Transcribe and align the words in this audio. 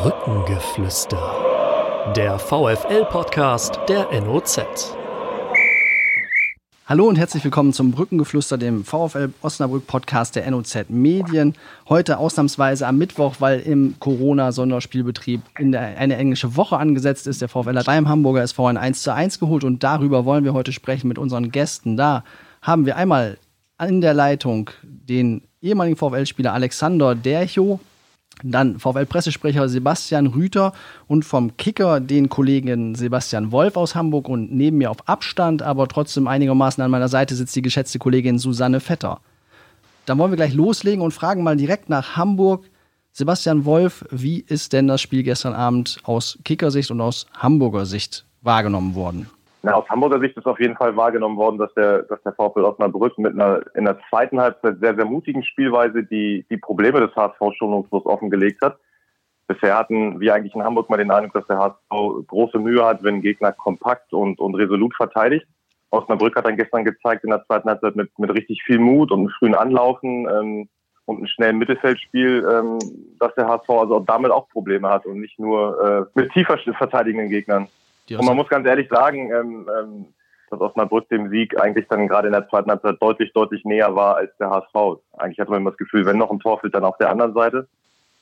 Brückengeflüster. 0.00 2.12
Der 2.14 2.38
VFL-Podcast 2.38 3.80
der 3.88 4.08
NOZ. 4.20 4.94
Hallo 6.86 7.08
und 7.08 7.18
herzlich 7.18 7.42
willkommen 7.42 7.72
zum 7.72 7.90
Brückengeflüster, 7.90 8.58
dem 8.58 8.84
VfL 8.84 9.32
Osnabrück-Podcast 9.42 10.36
der 10.36 10.48
NOZ 10.52 10.84
Medien. 10.88 11.54
Heute 11.88 12.18
ausnahmsweise 12.18 12.86
am 12.86 12.96
Mittwoch, 12.96 13.36
weil 13.40 13.58
im 13.58 13.96
Corona-Sonderspielbetrieb 13.98 15.40
eine 15.56 16.16
englische 16.16 16.54
Woche 16.54 16.76
angesetzt 16.76 17.26
ist. 17.26 17.42
Der 17.42 17.48
VfL 17.48 17.76
hat 17.76 17.86
beim 17.86 18.08
Hamburger 18.08 18.42
SV 18.42 18.68
ein 18.68 18.76
1 18.76 19.02
zu 19.02 19.12
1 19.12 19.40
geholt 19.40 19.64
und 19.64 19.82
darüber 19.82 20.24
wollen 20.24 20.44
wir 20.44 20.52
heute 20.52 20.70
sprechen 20.70 21.08
mit 21.08 21.18
unseren 21.18 21.50
Gästen. 21.50 21.96
Da 21.96 22.22
haben 22.62 22.86
wir 22.86 22.96
einmal 22.96 23.36
in 23.84 24.00
der 24.00 24.14
Leitung 24.14 24.70
den 24.84 25.42
ehemaligen 25.60 25.96
VfL-Spieler 25.96 26.52
Alexander 26.52 27.16
Dercho, 27.16 27.80
dann 28.42 28.78
VfL-Pressesprecher 28.78 29.68
Sebastian 29.68 30.26
Rüter 30.26 30.72
und 31.06 31.24
vom 31.24 31.56
Kicker 31.56 32.00
den 32.00 32.28
Kollegen 32.28 32.94
Sebastian 32.94 33.52
Wolf 33.52 33.76
aus 33.76 33.94
Hamburg 33.94 34.28
und 34.28 34.52
neben 34.52 34.78
mir 34.78 34.90
auf 34.90 35.08
Abstand, 35.08 35.62
aber 35.62 35.88
trotzdem 35.88 36.28
einigermaßen 36.28 36.82
an 36.82 36.90
meiner 36.90 37.08
Seite 37.08 37.34
sitzt 37.34 37.56
die 37.56 37.62
geschätzte 37.62 37.98
Kollegin 37.98 38.38
Susanne 38.38 38.80
Vetter. 38.80 39.20
Dann 40.06 40.18
wollen 40.18 40.32
wir 40.32 40.36
gleich 40.36 40.54
loslegen 40.54 41.02
und 41.02 41.12
fragen 41.12 41.42
mal 41.42 41.56
direkt 41.56 41.88
nach 41.88 42.16
Hamburg. 42.16 42.64
Sebastian 43.12 43.64
Wolf, 43.64 44.04
wie 44.10 44.40
ist 44.40 44.72
denn 44.72 44.86
das 44.86 45.00
Spiel 45.00 45.22
gestern 45.22 45.52
Abend 45.52 45.98
aus 46.04 46.38
Kickersicht 46.44 46.90
und 46.90 47.00
aus 47.00 47.26
Hamburger 47.34 47.84
Sicht 47.84 48.24
wahrgenommen 48.42 48.94
worden? 48.94 49.28
Na, 49.62 49.74
aus 49.74 49.88
Hamburger 49.88 50.20
Sicht 50.20 50.36
ist 50.36 50.46
auf 50.46 50.60
jeden 50.60 50.76
Fall 50.76 50.96
wahrgenommen 50.96 51.36
worden, 51.36 51.58
dass 51.58 51.72
der, 51.74 52.04
dass 52.04 52.22
der 52.22 52.32
VfL 52.32 52.64
Osnabrück 52.64 53.18
mit 53.18 53.34
einer 53.34 53.60
in 53.74 53.84
der 53.84 53.98
zweiten 54.08 54.40
Halbzeit 54.40 54.78
sehr, 54.80 54.94
sehr 54.94 55.04
mutigen 55.04 55.42
Spielweise 55.42 56.04
die, 56.04 56.46
die 56.48 56.56
Probleme 56.56 57.00
des 57.00 57.14
HSV 57.16 57.56
schonungslos 57.56 58.06
offengelegt 58.06 58.60
hat. 58.62 58.78
Bisher 59.48 59.76
hatten 59.76 60.20
wir 60.20 60.34
eigentlich 60.34 60.54
in 60.54 60.62
Hamburg 60.62 60.90
mal 60.90 60.98
den 60.98 61.10
Eindruck, 61.10 61.32
dass 61.32 61.46
der 61.46 61.58
HSV 61.58 62.26
große 62.28 62.58
Mühe 62.58 62.84
hat, 62.84 63.02
wenn 63.02 63.22
Gegner 63.22 63.52
kompakt 63.52 64.12
und, 64.12 64.38
und 64.38 64.54
resolut 64.54 64.94
verteidigt. 64.94 65.46
Osnabrück 65.90 66.36
hat 66.36 66.46
dann 66.46 66.56
gestern 66.56 66.84
gezeigt 66.84 67.24
in 67.24 67.30
der 67.30 67.44
zweiten 67.46 67.68
Halbzeit 67.68 67.96
mit, 67.96 68.16
mit 68.18 68.30
richtig 68.30 68.62
viel 68.62 68.78
Mut 68.78 69.10
und 69.10 69.20
einem 69.20 69.30
frühen 69.30 69.54
Anlaufen 69.54 70.28
ähm, 70.28 70.68
und 71.06 71.16
einem 71.16 71.26
schnellen 71.26 71.58
Mittelfeldspiel, 71.58 72.46
ähm, 72.48 72.78
dass 73.18 73.34
der 73.34 73.48
HSV 73.48 73.70
also 73.70 73.96
auch 73.96 74.04
damit 74.04 74.30
auch 74.30 74.48
Probleme 74.50 74.88
hat 74.88 75.06
und 75.06 75.20
nicht 75.20 75.38
nur 75.38 76.08
äh, 76.14 76.20
mit 76.20 76.30
tiefer 76.32 76.58
verteidigenden 76.58 77.30
Gegnern. 77.30 77.68
Und 78.16 78.24
man 78.24 78.36
muss 78.36 78.48
ganz 78.48 78.66
ehrlich 78.66 78.88
sagen, 78.88 79.30
ähm, 79.32 79.68
ähm, 79.80 80.06
dass 80.50 80.60
Osnabrück 80.60 81.08
dem 81.08 81.28
Sieg 81.30 81.60
eigentlich 81.60 81.86
dann 81.88 82.08
gerade 82.08 82.28
in 82.28 82.32
der 82.32 82.48
zweiten 82.48 82.70
Halbzeit 82.70 82.96
deutlich, 83.00 83.32
deutlich 83.32 83.64
näher 83.64 83.94
war 83.94 84.16
als 84.16 84.30
der 84.38 84.50
HSV. 84.50 85.00
Eigentlich 85.18 85.38
hatte 85.38 85.50
man 85.50 85.60
immer 85.60 85.70
das 85.70 85.78
Gefühl, 85.78 86.06
wenn 86.06 86.16
noch 86.16 86.30
ein 86.30 86.40
Tor 86.40 86.58
fällt, 86.58 86.74
dann 86.74 86.84
auf 86.84 86.96
der 86.98 87.10
anderen 87.10 87.34
Seite. 87.34 87.68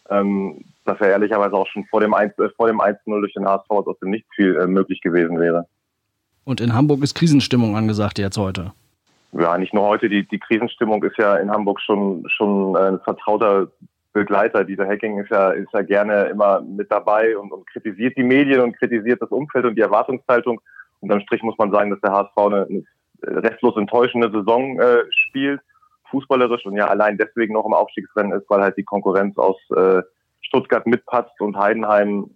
Ähm, 0.08 0.64
dass 0.84 1.00
er 1.00 1.10
ehrlicherweise 1.10 1.54
auch 1.54 1.66
schon 1.66 1.84
vor 1.86 2.00
dem 2.00 2.14
1, 2.14 2.34
äh, 2.38 2.42
1-0 2.42 3.20
durch 3.20 3.34
den 3.34 3.46
HSV 3.46 3.70
aus 3.70 3.98
dem 3.98 4.10
Nichts 4.10 4.28
viel 4.34 4.56
äh, 4.56 4.66
möglich 4.66 5.00
gewesen 5.00 5.40
wäre. 5.40 5.66
Und 6.44 6.60
in 6.60 6.74
Hamburg 6.74 7.02
ist 7.02 7.14
Krisenstimmung 7.14 7.76
angesagt 7.76 8.20
jetzt 8.20 8.38
heute. 8.38 8.72
Ja, 9.32 9.58
nicht 9.58 9.74
nur 9.74 9.84
heute. 9.84 10.08
Die, 10.08 10.26
die 10.26 10.38
Krisenstimmung 10.38 11.02
ist 11.02 11.18
ja 11.18 11.36
in 11.36 11.50
Hamburg 11.50 11.80
schon, 11.80 12.24
schon 12.28 12.76
ein 12.76 13.00
vertrauter 13.00 13.66
Begleiter. 14.16 14.64
Dieser 14.64 14.86
Hacking 14.86 15.18
ist 15.18 15.30
ja, 15.30 15.50
ist 15.50 15.72
ja 15.74 15.82
gerne 15.82 16.24
immer 16.24 16.62
mit 16.62 16.90
dabei 16.90 17.36
und, 17.36 17.52
und 17.52 17.66
kritisiert 17.66 18.16
die 18.16 18.22
Medien 18.22 18.60
und 18.60 18.76
kritisiert 18.78 19.20
das 19.20 19.28
Umfeld 19.28 19.66
und 19.66 19.76
die 19.76 19.82
Erwartungshaltung. 19.82 20.60
Und 21.00 21.12
am 21.12 21.20
Strich 21.20 21.42
muss 21.42 21.58
man 21.58 21.70
sagen, 21.70 21.90
dass 21.90 22.00
der 22.00 22.12
HSV 22.12 22.36
eine, 22.38 22.66
eine 22.66 23.42
restlos 23.44 23.76
enttäuschende 23.76 24.30
Saison 24.30 24.80
äh, 24.80 25.04
spielt, 25.10 25.60
fußballerisch 26.10 26.64
und 26.64 26.76
ja 26.76 26.86
allein 26.86 27.18
deswegen 27.18 27.52
noch 27.52 27.66
im 27.66 27.74
Aufstiegsrennen 27.74 28.32
ist, 28.32 28.48
weil 28.48 28.62
halt 28.62 28.78
die 28.78 28.84
Konkurrenz 28.84 29.36
aus 29.36 29.56
äh, 29.76 30.00
Stuttgart 30.40 30.86
mitpatzt 30.86 31.38
und 31.40 31.58
Heidenheim 31.58 32.30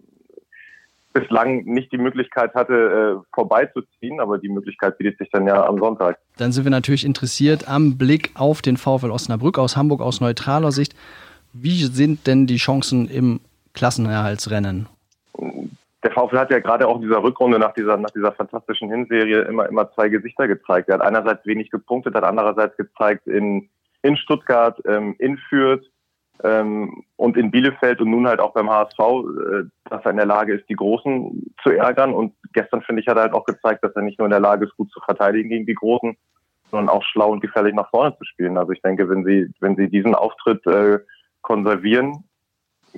bislang 1.13 1.63
nicht 1.65 1.91
die 1.91 1.97
Möglichkeit 1.97 2.53
hatte, 2.53 3.21
äh, 3.23 3.25
vorbeizuziehen, 3.33 4.19
aber 4.19 4.37
die 4.37 4.49
Möglichkeit 4.49 4.99
bietet 4.99 5.17
sich 5.17 5.29
dann 5.31 5.47
ja 5.47 5.65
am 5.65 5.79
Sonntag. 5.79 6.19
Dann 6.37 6.51
sind 6.51 6.63
wir 6.63 6.71
natürlich 6.71 7.05
interessiert 7.05 7.67
am 7.67 7.97
Blick 7.97 8.31
auf 8.35 8.61
den 8.61 8.77
VfL 8.77 9.09
Osnabrück 9.09 9.57
aus 9.57 9.75
Hamburg 9.75 10.01
aus 10.01 10.21
neutraler 10.21 10.71
Sicht. 10.71 10.93
Wie 11.53 11.83
sind 11.85 12.27
denn 12.27 12.47
die 12.47 12.57
Chancen 12.57 13.07
im 13.07 13.41
Klassenerhaltsrennen? 13.73 14.87
Der 16.03 16.11
VfL 16.11 16.39
hat 16.39 16.51
ja 16.51 16.59
gerade 16.59 16.87
auch 16.87 16.95
in 16.95 17.03
dieser 17.03 17.21
Rückrunde 17.21 17.59
nach 17.59 17.73
dieser, 17.73 17.97
nach 17.97 18.09
dieser 18.09 18.31
fantastischen 18.31 18.89
Hinserie 18.89 19.41
immer, 19.41 19.67
immer 19.69 19.91
zwei 19.93 20.09
Gesichter 20.09 20.47
gezeigt. 20.47 20.89
Er 20.89 20.95
hat 20.95 21.01
einerseits 21.01 21.45
wenig 21.45 21.69
gepunktet, 21.69 22.15
hat 22.15 22.23
andererseits 22.23 22.75
gezeigt 22.75 23.27
in, 23.27 23.69
in 24.01 24.17
Stuttgart, 24.17 24.81
ähm, 24.85 25.15
in 25.19 25.37
Fürth 25.37 25.83
ähm, 26.43 27.03
und 27.17 27.37
in 27.37 27.51
Bielefeld 27.51 28.01
und 28.01 28.09
nun 28.09 28.27
halt 28.27 28.39
auch 28.39 28.53
beim 28.53 28.69
HSV, 28.69 28.99
äh, 28.99 29.63
dass 29.89 30.03
er 30.03 30.11
in 30.11 30.17
der 30.17 30.25
Lage 30.25 30.55
ist, 30.55 30.67
die 30.69 30.75
Großen 30.75 31.53
zu 31.61 31.69
ärgern. 31.69 32.13
Und 32.13 32.33
gestern, 32.53 32.81
finde 32.81 33.01
ich, 33.01 33.07
hat 33.07 33.17
er 33.17 33.23
halt 33.23 33.33
auch 33.33 33.45
gezeigt, 33.45 33.83
dass 33.83 33.95
er 33.95 34.01
nicht 34.01 34.17
nur 34.17 34.25
in 34.25 34.31
der 34.31 34.39
Lage 34.39 34.65
ist, 34.65 34.75
gut 34.77 34.91
zu 34.91 34.99
verteidigen 35.01 35.49
gegen 35.49 35.67
die 35.67 35.75
Großen, 35.75 36.17
sondern 36.71 36.89
auch 36.89 37.03
schlau 37.03 37.31
und 37.31 37.41
gefährlich 37.41 37.75
nach 37.75 37.89
vorne 37.89 38.17
zu 38.17 38.25
spielen. 38.25 38.57
Also 38.57 38.71
ich 38.71 38.81
denke, 38.81 39.07
wenn 39.07 39.23
sie, 39.23 39.51
wenn 39.59 39.75
sie 39.75 39.87
diesen 39.87 40.15
Auftritt 40.15 40.65
äh, 40.65 40.99
konservieren, 41.41 42.23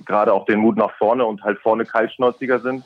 gerade 0.06 0.34
auch 0.34 0.46
den 0.46 0.60
Mut 0.60 0.78
nach 0.78 0.96
vorne 0.98 1.26
und 1.26 1.44
halt 1.44 1.60
vorne 1.60 1.86
kaltschnäuziger 1.86 2.60
sind, 2.60 2.84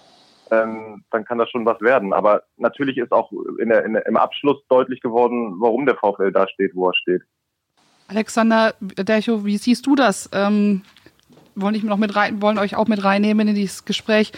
ähm, 0.52 1.04
dann 1.12 1.26
kann 1.26 1.38
das 1.38 1.50
schon 1.50 1.66
was 1.66 1.80
werden. 1.82 2.14
Aber 2.14 2.44
natürlich 2.58 2.98
ist 2.98 3.12
auch 3.12 3.32
in 3.60 3.70
der, 3.70 3.86
in 3.86 3.94
der, 3.94 4.06
im 4.06 4.18
Abschluss 4.18 4.58
deutlich 4.70 5.02
geworden, 5.02 5.56
warum 5.60 5.86
der 5.86 5.96
VfL 5.96 6.32
da 6.32 6.48
steht, 6.48 6.76
wo 6.76 6.90
er 6.90 6.96
steht. 6.96 7.22
Alexander 8.08 8.74
Dercho, 8.80 9.46
wie 9.46 9.58
siehst 9.58 9.86
du 9.86 9.96
das? 9.96 10.30
Ähm, 10.32 10.84
wollen, 11.56 11.76
ich 11.76 11.84
noch 11.84 11.98
mit 11.98 12.16
rein, 12.16 12.42
wollen 12.42 12.58
euch 12.58 12.76
auch 12.76 12.88
mit 12.88 13.04
reinnehmen 13.04 13.48
in 13.48 13.56
dieses 13.56 13.84
Gespräch. 13.84 14.32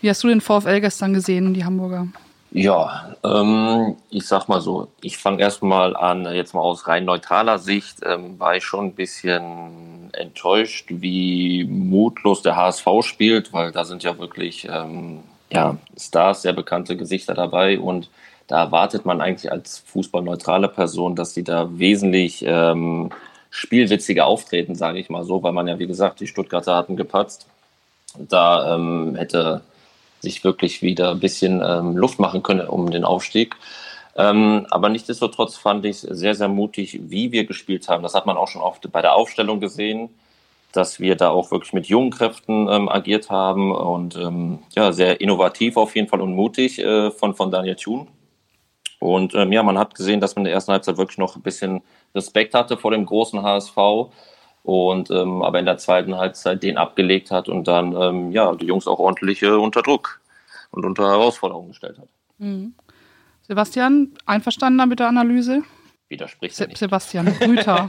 Wie 0.00 0.10
hast 0.10 0.22
du 0.22 0.28
den 0.28 0.40
VfL 0.40 0.80
gestern 0.80 1.14
gesehen, 1.14 1.54
die 1.54 1.64
Hamburger? 1.64 2.08
Ja, 2.56 3.14
ähm, 3.22 3.96
ich 4.08 4.26
sag 4.26 4.48
mal 4.48 4.62
so, 4.62 4.88
ich 5.02 5.18
fange 5.18 5.42
erstmal 5.42 5.94
an, 5.94 6.24
jetzt 6.34 6.54
mal 6.54 6.62
aus 6.62 6.88
rein 6.88 7.04
neutraler 7.04 7.58
Sicht, 7.58 7.98
ähm, 8.02 8.40
war 8.40 8.56
ich 8.56 8.64
schon 8.64 8.86
ein 8.86 8.94
bisschen 8.94 10.08
enttäuscht, 10.14 10.86
wie 10.88 11.64
mutlos 11.64 12.40
der 12.40 12.56
HSV 12.56 12.86
spielt, 13.02 13.52
weil 13.52 13.72
da 13.72 13.84
sind 13.84 14.04
ja 14.04 14.16
wirklich 14.16 14.66
ähm, 14.70 15.22
ja, 15.52 15.76
Stars, 15.98 16.40
sehr 16.40 16.54
bekannte 16.54 16.96
Gesichter 16.96 17.34
dabei 17.34 17.78
und 17.78 18.08
da 18.46 18.60
erwartet 18.60 19.04
man 19.04 19.20
eigentlich 19.20 19.52
als 19.52 19.80
fußballneutrale 19.80 20.68
Person, 20.68 21.14
dass 21.14 21.34
die 21.34 21.44
da 21.44 21.68
wesentlich 21.78 22.42
ähm, 22.46 23.10
spielwitziger 23.50 24.24
auftreten, 24.24 24.76
sage 24.76 24.98
ich 24.98 25.10
mal 25.10 25.24
so, 25.24 25.42
weil 25.42 25.52
man 25.52 25.68
ja, 25.68 25.78
wie 25.78 25.86
gesagt, 25.86 26.20
die 26.20 26.26
Stuttgarter 26.26 26.74
hatten 26.74 26.96
gepatzt. 26.96 27.48
Da 28.18 28.76
ähm, 28.76 29.14
hätte 29.14 29.60
sich 30.26 30.42
wirklich 30.44 30.82
wieder 30.82 31.12
ein 31.12 31.20
bisschen 31.20 31.62
ähm, 31.64 31.96
Luft 31.96 32.18
machen 32.18 32.42
können 32.42 32.66
um 32.66 32.90
den 32.90 33.04
Aufstieg. 33.04 33.56
Ähm, 34.16 34.66
aber 34.70 34.88
nichtsdestotrotz 34.88 35.56
fand 35.56 35.84
ich 35.84 35.96
es 35.96 36.00
sehr, 36.02 36.34
sehr 36.34 36.48
mutig, 36.48 36.98
wie 37.02 37.32
wir 37.32 37.44
gespielt 37.44 37.88
haben. 37.88 38.02
Das 38.02 38.14
hat 38.14 38.26
man 38.26 38.36
auch 38.36 38.48
schon 38.48 38.62
oft 38.62 38.90
bei 38.90 39.02
der 39.02 39.14
Aufstellung 39.14 39.60
gesehen, 39.60 40.08
dass 40.72 40.98
wir 41.00 41.16
da 41.16 41.30
auch 41.30 41.50
wirklich 41.50 41.72
mit 41.72 41.86
jungen 41.86 42.10
Kräften 42.10 42.68
ähm, 42.68 42.88
agiert 42.88 43.30
haben 43.30 43.72
und 43.72 44.16
ähm, 44.16 44.60
ja, 44.74 44.92
sehr 44.92 45.20
innovativ 45.20 45.76
auf 45.76 45.94
jeden 45.94 46.08
Fall 46.08 46.20
und 46.20 46.34
mutig 46.34 46.78
äh, 46.78 47.10
von, 47.10 47.34
von 47.34 47.50
Daniel 47.50 47.76
Thun. 47.76 48.08
Und 48.98 49.34
ähm, 49.34 49.52
ja, 49.52 49.62
man 49.62 49.78
hat 49.78 49.94
gesehen, 49.94 50.20
dass 50.20 50.34
man 50.34 50.40
in 50.40 50.46
der 50.46 50.54
ersten 50.54 50.72
Halbzeit 50.72 50.96
wirklich 50.96 51.18
noch 51.18 51.36
ein 51.36 51.42
bisschen 51.42 51.82
Respekt 52.14 52.54
hatte 52.54 52.76
vor 52.76 52.90
dem 52.90 53.06
großen 53.06 53.42
HSV 53.42 53.76
und 54.66 55.12
ähm, 55.12 55.42
aber 55.42 55.60
in 55.60 55.64
der 55.64 55.78
zweiten 55.78 56.16
Halbzeit 56.16 56.64
den 56.64 56.76
abgelegt 56.76 57.30
hat 57.30 57.48
und 57.48 57.68
dann 57.68 57.94
ähm, 57.94 58.32
ja 58.32 58.52
die 58.56 58.66
Jungs 58.66 58.88
auch 58.88 58.98
ordentlich 58.98 59.40
äh, 59.42 59.50
unter 59.50 59.80
Druck 59.80 60.20
und 60.72 60.84
unter 60.84 61.08
Herausforderungen 61.08 61.68
gestellt 61.68 61.98
hat. 61.98 62.08
Mhm. 62.38 62.74
Sebastian, 63.42 64.12
einverstanden 64.26 64.88
mit 64.88 64.98
der 64.98 65.06
Analyse? 65.06 65.62
Widerspricht 66.08 66.56
Se 66.56 66.68
Sebastian 66.74 67.28
Rüter. 67.46 67.88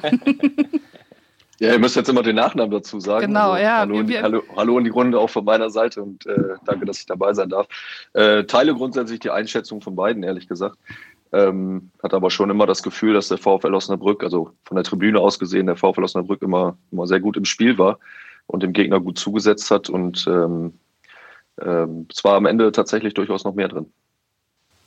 ja, 1.60 1.74
ihr 1.74 1.80
müsst 1.80 1.96
jetzt 1.96 2.10
immer 2.10 2.22
den 2.22 2.36
Nachnamen 2.36 2.70
dazu 2.70 3.00
sagen. 3.00 3.26
Genau, 3.26 3.54
also, 3.54 3.64
ja. 3.64 3.78
Hallo, 3.78 4.08
wir, 4.08 4.22
hallo, 4.22 4.44
hallo 4.56 4.78
in 4.78 4.84
die 4.84 4.92
Runde 4.92 5.20
auch 5.20 5.32
von 5.32 5.46
meiner 5.46 5.72
Seite 5.72 6.04
und 6.04 6.28
äh, 6.28 6.58
danke, 6.66 6.86
dass 6.86 7.00
ich 7.00 7.08
dabei 7.08 7.34
sein 7.34 7.50
darf. 7.50 7.68
Äh, 8.14 8.44
teile 8.44 8.76
grundsätzlich 8.76 9.20
die 9.20 9.32
Einschätzung 9.32 9.82
von 9.82 9.96
beiden, 9.96 10.22
ehrlich 10.22 10.48
gesagt. 10.48 10.78
Ähm, 11.38 11.92
hat 12.02 12.16
aber 12.16 12.32
schon 12.32 12.50
immer 12.50 12.66
das 12.66 12.82
Gefühl, 12.82 13.14
dass 13.14 13.28
der 13.28 13.38
VfL 13.38 13.76
Osnabrück, 13.76 14.24
also 14.24 14.52
von 14.66 14.76
der 14.76 14.84
Tribüne 14.84 15.20
aus 15.20 15.38
gesehen, 15.38 15.68
der 15.68 15.76
VfL 15.76 16.04
Osnabrück 16.04 16.42
immer, 16.42 16.78
immer 16.92 17.06
sehr 17.06 17.20
gut 17.20 17.38
im 17.38 17.46
Spiel 17.46 17.78
war 17.78 18.00
und 18.48 18.64
dem 18.64 18.74
Gegner 18.74 19.00
gut 19.00 19.20
zugesetzt 19.20 19.70
hat. 19.70 19.88
Und 19.88 20.26
ähm, 20.28 20.74
ähm, 21.62 22.08
es 22.12 22.24
war 22.24 22.36
am 22.36 22.48
Ende 22.48 22.72
tatsächlich 22.72 23.14
durchaus 23.14 23.44
noch 23.44 23.54
mehr 23.54 23.68
drin. 23.68 23.86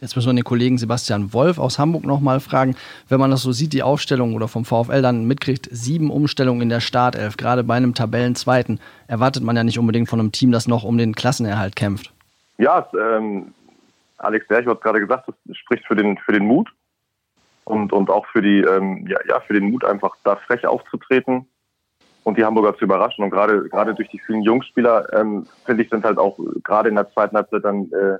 Jetzt 0.00 0.16
müssen 0.16 0.30
wir 0.30 0.34
den 0.34 0.44
Kollegen 0.44 0.78
Sebastian 0.78 1.32
Wolf 1.34 1.58
aus 1.58 1.78
Hamburg 1.78 2.04
nochmal 2.04 2.40
fragen, 2.40 2.74
wenn 3.08 3.20
man 3.20 3.30
das 3.30 3.42
so 3.42 3.52
sieht, 3.52 3.72
die 3.72 3.82
Aufstellung 3.82 4.34
oder 4.34 4.48
vom 4.48 4.64
VfL 4.64 5.02
dann 5.02 5.26
mitkriegt, 5.26 5.68
sieben 5.70 6.10
Umstellungen 6.10 6.62
in 6.62 6.68
der 6.70 6.80
Startelf, 6.80 7.36
gerade 7.36 7.62
bei 7.62 7.74
einem 7.74 7.94
Tabellenzweiten, 7.94 8.80
erwartet 9.08 9.44
man 9.44 9.56
ja 9.56 9.62
nicht 9.62 9.78
unbedingt 9.78 10.08
von 10.08 10.18
einem 10.18 10.32
Team, 10.32 10.52
das 10.52 10.66
noch 10.66 10.84
um 10.84 10.96
den 10.96 11.14
Klassenerhalt 11.14 11.76
kämpft. 11.76 12.12
Ja, 12.56 12.88
ähm, 12.98 13.54
Alex 14.20 14.46
Derch 14.48 14.66
hat 14.66 14.80
gerade 14.80 15.00
gesagt, 15.00 15.28
das 15.28 15.56
spricht 15.56 15.86
für 15.86 15.96
den, 15.96 16.18
für 16.18 16.32
den 16.32 16.46
Mut 16.46 16.70
und, 17.64 17.92
und 17.92 18.10
auch 18.10 18.26
für, 18.26 18.42
die, 18.42 18.60
ähm, 18.60 19.06
ja, 19.06 19.18
ja, 19.28 19.40
für 19.40 19.54
den 19.54 19.70
Mut, 19.70 19.84
einfach 19.84 20.16
da 20.24 20.36
frech 20.36 20.66
aufzutreten. 20.66 21.46
und 22.24 22.36
die 22.36 22.44
Hamburger 22.44 22.76
zu 22.76 22.84
überraschen. 22.84 23.24
Und 23.24 23.30
gerade 23.30 23.68
gerade 23.68 23.94
durch 23.94 24.08
die 24.08 24.20
vielen 24.20 24.42
Jungspieler, 24.42 25.12
ähm, 25.14 25.46
finde 25.64 25.82
ich, 25.82 25.90
sind 25.90 26.04
halt 26.04 26.18
auch 26.18 26.38
gerade 26.62 26.88
in 26.88 26.96
der 26.96 27.10
zweiten 27.12 27.36
Halbzeit 27.36 27.64
dann 27.64 27.90
äh, 27.92 28.18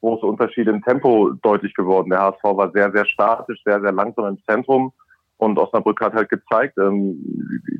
große 0.00 0.26
Unterschiede 0.26 0.70
im 0.70 0.82
Tempo 0.82 1.30
deutlich 1.42 1.74
geworden. 1.74 2.10
Der 2.10 2.20
HSV 2.20 2.42
war 2.42 2.70
sehr, 2.72 2.90
sehr 2.92 3.06
statisch, 3.06 3.60
sehr, 3.64 3.80
sehr 3.80 3.92
langsam 3.92 4.26
im 4.26 4.38
Zentrum. 4.44 4.92
Und 5.36 5.58
Osnabrück 5.58 6.00
hat 6.00 6.14
halt 6.14 6.28
gezeigt, 6.28 6.78
ähm, 6.78 7.18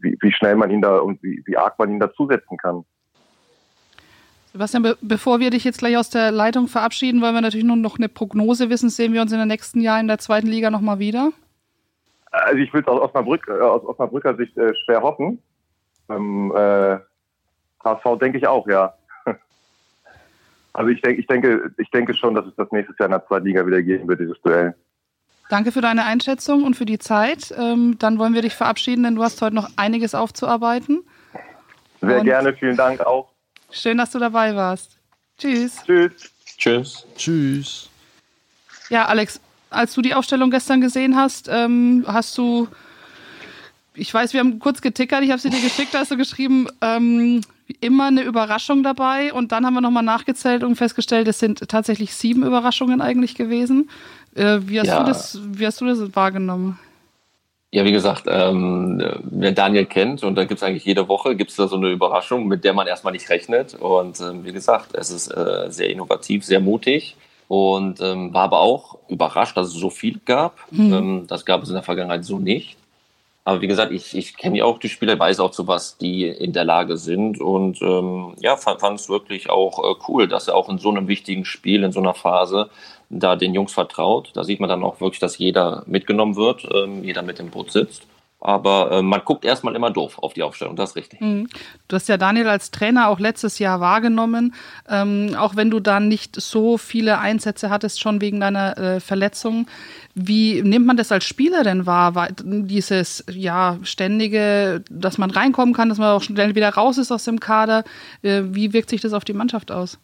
wie, 0.02 0.16
wie 0.20 0.32
schnell 0.32 0.56
man 0.56 0.70
ihn 0.70 0.82
da 0.82 0.98
und 0.98 1.22
wie, 1.22 1.42
wie 1.46 1.56
arg 1.56 1.78
man 1.78 1.90
ihn 1.90 2.00
da 2.00 2.12
zusetzen 2.12 2.56
kann. 2.56 2.84
Sebastian, 4.52 4.82
be 4.82 4.96
bevor 5.00 5.40
wir 5.40 5.50
dich 5.50 5.64
jetzt 5.64 5.78
gleich 5.78 5.96
aus 5.96 6.10
der 6.10 6.30
Leitung 6.30 6.68
verabschieden, 6.68 7.22
wollen 7.22 7.34
wir 7.34 7.40
natürlich 7.40 7.64
nur 7.64 7.76
noch 7.76 7.96
eine 7.98 8.08
Prognose 8.10 8.68
wissen. 8.68 8.90
Sehen 8.90 9.14
wir 9.14 9.22
uns 9.22 9.32
in 9.32 9.38
den 9.38 9.48
nächsten 9.48 9.80
Jahren 9.80 10.02
in 10.02 10.08
der 10.08 10.18
zweiten 10.18 10.46
Liga 10.46 10.70
nochmal 10.70 10.98
wieder? 10.98 11.32
Also 12.30 12.58
ich 12.58 12.72
es 12.72 12.86
aus, 12.86 13.00
Osnabrück, 13.00 13.48
äh, 13.48 13.60
aus 13.60 13.82
Osnabrücker 13.84 14.36
Sicht 14.36 14.56
äh, 14.58 14.74
schwer 14.84 15.02
hoffen. 15.02 15.38
Ähm, 16.10 16.52
äh, 16.54 16.98
HSV 17.82 18.18
denke 18.20 18.38
ich 18.38 18.46
auch, 18.46 18.66
ja. 18.68 18.94
Also 20.74 20.88
ich 20.88 21.02
denke, 21.02 21.20
ich 21.20 21.26
denke, 21.26 21.70
ich 21.76 21.90
denke 21.90 22.14
schon, 22.14 22.34
dass 22.34 22.46
es 22.46 22.54
das 22.56 22.72
nächstes 22.72 22.96
Jahr 22.98 23.06
in 23.06 23.12
der 23.12 23.26
zweiten 23.26 23.46
Liga 23.46 23.66
wieder 23.66 23.82
geben 23.82 24.08
wird, 24.08 24.20
dieses 24.20 24.40
Duell. 24.40 24.74
Danke 25.50 25.70
für 25.70 25.82
deine 25.82 26.04
Einschätzung 26.04 26.64
und 26.64 26.76
für 26.76 26.86
die 26.86 26.98
Zeit. 26.98 27.54
Ähm, 27.58 27.96
dann 27.98 28.18
wollen 28.18 28.32
wir 28.32 28.40
dich 28.40 28.54
verabschieden, 28.54 29.02
denn 29.02 29.14
du 29.14 29.22
hast 29.22 29.42
heute 29.42 29.54
noch 29.54 29.68
einiges 29.76 30.14
aufzuarbeiten. 30.14 31.02
Sehr 32.00 32.20
Und- 32.20 32.24
gerne, 32.24 32.54
vielen 32.54 32.76
Dank 32.76 33.00
auch. 33.00 33.31
Schön, 33.72 33.98
dass 33.98 34.10
du 34.10 34.18
dabei 34.18 34.54
warst. 34.54 34.90
Tschüss. 35.38 35.78
Tschüss. 35.86 36.12
Tschüss. 36.58 37.06
Tschüss. 37.16 37.88
Ja, 38.90 39.06
Alex, 39.06 39.40
als 39.70 39.94
du 39.94 40.02
die 40.02 40.14
Aufstellung 40.14 40.50
gestern 40.50 40.80
gesehen 40.80 41.16
hast, 41.16 41.48
ähm, 41.50 42.04
hast 42.06 42.36
du, 42.36 42.68
ich 43.94 44.12
weiß, 44.12 44.32
wir 44.34 44.40
haben 44.40 44.58
kurz 44.58 44.80
getickert, 44.82 45.22
ich 45.22 45.30
habe 45.30 45.40
sie 45.40 45.50
dir 45.50 45.60
geschickt, 45.60 45.94
da 45.94 46.00
hast 46.00 46.10
du 46.10 46.16
geschrieben, 46.16 46.68
ähm, 46.82 47.40
immer 47.80 48.06
eine 48.08 48.22
Überraschung 48.22 48.82
dabei 48.82 49.32
und 49.32 49.50
dann 49.50 49.64
haben 49.64 49.74
wir 49.74 49.80
nochmal 49.80 50.02
nachgezählt 50.02 50.62
und 50.62 50.76
festgestellt, 50.76 51.26
es 51.26 51.38
sind 51.38 51.66
tatsächlich 51.68 52.14
sieben 52.14 52.44
Überraschungen 52.44 53.00
eigentlich 53.00 53.34
gewesen. 53.34 53.88
Äh, 54.34 54.60
wie, 54.66 54.78
hast 54.78 54.88
Ja. 54.88 55.00
du 55.00 55.06
das, 55.06 55.38
wie 55.42 55.66
hast 55.66 55.80
du 55.80 55.86
das 55.86 56.14
wahrgenommen? 56.14 56.78
Ja, 57.74 57.86
wie 57.86 57.92
gesagt, 57.92 58.24
ähm, 58.28 59.02
wer 59.22 59.52
Daniel 59.52 59.86
kennt, 59.86 60.22
und 60.24 60.34
da 60.34 60.44
gibt's 60.44 60.62
eigentlich 60.62 60.84
jede 60.84 61.08
Woche, 61.08 61.34
gibt's 61.34 61.56
da 61.56 61.68
so 61.68 61.76
eine 61.76 61.88
Überraschung, 61.88 62.46
mit 62.46 62.64
der 62.64 62.74
man 62.74 62.86
erstmal 62.86 63.14
nicht 63.14 63.30
rechnet. 63.30 63.74
Und 63.74 64.20
ähm, 64.20 64.44
wie 64.44 64.52
gesagt, 64.52 64.90
es 64.92 65.10
ist 65.10 65.28
äh, 65.28 65.70
sehr 65.70 65.88
innovativ, 65.88 66.44
sehr 66.44 66.60
mutig 66.60 67.16
und 67.48 67.98
ähm, 68.02 68.34
war 68.34 68.44
aber 68.44 68.60
auch 68.60 68.98
überrascht, 69.08 69.56
dass 69.56 69.68
es 69.68 69.72
so 69.72 69.88
viel 69.88 70.20
gab. 70.26 70.58
Ähm, 70.72 71.24
das 71.28 71.46
gab 71.46 71.62
es 71.62 71.68
in 71.70 71.74
der 71.74 71.82
Vergangenheit 71.82 72.26
so 72.26 72.38
nicht. 72.38 72.76
Aber 73.44 73.60
wie 73.60 73.66
gesagt, 73.66 73.90
ich, 73.90 74.16
ich 74.16 74.36
kenne 74.36 74.58
ja 74.58 74.64
auch 74.66 74.78
die 74.78 74.88
Spieler, 74.88 75.18
weiß 75.18 75.40
auch 75.40 75.50
zu 75.50 75.66
was 75.66 75.96
die 75.96 76.28
in 76.28 76.52
der 76.52 76.64
Lage 76.64 76.96
sind 76.96 77.40
und 77.40 77.82
ähm, 77.82 78.34
ja, 78.38 78.56
fand 78.56 79.00
es 79.00 79.08
wirklich 79.08 79.50
auch 79.50 79.78
äh, 79.82 79.94
cool, 80.08 80.28
dass 80.28 80.46
er 80.46 80.54
auch 80.54 80.68
in 80.68 80.78
so 80.78 80.90
einem 80.90 81.08
wichtigen 81.08 81.44
Spiel, 81.44 81.82
in 81.82 81.92
so 81.92 82.00
einer 82.00 82.14
Phase 82.14 82.70
da 83.12 83.36
den 83.36 83.54
Jungs 83.54 83.72
vertraut. 83.72 84.30
Da 84.34 84.42
sieht 84.42 84.58
man 84.58 84.68
dann 84.68 84.82
auch 84.82 85.00
wirklich, 85.00 85.20
dass 85.20 85.38
jeder 85.38 85.84
mitgenommen 85.86 86.34
wird, 86.36 86.66
ähm, 86.72 87.04
jeder 87.04 87.22
mit 87.22 87.38
im 87.38 87.50
Boot 87.50 87.70
sitzt. 87.70 88.06
Aber 88.40 88.90
äh, 88.90 89.02
man 89.02 89.22
guckt 89.24 89.44
erstmal 89.44 89.76
immer 89.76 89.92
doof 89.92 90.18
auf 90.18 90.32
die 90.32 90.42
Aufstellung, 90.42 90.74
das 90.74 90.90
ist 90.90 90.96
richtig. 90.96 91.20
Mhm. 91.20 91.48
Du 91.86 91.94
hast 91.94 92.08
ja 92.08 92.16
Daniel 92.16 92.48
als 92.48 92.72
Trainer 92.72 93.08
auch 93.08 93.20
letztes 93.20 93.60
Jahr 93.60 93.78
wahrgenommen, 93.78 94.54
ähm, 94.88 95.36
auch 95.38 95.54
wenn 95.54 95.70
du 95.70 95.78
dann 95.78 96.08
nicht 96.08 96.40
so 96.40 96.76
viele 96.76 97.20
Einsätze 97.20 97.70
hattest, 97.70 98.00
schon 98.00 98.20
wegen 98.20 98.40
deiner 98.40 98.76
äh, 98.76 99.00
Verletzung. 99.00 99.68
Wie 100.16 100.60
nimmt 100.60 100.86
man 100.86 100.96
das 100.96 101.12
als 101.12 101.24
Spieler 101.24 101.62
denn 101.62 101.86
wahr? 101.86 102.16
Weil 102.16 102.34
Dieses 102.42 103.24
ja 103.30 103.78
ständige, 103.84 104.82
dass 104.90 105.18
man 105.18 105.30
reinkommen 105.30 105.72
kann, 105.72 105.88
dass 105.88 105.98
man 105.98 106.08
auch 106.08 106.22
schnell 106.22 106.56
wieder 106.56 106.70
raus 106.70 106.98
ist 106.98 107.12
aus 107.12 107.24
dem 107.24 107.38
Kader. 107.38 107.84
Äh, 108.22 108.42
wie 108.46 108.72
wirkt 108.72 108.90
sich 108.90 109.00
das 109.00 109.12
auf 109.12 109.24
die 109.24 109.34
Mannschaft 109.34 109.70
aus? 109.70 110.00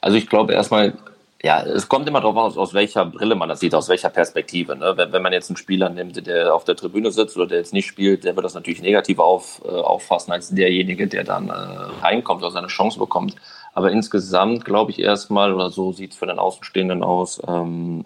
Also 0.00 0.16
ich 0.16 0.28
glaube 0.28 0.54
erstmal, 0.54 0.96
ja, 1.42 1.62
es 1.62 1.88
kommt 1.88 2.08
immer 2.08 2.20
darauf 2.20 2.36
aus, 2.36 2.58
aus 2.58 2.74
welcher 2.74 3.04
Brille 3.04 3.36
man 3.36 3.48
das 3.48 3.60
sieht, 3.60 3.74
aus 3.74 3.88
welcher 3.88 4.10
Perspektive. 4.10 4.74
Ne? 4.74 4.94
Wenn, 4.96 5.12
wenn 5.12 5.22
man 5.22 5.32
jetzt 5.32 5.50
einen 5.50 5.56
Spieler 5.56 5.88
nimmt, 5.88 6.26
der 6.26 6.52
auf 6.52 6.64
der 6.64 6.74
Tribüne 6.74 7.12
sitzt 7.12 7.36
oder 7.36 7.46
der 7.46 7.58
jetzt 7.58 7.72
nicht 7.72 7.86
spielt, 7.86 8.24
der 8.24 8.34
wird 8.34 8.44
das 8.44 8.54
natürlich 8.54 8.82
negativer 8.82 9.24
auf, 9.24 9.62
äh, 9.64 9.68
auffassen 9.68 10.32
als 10.32 10.50
derjenige, 10.50 11.06
der 11.06 11.22
dann 11.22 11.48
äh, 11.48 11.52
reinkommt 11.52 12.42
oder 12.42 12.50
seine 12.50 12.66
Chance 12.66 12.98
bekommt. 12.98 13.36
Aber 13.72 13.92
insgesamt 13.92 14.64
glaube 14.64 14.90
ich 14.90 14.98
erstmal, 14.98 15.54
oder 15.54 15.70
so 15.70 15.92
sieht 15.92 16.12
es 16.12 16.18
für 16.18 16.26
den 16.26 16.40
Außenstehenden 16.40 17.04
aus, 17.04 17.40
ähm, 17.46 18.04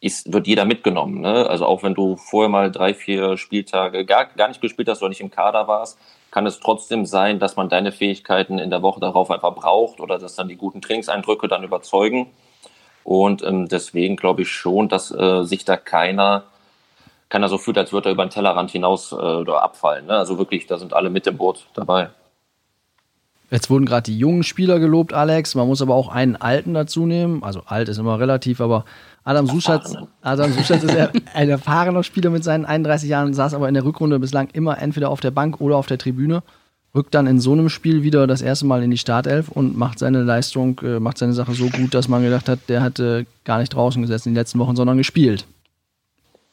ist, 0.00 0.32
wird 0.32 0.48
jeder 0.48 0.64
mitgenommen. 0.64 1.20
Ne? 1.20 1.48
Also 1.48 1.66
auch 1.66 1.84
wenn 1.84 1.94
du 1.94 2.16
vorher 2.16 2.48
mal 2.48 2.72
drei, 2.72 2.92
vier 2.92 3.36
Spieltage 3.36 4.04
gar, 4.04 4.26
gar 4.26 4.48
nicht 4.48 4.60
gespielt 4.60 4.88
hast 4.88 5.00
oder 5.00 5.10
nicht 5.10 5.20
im 5.20 5.30
Kader 5.30 5.68
warst, 5.68 5.96
kann 6.32 6.44
es 6.44 6.58
trotzdem 6.58 7.06
sein, 7.06 7.38
dass 7.38 7.54
man 7.54 7.68
deine 7.68 7.92
Fähigkeiten 7.92 8.58
in 8.58 8.70
der 8.70 8.82
Woche 8.82 8.98
darauf 8.98 9.30
einfach 9.30 9.54
braucht 9.54 10.00
oder 10.00 10.18
dass 10.18 10.34
dann 10.34 10.48
die 10.48 10.56
guten 10.56 10.82
Trainingseindrücke 10.82 11.46
dann 11.46 11.62
überzeugen. 11.62 12.26
Und 13.04 13.42
ähm, 13.44 13.68
deswegen 13.68 14.16
glaube 14.16 14.42
ich 14.42 14.50
schon, 14.50 14.88
dass 14.88 15.10
äh, 15.10 15.44
sich 15.44 15.64
da 15.64 15.76
keiner, 15.76 16.44
keiner 17.28 17.48
so 17.48 17.58
fühlt, 17.58 17.78
als 17.78 17.92
würde 17.92 18.08
er 18.08 18.12
über 18.12 18.24
den 18.26 18.30
Tellerrand 18.30 18.70
hinaus 18.70 19.12
äh, 19.12 19.16
oder 19.16 19.62
abfallen. 19.62 20.06
Ne? 20.06 20.14
Also 20.14 20.38
wirklich, 20.38 20.66
da 20.66 20.78
sind 20.78 20.94
alle 20.94 21.10
mit 21.10 21.26
im 21.26 21.36
Boot 21.36 21.66
dabei. 21.74 22.08
Jetzt 23.50 23.70
wurden 23.70 23.84
gerade 23.84 24.10
die 24.10 24.18
jungen 24.18 24.42
Spieler 24.42 24.80
gelobt, 24.80 25.12
Alex. 25.12 25.54
Man 25.54 25.68
muss 25.68 25.82
aber 25.82 25.94
auch 25.94 26.08
einen 26.08 26.34
alten 26.34 26.72
dazu 26.74 27.06
nehmen. 27.06 27.44
Also 27.44 27.62
alt 27.66 27.88
ist 27.88 27.98
immer 27.98 28.18
relativ, 28.18 28.60
aber 28.60 28.86
Adam 29.22 29.46
Suschatz. 29.46 29.94
Adam 30.22 30.50
Suschatz 30.52 30.82
ist 30.82 30.96
ein 31.34 31.50
erfahrener 31.50 32.02
Spieler 32.02 32.30
mit 32.30 32.42
seinen 32.42 32.64
31 32.64 33.08
Jahren, 33.08 33.34
saß 33.34 33.54
aber 33.54 33.68
in 33.68 33.74
der 33.74 33.84
Rückrunde 33.84 34.18
bislang 34.18 34.48
immer 34.52 34.80
entweder 34.80 35.10
auf 35.10 35.20
der 35.20 35.30
Bank 35.30 35.60
oder 35.60 35.76
auf 35.76 35.86
der 35.86 35.98
Tribüne. 35.98 36.42
Rückt 36.94 37.14
dann 37.14 37.26
in 37.26 37.40
so 37.40 37.52
einem 37.52 37.68
Spiel 37.68 38.04
wieder 38.04 38.26
das 38.26 38.40
erste 38.40 38.66
Mal 38.66 38.82
in 38.82 38.90
die 38.90 38.98
Startelf 38.98 39.48
und 39.48 39.76
macht 39.76 39.98
seine 39.98 40.22
Leistung, 40.22 40.80
äh, 40.84 41.00
macht 41.00 41.18
seine 41.18 41.32
Sache 41.32 41.52
so 41.52 41.68
gut, 41.68 41.92
dass 41.92 42.08
man 42.08 42.22
gedacht 42.22 42.48
hat, 42.48 42.60
der 42.68 42.82
hat 42.82 43.00
äh, 43.00 43.24
gar 43.44 43.58
nicht 43.58 43.74
draußen 43.74 44.00
gesessen 44.00 44.28
in 44.28 44.34
den 44.34 44.40
letzten 44.40 44.60
Wochen, 44.60 44.76
sondern 44.76 44.96
gespielt. 44.96 45.44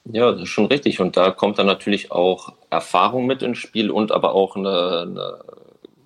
Ja, 0.05 0.31
das 0.31 0.41
ist 0.41 0.49
schon 0.49 0.65
richtig. 0.65 0.99
Und 0.99 1.15
da 1.15 1.31
kommt 1.31 1.59
dann 1.59 1.67
natürlich 1.67 2.11
auch 2.11 2.53
Erfahrung 2.69 3.27
mit 3.27 3.43
ins 3.43 3.59
Spiel 3.59 3.91
und 3.91 4.11
aber 4.11 4.33
auch 4.33 4.55
eine, 4.55 5.01
eine 5.01 5.39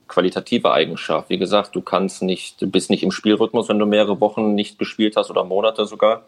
qualitative 0.07 0.71
Eigenschaft. 0.71 1.29
Wie 1.29 1.37
gesagt, 1.37 1.75
du 1.75 1.81
kannst 1.81 2.21
nicht, 2.21 2.61
du 2.61 2.69
bist 2.69 2.89
nicht 2.89 3.03
im 3.03 3.11
Spielrhythmus, 3.11 3.69
wenn 3.69 3.79
du 3.79 3.85
mehrere 3.85 4.19
Wochen 4.19 4.53
nicht 4.53 4.77
gespielt 4.77 5.15
hast 5.15 5.29
oder 5.29 5.43
Monate 5.43 5.85
sogar. 5.85 6.23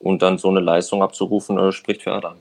Und 0.00 0.22
dann 0.22 0.38
so 0.38 0.48
eine 0.48 0.60
Leistung 0.60 1.02
abzurufen, 1.02 1.56
äh, 1.58 1.70
spricht 1.70 2.02
für 2.02 2.12
Adam. 2.12 2.34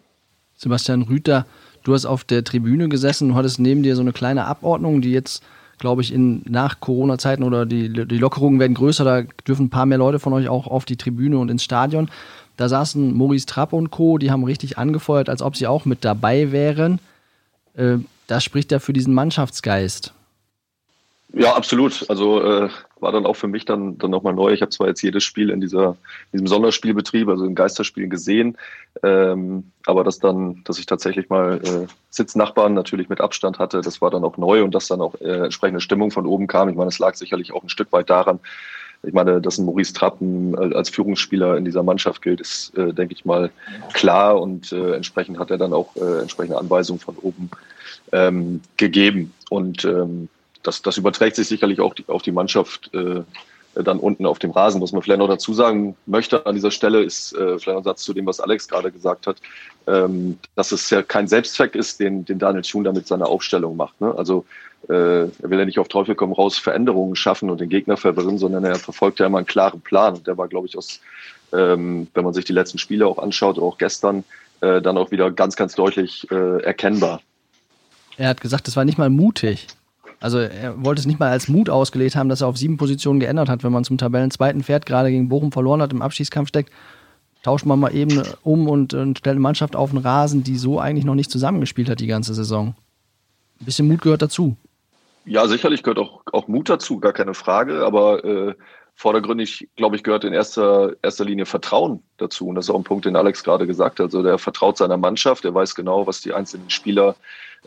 Sebastian 0.56 1.04
Rüther, 1.04 1.46
du 1.84 1.94
hast 1.94 2.06
auf 2.06 2.24
der 2.24 2.44
Tribüne 2.44 2.90
gesessen, 2.90 3.30
du 3.30 3.36
hattest 3.36 3.60
neben 3.60 3.84
dir 3.84 3.96
so 3.96 4.02
eine 4.02 4.14
kleine 4.14 4.46
Abordnung, 4.46 5.02
die 5.02 5.12
jetzt, 5.12 5.44
glaube 5.78 6.02
ich, 6.02 6.14
in 6.14 6.42
nach 6.48 6.80
Corona-Zeiten 6.80 7.44
oder 7.44 7.66
die, 7.66 7.90
die 7.90 8.18
Lockerungen 8.18 8.60
werden 8.60 8.74
größer, 8.74 9.04
da 9.04 9.22
dürfen 9.48 9.66
ein 9.66 9.70
paar 9.70 9.86
mehr 9.86 9.98
Leute 9.98 10.20
von 10.20 10.34
euch 10.34 10.48
auch 10.48 10.68
auf 10.68 10.86
die 10.86 10.98
Tribüne 10.98 11.38
und 11.38 11.50
ins 11.50 11.64
Stadion. 11.64 12.10
Da 12.58 12.70
saßen 12.70 13.16
Maurice 13.16 13.46
Trapp 13.48 13.74
und 13.74 13.90
Co., 13.90 14.18
die 14.18 14.32
haben 14.32 14.44
richtig 14.44 14.78
angefeuert, 14.78 15.30
als 15.30 15.42
ob 15.42 15.56
sie 15.56 15.68
auch 15.68 15.86
mit 15.86 16.06
dabei 16.06 16.52
wären. 16.52 17.00
Äh, 17.76 17.98
das 18.28 18.44
spricht 18.44 18.72
ja 18.72 18.80
für 18.80 18.94
diesen 18.94 19.14
Mannschaftsgeist. 19.14 20.14
Ja, 21.34 21.56
absolut. 21.56 22.06
Also 22.10 22.42
äh, 22.42 22.70
war 23.04 23.12
dann 23.12 23.26
auch 23.26 23.36
für 23.36 23.48
mich 23.48 23.66
dann, 23.66 23.98
dann 24.00 24.10
nochmal 24.10 24.34
neu. 24.34 24.52
Ich 24.52 24.62
habe 24.62 24.72
zwar 24.72 24.88
jetzt 24.88 25.02
jedes 25.02 25.24
Spiel 25.24 25.50
in 25.52 25.62
dieser, 25.62 25.96
diesem 26.32 26.48
Sonderspielbetrieb, 26.48 27.28
also 27.28 27.46
in 27.46 27.54
Geisterspielen 27.54 28.10
gesehen, 28.10 28.58
ähm, 29.04 29.72
aber 29.86 30.04
dass 30.04 30.18
dann, 30.18 30.64
dass 30.64 30.80
ich 30.80 30.88
tatsächlich 30.88 31.30
mal 31.30 31.62
äh, 31.64 31.88
Sitznachbarn 32.10 32.74
natürlich 32.74 33.10
mit 33.10 33.22
Abstand 33.22 33.60
hatte, 33.60 33.82
das 33.82 34.02
war 34.02 34.10
dann 34.10 34.24
auch 34.24 34.38
neu 34.38 34.64
und 34.64 34.74
dass 34.74 34.88
dann 34.88 35.02
auch 35.02 35.14
äh, 35.22 35.44
entsprechende 35.44 35.82
Stimmung 35.82 36.10
von 36.10 36.26
oben 36.26 36.48
kam. 36.48 36.70
Ich 36.70 36.76
meine, 36.76 36.90
es 36.90 37.00
lag 37.00 37.16
sicherlich 37.16 37.54
auch 37.54 37.62
ein 37.62 37.70
Stück 37.70 37.92
weit 37.92 38.10
daran, 38.10 38.40
ich 39.06 39.14
meine, 39.14 39.42
dass 39.42 39.58
ein 39.58 39.66
Maurice 39.66 39.94
Trappen 39.94 40.58
als 40.74 40.90
Führungsspieler 40.90 41.58
in 41.58 41.66
dieser 41.66 41.84
Mannschaft 41.84 42.22
gilt, 42.22 42.40
ist, 42.40 42.76
äh, 42.78 42.94
denke 42.94 43.14
ich 43.14 43.26
mal, 43.26 43.52
klar 43.92 44.42
und 44.42 44.72
äh, 44.72 44.96
entsprechend 44.96 45.40
hat 45.40 45.52
er 45.52 45.58
dann 45.58 45.74
auch 45.74 45.94
äh, 45.98 46.22
entsprechende 46.22 46.58
Anweisungen 46.58 47.02
von 47.02 47.18
oben 47.18 47.52
ähm, 48.14 48.62
gegeben. 48.78 49.34
Und 49.50 49.84
ähm, 49.84 50.30
das, 50.64 50.82
das 50.82 50.98
überträgt 50.98 51.36
sich 51.36 51.48
sicherlich 51.48 51.80
auch 51.80 51.94
die, 51.94 52.06
auf 52.08 52.22
die 52.22 52.32
Mannschaft 52.32 52.90
äh, 52.94 53.24
dann 53.76 54.00
unten 54.00 54.26
auf 54.26 54.40
dem 54.40 54.52
Rasen. 54.52 54.82
Was 54.82 54.92
man 54.92 55.02
vielleicht 55.02 55.20
noch 55.20 55.28
dazu 55.28 55.54
sagen 55.54 55.96
möchte 56.06 56.46
an 56.46 56.56
dieser 56.56 56.72
Stelle, 56.72 57.04
ist 57.04 57.34
äh, 57.34 57.58
vielleicht 57.58 57.78
ein 57.78 57.84
Satz 57.84 58.04
zu 58.04 58.14
dem, 58.14 58.26
was 58.26 58.40
Alex 58.40 58.68
gerade 58.68 58.92
gesagt 58.92 59.28
hat, 59.28 59.38
ähm, 59.88 60.38
dass 60.56 60.72
es 60.72 60.90
ja 60.90 61.02
kein 61.02 61.28
Selbstzweck 61.28 61.76
ist, 61.76 62.00
den, 62.00 62.26
den 62.26 62.40
Daniel 62.40 62.64
Thun 62.64 62.84
da 62.84 62.92
mit 62.92 63.08
seiner 63.08 63.28
Aufstellung 63.28 63.76
macht. 63.76 64.00
Ne? 64.00 64.14
Also 64.16 64.46
äh, 64.90 65.24
er 65.24 65.50
will 65.50 65.60
ja 65.60 65.66
nicht 65.66 65.80
auf 65.80 65.88
Teufel 65.88 66.16
komm 66.16 66.34
raus 66.34 66.58
Veränderungen 66.58 67.16
schaffen 67.16 67.50
und 67.50 67.62
den 67.62 67.70
Gegner 67.70 67.98
verwirren, 67.98 68.38
sondern 68.38 68.64
er 68.64 68.76
verfolgt 68.76 69.20
ja 69.20 69.26
immer 69.26 69.40
einen 69.40 69.48
klaren 69.48 69.82
Plan. 69.82 70.16
Und 70.16 70.28
der 70.28 70.38
war, 70.38 70.48
glaube 70.48 70.68
ich, 70.68 70.78
aus, 70.78 71.00
ähm, 71.52 72.08
wenn 72.14 72.24
man 72.24 72.34
sich 72.34 72.46
die 72.46 72.54
letzten 72.54 72.78
Spiele 72.78 73.08
auch 73.08 73.18
anschaut, 73.18 73.58
auch 73.58 73.78
gestern, 73.78 74.24
äh, 74.62 74.82
dann 74.82 74.98
auch 74.98 75.12
wieder 75.12 75.32
ganz, 75.32 75.56
ganz 75.56 75.74
deutlich 75.76 76.30
äh, 76.32 76.62
erkennbar. 76.64 77.22
Er 78.18 78.30
hat 78.30 78.42
gesagt, 78.42 78.68
das 78.68 78.76
war 78.76 78.86
nicht 78.86 78.98
mal 78.98 79.10
mutig. 79.10 79.68
Also 80.24 80.38
er 80.38 80.82
wollte 80.82 81.02
es 81.02 81.06
nicht 81.06 81.20
mal 81.20 81.32
als 81.32 81.50
Mut 81.50 81.70
ausgelegt 81.70 82.16
haben, 82.16 82.30
dass 82.30 82.40
er 82.40 82.48
auf 82.48 82.58
sieben 82.58 82.78
Positionen 82.78 83.20
geändert 83.20 83.50
hat, 83.50 83.66
wenn 83.66 83.74
man 83.74 83.84
zum 83.84 83.98
Tabellenzweiten 83.98 84.64
fährt, 84.64 84.86
gerade 84.86 85.12
gegen 85.12 85.28
Bochum 85.28 85.52
verloren 85.52 85.82
hat, 85.82 85.92
im 85.92 86.02
Abschießkampf 86.02 86.48
steckt, 86.48 86.72
tauscht 87.44 87.66
man 87.66 87.78
mal 87.78 87.94
eben 87.94 88.24
um 88.42 88.70
und, 88.70 88.94
und 88.94 89.18
stellt 89.18 89.34
eine 89.34 89.42
Mannschaft 89.42 89.76
auf 89.76 89.90
den 89.90 90.00
Rasen, 90.00 90.42
die 90.42 90.58
so 90.58 90.80
eigentlich 90.80 91.04
noch 91.04 91.16
nicht 91.16 91.30
zusammengespielt 91.30 91.90
hat 91.90 92.00
die 92.00 92.08
ganze 92.08 92.34
Saison. 92.34 92.74
Ein 93.60 93.66
bisschen 93.66 93.86
Mut 93.90 94.02
gehört 94.02 94.22
dazu. 94.22 94.56
Ja, 95.26 95.46
sicherlich 95.46 95.84
gehört 95.84 96.00
auch, 96.00 96.22
auch 96.32 96.48
Mut 96.48 96.70
dazu, 96.70 97.02
gar 97.02 97.12
keine 97.12 97.34
Frage. 97.34 97.86
Aber 97.86 98.24
äh, 98.24 98.54
vordergründig, 98.96 99.70
glaube 99.76 99.96
ich, 99.96 100.04
gehört 100.04 100.24
in 100.24 100.34
erster, 100.34 100.94
erster 101.02 101.26
Linie 101.26 101.46
Vertrauen 101.46 102.04
dazu. 102.18 102.48
Und 102.48 102.56
das 102.56 102.66
ist 102.66 102.70
auch 102.70 102.78
ein 102.78 102.84
Punkt, 102.84 103.06
den 103.06 103.16
Alex 103.16 103.44
gerade 103.44 103.68
gesagt 103.68 104.00
hat. 104.00 104.06
Also 104.06 104.24
der 104.24 104.38
vertraut 104.38 104.78
seiner 104.78 104.98
Mannschaft, 104.98 105.44
der 105.44 105.54
weiß 105.54 105.76
genau, 105.76 106.08
was 106.08 106.22
die 106.22 106.34
einzelnen 106.34 106.70
Spieler 106.70 107.16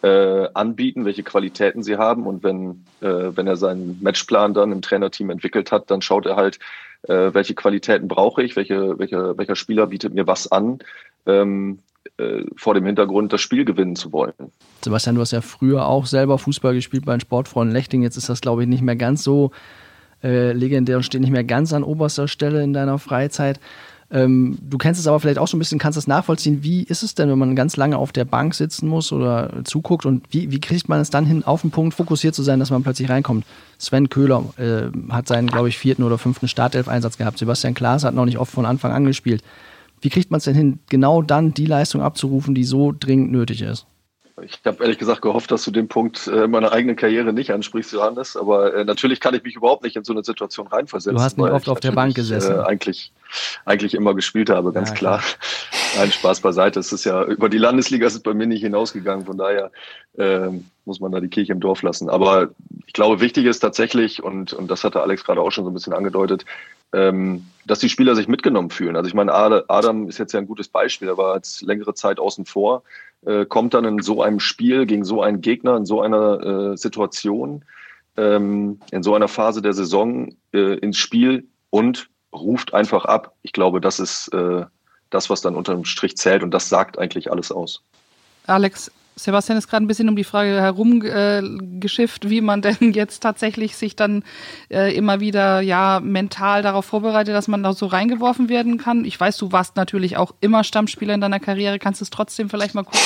äh, 0.03 0.49
anbieten, 0.55 1.05
welche 1.05 1.23
Qualitäten 1.23 1.83
sie 1.83 1.97
haben. 1.97 2.27
Und 2.27 2.43
wenn, 2.43 2.85
äh, 3.01 3.37
wenn 3.37 3.47
er 3.47 3.57
seinen 3.57 3.99
Matchplan 4.03 4.55
dann 4.55 4.73
im 4.73 4.83
Trainerteam 4.83 5.31
entwickelt 5.31 5.73
hat, 5.73 5.91
dann 5.91 6.03
schaut 6.03 6.27
er 6.27 6.37
halt, 6.37 6.59
äh, 7.03 7.35
welche 7.35 7.55
Qualitäten 7.55 8.09
brauche 8.09 8.43
ich, 8.43 8.57
welche, 8.57 8.99
welche, 8.99 9.37
welcher 9.37 9.57
Spieler 9.57 9.87
bietet 9.89 10.15
mir 10.15 10.27
was 10.27 10.51
an, 10.51 10.79
ähm, 11.27 11.81
äh, 12.19 12.45
vor 12.57 12.75
dem 12.75 12.87
Hintergrund 12.87 13.33
das 13.33 13.41
Spiel 13.41 13.65
gewinnen 13.65 13.97
zu 13.97 14.13
wollen. 14.13 14.33
Sebastian, 14.83 15.17
du 15.17 15.21
hast 15.21 15.33
ja 15.33 15.41
früher 15.41 15.87
auch 15.87 16.07
selber 16.07 16.39
Fußball 16.39 16.75
gespielt 16.75 17.05
bei 17.05 17.13
den 17.13 17.21
Sportfreunden 17.21 17.75
Lechting. 17.75 18.03
Jetzt 18.03 18.17
ist 18.17 18.29
das, 18.29 18.41
glaube 18.41 18.63
ich, 18.63 18.69
nicht 18.69 18.83
mehr 18.83 18.97
ganz 18.97 19.23
so 19.23 19.51
äh, 20.23 20.53
legendär 20.53 20.97
und 20.97 21.03
steht 21.03 21.21
nicht 21.21 21.31
mehr 21.31 21.45
ganz 21.45 21.73
an 21.73 21.83
oberster 21.83 22.29
Stelle 22.29 22.63
in 22.63 22.73
deiner 22.73 22.99
Freizeit. 22.99 23.61
Ähm, 24.09 24.57
du 24.63 24.79
kennst 24.79 25.01
es 25.01 25.07
aber 25.09 25.19
vielleicht 25.19 25.39
auch 25.39 25.49
so 25.49 25.57
ein 25.57 25.59
bisschen, 25.59 25.81
kannst 25.81 25.99
es 25.99 26.07
nachvollziehen. 26.07 26.63
Wie 26.63 26.85
ist 26.85 27.03
es 27.03 27.15
denn, 27.15 27.29
wenn 27.29 27.39
man 27.39 27.57
ganz 27.57 27.77
lange 27.77 27.99
auf 27.99 28.13
der 28.13 28.25
Bank 28.25 28.55
sitzen 28.55 28.89
muss 28.89 29.11
oder 29.11 29.65
zuguckt 29.65 30.07
und 30.07 30.25
wie, 30.31 30.51
wie 30.53 30.61
kriegt 30.61 30.89
man 30.89 31.01
es 31.01 31.11
dann 31.11 31.27
hin, 31.27 31.43
auf 31.45 31.63
den 31.63 31.73
Punkt 31.73 31.95
fokussiert 31.95 32.35
zu 32.35 32.45
sein, 32.45 32.61
dass 32.61 32.71
man 32.71 32.85
plötzlich 32.85 33.09
reinkommt? 33.09 33.45
Sven 33.79 34.09
Köhler 34.09 34.45
äh, 34.59 35.13
hat 35.13 35.27
seinen, 35.27 35.49
glaube 35.49 35.69
ich, 35.69 35.79
vierten 35.79 36.05
oder 36.05 36.19
fünften 36.19 36.47
Startelf-Einsatz 36.47 37.19
gehabt. 37.19 37.39
Sebastian 37.39 37.75
Klaas 37.75 38.05
hat 38.05 38.15
noch 38.15 38.27
nicht 38.27 38.39
oft 38.39 38.53
von 38.53 38.65
Anfang 38.67 38.93
an 38.93 39.07
gespielt. 39.07 39.43
Wie 40.01 40.11
kriegt 40.11 40.31
man 40.31 40.39
es 40.39 40.45
denn 40.45 40.55
hin, 40.55 40.79
genau 40.89 41.23
dann 41.23 41.53
die 41.53 41.67
Leistung 41.67 42.01
abzurufen, 42.01 42.55
die 42.55 42.65
so 42.65 42.95
dringend 42.97 43.33
nötig 43.33 43.63
ist? 43.63 43.87
Ich 44.43 44.61
habe 44.67 44.83
ehrlich 44.83 44.99
gesagt 44.99 45.23
gehofft, 45.23 45.51
dass 45.51 45.65
du 45.65 45.71
den 45.71 45.89
Punkt 45.89 46.27
äh, 46.27 46.47
meiner 46.47 46.71
eigenen 46.71 46.95
Karriere 46.95 47.33
nicht 47.33 47.53
ansprichst, 47.53 47.93
Johannes. 47.93 48.37
Aber 48.37 48.75
äh, 48.75 48.85
natürlich 48.85 49.21
kann 49.21 49.35
ich 49.35 49.43
mich 49.43 49.57
überhaupt 49.57 49.83
nicht 49.83 49.97
in 49.97 50.05
so 50.05 50.13
eine 50.13 50.23
Situation 50.23 50.67
reinversetzen. 50.67 51.17
Du 51.17 51.23
hast 51.23 51.39
nicht 51.39 51.51
oft 51.51 51.69
auf 51.71 51.81
der 51.81 51.93
Bank 51.93 52.15
gesessen. 52.15 52.57
Äh, 52.57 52.61
eigentlich, 52.61 53.13
eigentlich 53.65 53.95
immer 53.95 54.15
gespielt 54.15 54.51
habe, 54.51 54.73
ganz 54.73 54.91
ja, 54.91 54.95
klar. 54.95 55.19
klar. 55.21 55.39
Nein, 55.97 56.13
Spaß 56.13 56.41
beiseite. 56.41 56.81
Es 56.81 56.93
ist 56.93 57.05
ja 57.05 57.25
über 57.25 57.49
die 57.49 57.57
Landesliga 57.57 58.07
ist 58.07 58.15
es 58.15 58.21
bei 58.21 58.35
mir 58.35 58.47
nicht 58.47 58.61
hinausgegangen. 58.61 59.25
Von 59.25 59.39
daher 59.39 59.71
äh, 60.19 60.51
muss 60.85 61.01
man 61.01 61.13
da 61.13 61.21
die 61.21 61.29
Kirche 61.29 61.53
im 61.53 61.61
Dorf 61.61 61.81
lassen. 61.81 62.11
Aber 62.11 62.51
ich 62.87 62.93
glaube, 62.93 63.21
wichtig 63.21 63.47
ist 63.47 63.61
tatsächlich, 63.61 64.23
und, 64.23 64.53
und 64.53 64.71
das 64.71 64.85
hatte 64.85 65.01
Alex 65.01 65.25
gerade 65.25 65.41
auch 65.41 65.51
schon 65.51 65.65
so 65.65 65.71
ein 65.71 65.75
bisschen 65.75 65.95
angedeutet, 65.95 66.45
ähm, 66.93 67.47
dass 67.65 67.79
die 67.79 67.89
Spieler 67.89 68.15
sich 68.15 68.29
mitgenommen 68.29 68.69
fühlen. 68.69 68.97
Also 68.97 69.09
ich 69.09 69.15
meine, 69.15 69.33
Adam 69.35 70.09
ist 70.09 70.19
jetzt 70.19 70.33
ja 70.33 70.41
ein 70.41 70.47
gutes 70.47 70.69
Beispiel. 70.69 71.09
Er 71.09 71.17
war 71.17 71.37
jetzt 71.37 71.63
längere 71.63 71.95
Zeit 71.95 72.21
außen 72.21 72.45
vor 72.45 72.83
äh, 73.27 73.45
kommt 73.45 73.75
dann 73.75 73.85
in 73.85 74.01
so 74.01 74.23
einem 74.23 74.41
Spiel 74.41 74.87
gegen 74.87 75.05
so 75.05 75.23
einen 75.23 75.41
Gegner, 75.41 75.77
in 75.77 75.85
so 75.85 76.01
einer 76.01 76.73
äh, 76.73 76.77
Situation, 76.77 77.65
ähm, 78.17 78.81
in 78.91 79.03
so 79.03 79.15
einer 79.15 79.29
Phase 79.29 79.61
der 79.61 79.73
Saison 79.73 80.35
äh, 80.53 80.79
ins 80.79 80.97
Spiel 80.97 81.47
und 81.71 82.09
ruft 82.33 82.75
einfach 82.75 83.05
ab. 83.05 83.35
Ich 83.43 83.53
glaube, 83.53 83.81
das 83.81 84.01
ist 84.01 84.29
äh, 84.29 84.65
das, 85.11 85.31
was 85.31 85.41
dann 85.41 85.57
unterm 85.57 85.85
Strich 85.85 86.17
zählt 86.17 86.43
und 86.43 86.53
das 86.53 86.69
sagt 86.69 86.99
eigentlich 86.99 87.31
alles 87.31 87.53
aus. 87.53 87.83
Alex, 88.47 88.91
Sebastian 89.19 89.57
ist 89.57 89.69
gerade 89.69 89.83
ein 89.83 89.89
bisschen 89.89 90.11
um 90.11 90.17
die 90.17 90.25
Frage 90.25 90.61
herumgeschifft, 90.61 92.27
äh, 92.27 92.31
wie 92.31 92.43
man 92.43 92.61
denn 92.63 92.93
jetzt 92.93 93.21
tatsächlich 93.21 93.77
sich 93.77 93.97
dann 93.97 94.23
äh, 94.71 94.95
immer 94.95 95.21
wieder 95.21 95.63
ja 95.63 96.01
mental 96.01 96.63
darauf 96.63 96.85
vorbereitet, 96.85 97.35
dass 97.35 97.49
man 97.49 97.63
da 97.63 97.73
so 97.73 97.87
reingeworfen 97.87 98.51
werden 98.51 98.77
kann. 98.77 99.07
Ich 99.07 99.19
weiß, 99.19 99.39
du 99.39 99.53
warst 99.53 99.77
natürlich 99.77 100.19
auch 100.19 100.35
immer 100.41 100.65
Stammspieler 100.65 101.15
in 101.15 101.23
deiner 101.23 101.41
Karriere. 101.41 101.79
Kannst 101.79 102.03
du 102.03 102.05
es 102.05 102.11
trotzdem 102.11 102.51
vielleicht 102.51 102.75
mal 102.75 102.85
kurz, 102.85 103.01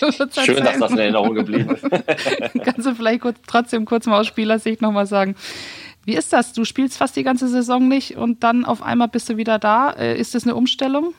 kurz 0.18 0.44
Schön, 0.44 0.64
dass 0.64 0.78
das 0.78 0.90
in 0.90 0.98
Erinnerung 0.98 1.34
geblieben 1.34 1.76
ist. 1.76 1.84
Kannst 2.64 2.86
du 2.86 2.94
vielleicht 2.96 3.20
kurz, 3.20 3.38
trotzdem 3.46 3.84
kurz 3.84 4.06
mal 4.06 4.20
aus 4.20 4.26
Spielersicht 4.26 4.82
nochmal 4.82 5.06
sagen, 5.06 5.36
wie 6.04 6.16
ist 6.16 6.32
das? 6.32 6.52
Du 6.52 6.64
spielst 6.64 6.98
fast 6.98 7.14
die 7.14 7.22
ganze 7.22 7.46
Saison 7.46 7.86
nicht 7.86 8.16
und 8.16 8.42
dann 8.42 8.64
auf 8.64 8.82
einmal 8.82 9.06
bist 9.06 9.28
du 9.28 9.36
wieder 9.36 9.60
da. 9.60 9.90
Äh, 9.90 10.18
ist 10.18 10.34
das 10.34 10.42
eine 10.42 10.56
Umstellung? 10.56 11.14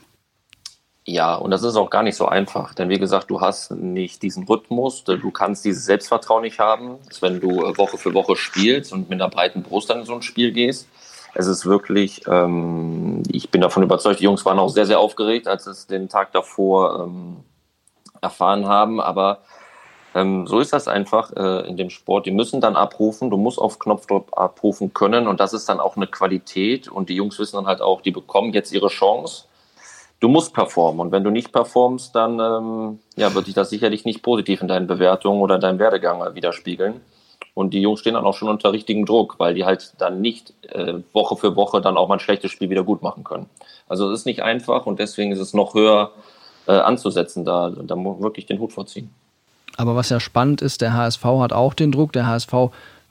Ja, 1.06 1.34
und 1.36 1.50
das 1.50 1.64
ist 1.64 1.76
auch 1.76 1.90
gar 1.90 2.04
nicht 2.04 2.16
so 2.16 2.28
einfach, 2.28 2.76
denn 2.76 2.90
wie 2.90 3.00
gesagt, 3.00 3.32
du 3.32 3.42
hast 3.42 3.72
nicht 3.72 4.22
diesen 4.22 4.44
Rhythmus, 4.44 5.04
du 5.04 5.32
kannst 5.32 5.66
dieses 5.66 5.86
Selbstvertrauen 5.86 6.44
nicht 6.44 6.60
haben, 6.60 7.00
wenn 7.22 7.40
du 7.40 7.66
äh, 7.66 7.76
Woche 7.76 7.98
für 7.98 8.14
Woche 8.14 8.36
spielst 8.36 8.94
und 8.94 9.10
mit 9.10 9.20
einer 9.20 9.30
breiten 9.30 9.64
Brust 9.64 9.90
dann 9.90 10.02
in 10.02 10.06
so 10.06 10.14
ein 10.14 10.22
Spiel 10.22 10.52
gehst. 10.52 10.88
Es 11.34 11.48
ist 11.48 11.66
wirklich, 11.66 12.22
ähm, 12.28 13.24
ich 13.32 13.50
bin 13.50 13.62
davon 13.62 13.82
überzeugt, 13.82 14.20
die 14.20 14.26
Jungs 14.26 14.46
waren 14.46 14.60
auch 14.60 14.70
sehr, 14.70 14.86
sehr 14.86 15.00
aufgeregt, 15.00 15.48
als 15.48 15.66
es 15.66 15.88
den 15.88 16.08
Tag 16.08 16.34
davor 16.34 17.06
ähm, 17.06 17.38
erfahren 18.22 18.68
haben, 18.68 19.02
aber 19.02 19.40
ähm, 20.14 20.46
so 20.46 20.60
ist 20.60 20.72
das 20.72 20.88
einfach 20.88 21.32
äh, 21.36 21.68
in 21.68 21.78
dem 21.78 21.90
Sport. 21.90 22.28
Die 22.28 22.32
müssen 22.32 22.62
dann 22.62 22.76
abrufen, 22.76 23.32
du 23.32 23.38
musst 23.38 23.58
auf 23.58 23.80
Knopfdruck 23.80 24.38
abrufen 24.38 24.94
können 24.94 25.28
und 25.28 25.40
das 25.40 25.54
ist 25.54 25.68
dann 25.68 25.80
auch 25.80 25.96
eine 25.96 26.06
Qualität 26.06 26.90
und 26.90 27.10
die 27.10 27.16
Jungs 27.16 27.40
wissen 27.40 27.56
dann 27.56 27.66
halt 27.66 27.82
auch, 27.82 28.02
die 28.02 28.12
bekommen 28.12 28.54
jetzt 28.54 28.72
ihre 28.72 28.90
Chance 28.90 29.46
du 30.22 30.30
musst 30.30 30.54
performen. 30.54 31.02
Und 31.02 31.12
wenn 31.12 31.26
du 31.26 31.30
nicht 31.30 31.52
performst, 31.52 32.16
dann 32.16 32.40
ähm, 32.40 33.00
ja, 33.18 33.34
wird 33.34 33.46
sich 33.46 33.54
das 33.54 33.70
sicherlich 33.70 34.06
nicht 34.06 34.24
positiv 34.24 34.62
in 34.62 34.70
deinen 34.70 34.88
Bewertungen 34.88 35.42
oder 35.42 35.60
deinem 35.60 35.80
Werdegang 35.80 36.34
widerspiegeln. 36.34 37.02
Und 37.54 37.74
die 37.74 37.82
Jungs 37.82 38.00
stehen 38.00 38.14
dann 38.14 38.24
auch 38.24 38.36
schon 38.36 38.48
unter 38.48 38.72
richtigem 38.72 39.06
Druck, 39.06 39.36
weil 39.40 39.54
die 39.54 39.66
halt 39.66 39.94
dann 39.98 40.22
nicht 40.22 40.54
äh, 40.70 40.94
Woche 41.12 41.36
für 41.36 41.58
Woche 41.58 41.82
dann 41.82 41.98
auch 41.98 42.08
mal 42.08 42.16
ein 42.16 42.20
schlechtes 42.22 42.52
Spiel 42.52 42.70
wieder 42.70 42.84
gut 42.84 43.02
machen 43.02 43.26
können. 43.26 43.50
Also 43.90 44.10
es 44.10 44.22
ist 44.22 44.26
nicht 44.26 44.42
einfach 44.42 44.86
und 44.86 45.00
deswegen 45.00 45.34
ist 45.34 45.40
es 45.40 45.54
noch 45.54 45.74
höher 45.74 46.12
äh, 46.68 46.72
anzusetzen, 46.72 47.44
da, 47.44 47.70
da 47.70 47.96
wirklich 47.96 48.46
den 48.46 48.60
Hut 48.60 48.72
vorziehen. 48.72 49.10
Aber 49.76 49.96
was 49.96 50.10
ja 50.10 50.20
spannend 50.20 50.62
ist, 50.62 50.82
der 50.82 50.94
HSV 50.94 51.24
hat 51.24 51.52
auch 51.52 51.74
den 51.74 51.92
Druck, 51.92 52.14
der 52.14 52.28
HSV 52.28 52.54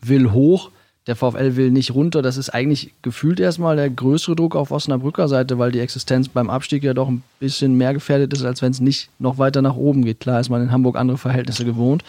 will 0.00 0.32
hoch 0.32 0.70
der 1.10 1.16
VfL 1.16 1.56
will 1.56 1.72
nicht 1.72 1.92
runter. 1.92 2.22
Das 2.22 2.36
ist 2.36 2.50
eigentlich 2.50 2.92
gefühlt 3.02 3.40
erstmal 3.40 3.74
der 3.74 3.90
größere 3.90 4.36
Druck 4.36 4.54
auf 4.54 4.70
Osnabrücker 4.70 5.26
Seite, 5.26 5.58
weil 5.58 5.72
die 5.72 5.80
Existenz 5.80 6.28
beim 6.28 6.48
Abstieg 6.48 6.84
ja 6.84 6.94
doch 6.94 7.08
ein 7.08 7.24
bisschen 7.40 7.74
mehr 7.74 7.92
gefährdet 7.92 8.32
ist, 8.32 8.44
als 8.44 8.62
wenn 8.62 8.70
es 8.70 8.78
nicht 8.78 9.08
noch 9.18 9.36
weiter 9.36 9.60
nach 9.60 9.74
oben 9.74 10.04
geht. 10.04 10.20
Klar 10.20 10.38
ist 10.38 10.50
man 10.50 10.62
in 10.62 10.70
Hamburg 10.70 10.96
andere 10.96 11.18
Verhältnisse 11.18 11.64
gewohnt. 11.64 12.04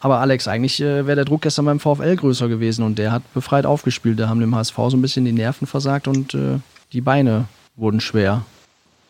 Aber 0.00 0.18
Alex, 0.18 0.48
eigentlich 0.48 0.82
äh, 0.82 1.06
wäre 1.06 1.16
der 1.16 1.24
Druck 1.24 1.42
gestern 1.42 1.64
beim 1.64 1.80
VfL 1.80 2.14
größer 2.14 2.48
gewesen 2.48 2.84
und 2.84 2.98
der 2.98 3.10
hat 3.10 3.22
befreit 3.32 3.64
aufgespielt. 3.64 4.20
Da 4.20 4.28
haben 4.28 4.40
dem 4.40 4.54
HSV 4.54 4.76
so 4.76 4.96
ein 4.98 5.02
bisschen 5.02 5.24
die 5.24 5.32
Nerven 5.32 5.66
versagt 5.66 6.06
und 6.06 6.34
äh, 6.34 6.58
die 6.92 7.00
Beine 7.00 7.46
wurden 7.74 8.00
schwer. 8.00 8.42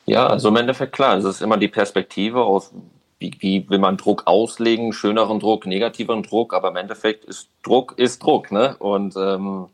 Ja, 0.07 0.29
also 0.29 0.51
im 0.51 0.57
Endeffekt 0.57 0.93
klar, 0.93 1.17
es 1.17 1.25
ist 1.25 1.43
immer 1.43 1.57
die 1.57 1.67
Perspektive, 1.67 2.45
aus 2.45 2.71
wie, 3.19 3.33
wie 3.41 3.71
will 3.71 3.79
man 3.79 3.97
Druck 3.97 4.27
auslegen, 4.27 4.93
schöneren 4.93 5.41
Druck, 5.41 5.67
negativeren 5.67 6.23
Druck, 6.23 6.55
aber 6.55 6.69
im 6.69 6.77
Endeffekt 6.77 7.25
ist 7.25 7.49
Druck 7.63 7.95
ist 7.97 8.23
Druck, 8.23 8.53
ne? 8.53 8.77
Und 8.79 9.17
ähm, 9.17 9.69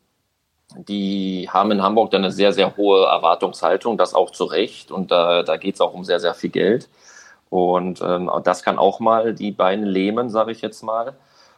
die 0.77 1.49
haben 1.51 1.71
in 1.71 1.83
Hamburg 1.83 2.11
dann 2.11 2.23
eine 2.23 2.33
sehr, 2.33 2.53
sehr 2.53 2.77
hohe 2.77 3.05
Erwartungshaltung, 3.07 3.99
das 3.99 4.15
auch 4.15 4.31
zu 4.31 4.45
Recht. 4.45 4.91
Und 4.91 5.11
da, 5.11 5.43
da 5.43 5.57
geht 5.57 5.75
es 5.75 5.81
auch 5.81 5.93
um 5.93 6.05
sehr, 6.05 6.21
sehr 6.21 6.35
viel 6.35 6.51
Geld. 6.51 6.89
Und 7.51 8.01
ähm, 8.01 8.31
das 8.45 8.63
kann 8.63 8.79
auch 8.79 8.99
mal 8.99 9.35
die 9.35 9.51
Beine 9.51 9.85
lähmen, 9.85 10.31
sage 10.31 10.53
ich 10.53 10.63
jetzt 10.63 10.83
mal. 10.83 11.15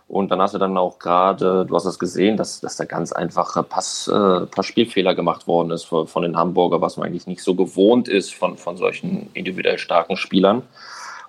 Und 0.08 0.30
dann 0.30 0.40
hast 0.40 0.52
du 0.52 0.58
dann 0.58 0.76
auch 0.76 0.98
gerade, 0.98 1.64
du 1.64 1.74
hast 1.74 1.86
es 1.86 1.98
gesehen, 1.98 2.36
dass, 2.36 2.60
dass 2.60 2.76
da 2.76 2.84
ganz 2.84 3.12
einfache 3.12 3.62
Pass, 3.62 4.08
äh, 4.08 4.46
Passspielfehler 4.46 5.14
gemacht 5.14 5.46
worden 5.46 5.70
ist 5.70 5.84
von, 5.84 6.06
von 6.06 6.22
den 6.22 6.36
Hamburger, 6.36 6.80
was 6.80 6.96
man 6.96 7.06
eigentlich 7.06 7.26
nicht 7.26 7.42
so 7.42 7.54
gewohnt 7.54 8.08
ist 8.08 8.34
von, 8.34 8.58
von 8.58 8.76
solchen 8.76 9.30
individuell 9.32 9.78
starken 9.78 10.16
Spielern. 10.16 10.62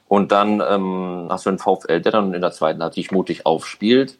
Und 0.08 0.32
dann 0.32 0.62
ähm, 0.62 1.28
hast 1.30 1.46
du 1.46 1.50
einen 1.50 1.60
VfL, 1.60 2.02
der 2.02 2.12
dann 2.12 2.34
in 2.34 2.42
der 2.42 2.52
zweiten 2.52 2.82
Halbzeit 2.82 3.12
mutig 3.12 3.46
aufspielt. 3.46 4.18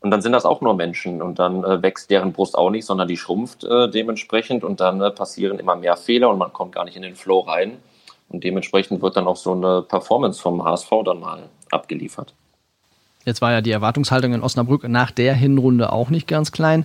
Und 0.00 0.10
dann 0.10 0.20
sind 0.20 0.32
das 0.32 0.44
auch 0.44 0.60
nur 0.60 0.74
Menschen 0.74 1.22
und 1.22 1.38
dann 1.38 1.64
äh, 1.64 1.82
wächst 1.82 2.10
deren 2.10 2.32
Brust 2.32 2.58
auch 2.58 2.68
nicht, 2.68 2.84
sondern 2.84 3.08
die 3.08 3.16
schrumpft 3.16 3.64
äh, 3.64 3.88
dementsprechend 3.88 4.62
und 4.62 4.80
dann 4.80 5.00
äh, 5.00 5.10
passieren 5.10 5.58
immer 5.58 5.76
mehr 5.76 5.96
Fehler 5.96 6.28
und 6.28 6.36
man 6.36 6.52
kommt 6.52 6.74
gar 6.74 6.84
nicht 6.84 6.96
in 6.96 7.02
den 7.02 7.16
Flow 7.16 7.40
rein. 7.40 7.78
Und 8.28 8.44
dementsprechend 8.44 9.00
wird 9.00 9.16
dann 9.16 9.26
auch 9.26 9.36
so 9.36 9.52
eine 9.52 9.80
Performance 9.80 10.40
vom 10.40 10.62
HSV 10.62 10.90
dann 11.06 11.20
mal 11.20 11.48
abgeliefert. 11.70 12.34
Jetzt 13.24 13.40
war 13.40 13.52
ja 13.52 13.62
die 13.62 13.70
Erwartungshaltung 13.70 14.34
in 14.34 14.42
Osnabrück 14.42 14.86
nach 14.88 15.10
der 15.10 15.32
Hinrunde 15.34 15.92
auch 15.92 16.10
nicht 16.10 16.28
ganz 16.28 16.52
klein. 16.52 16.84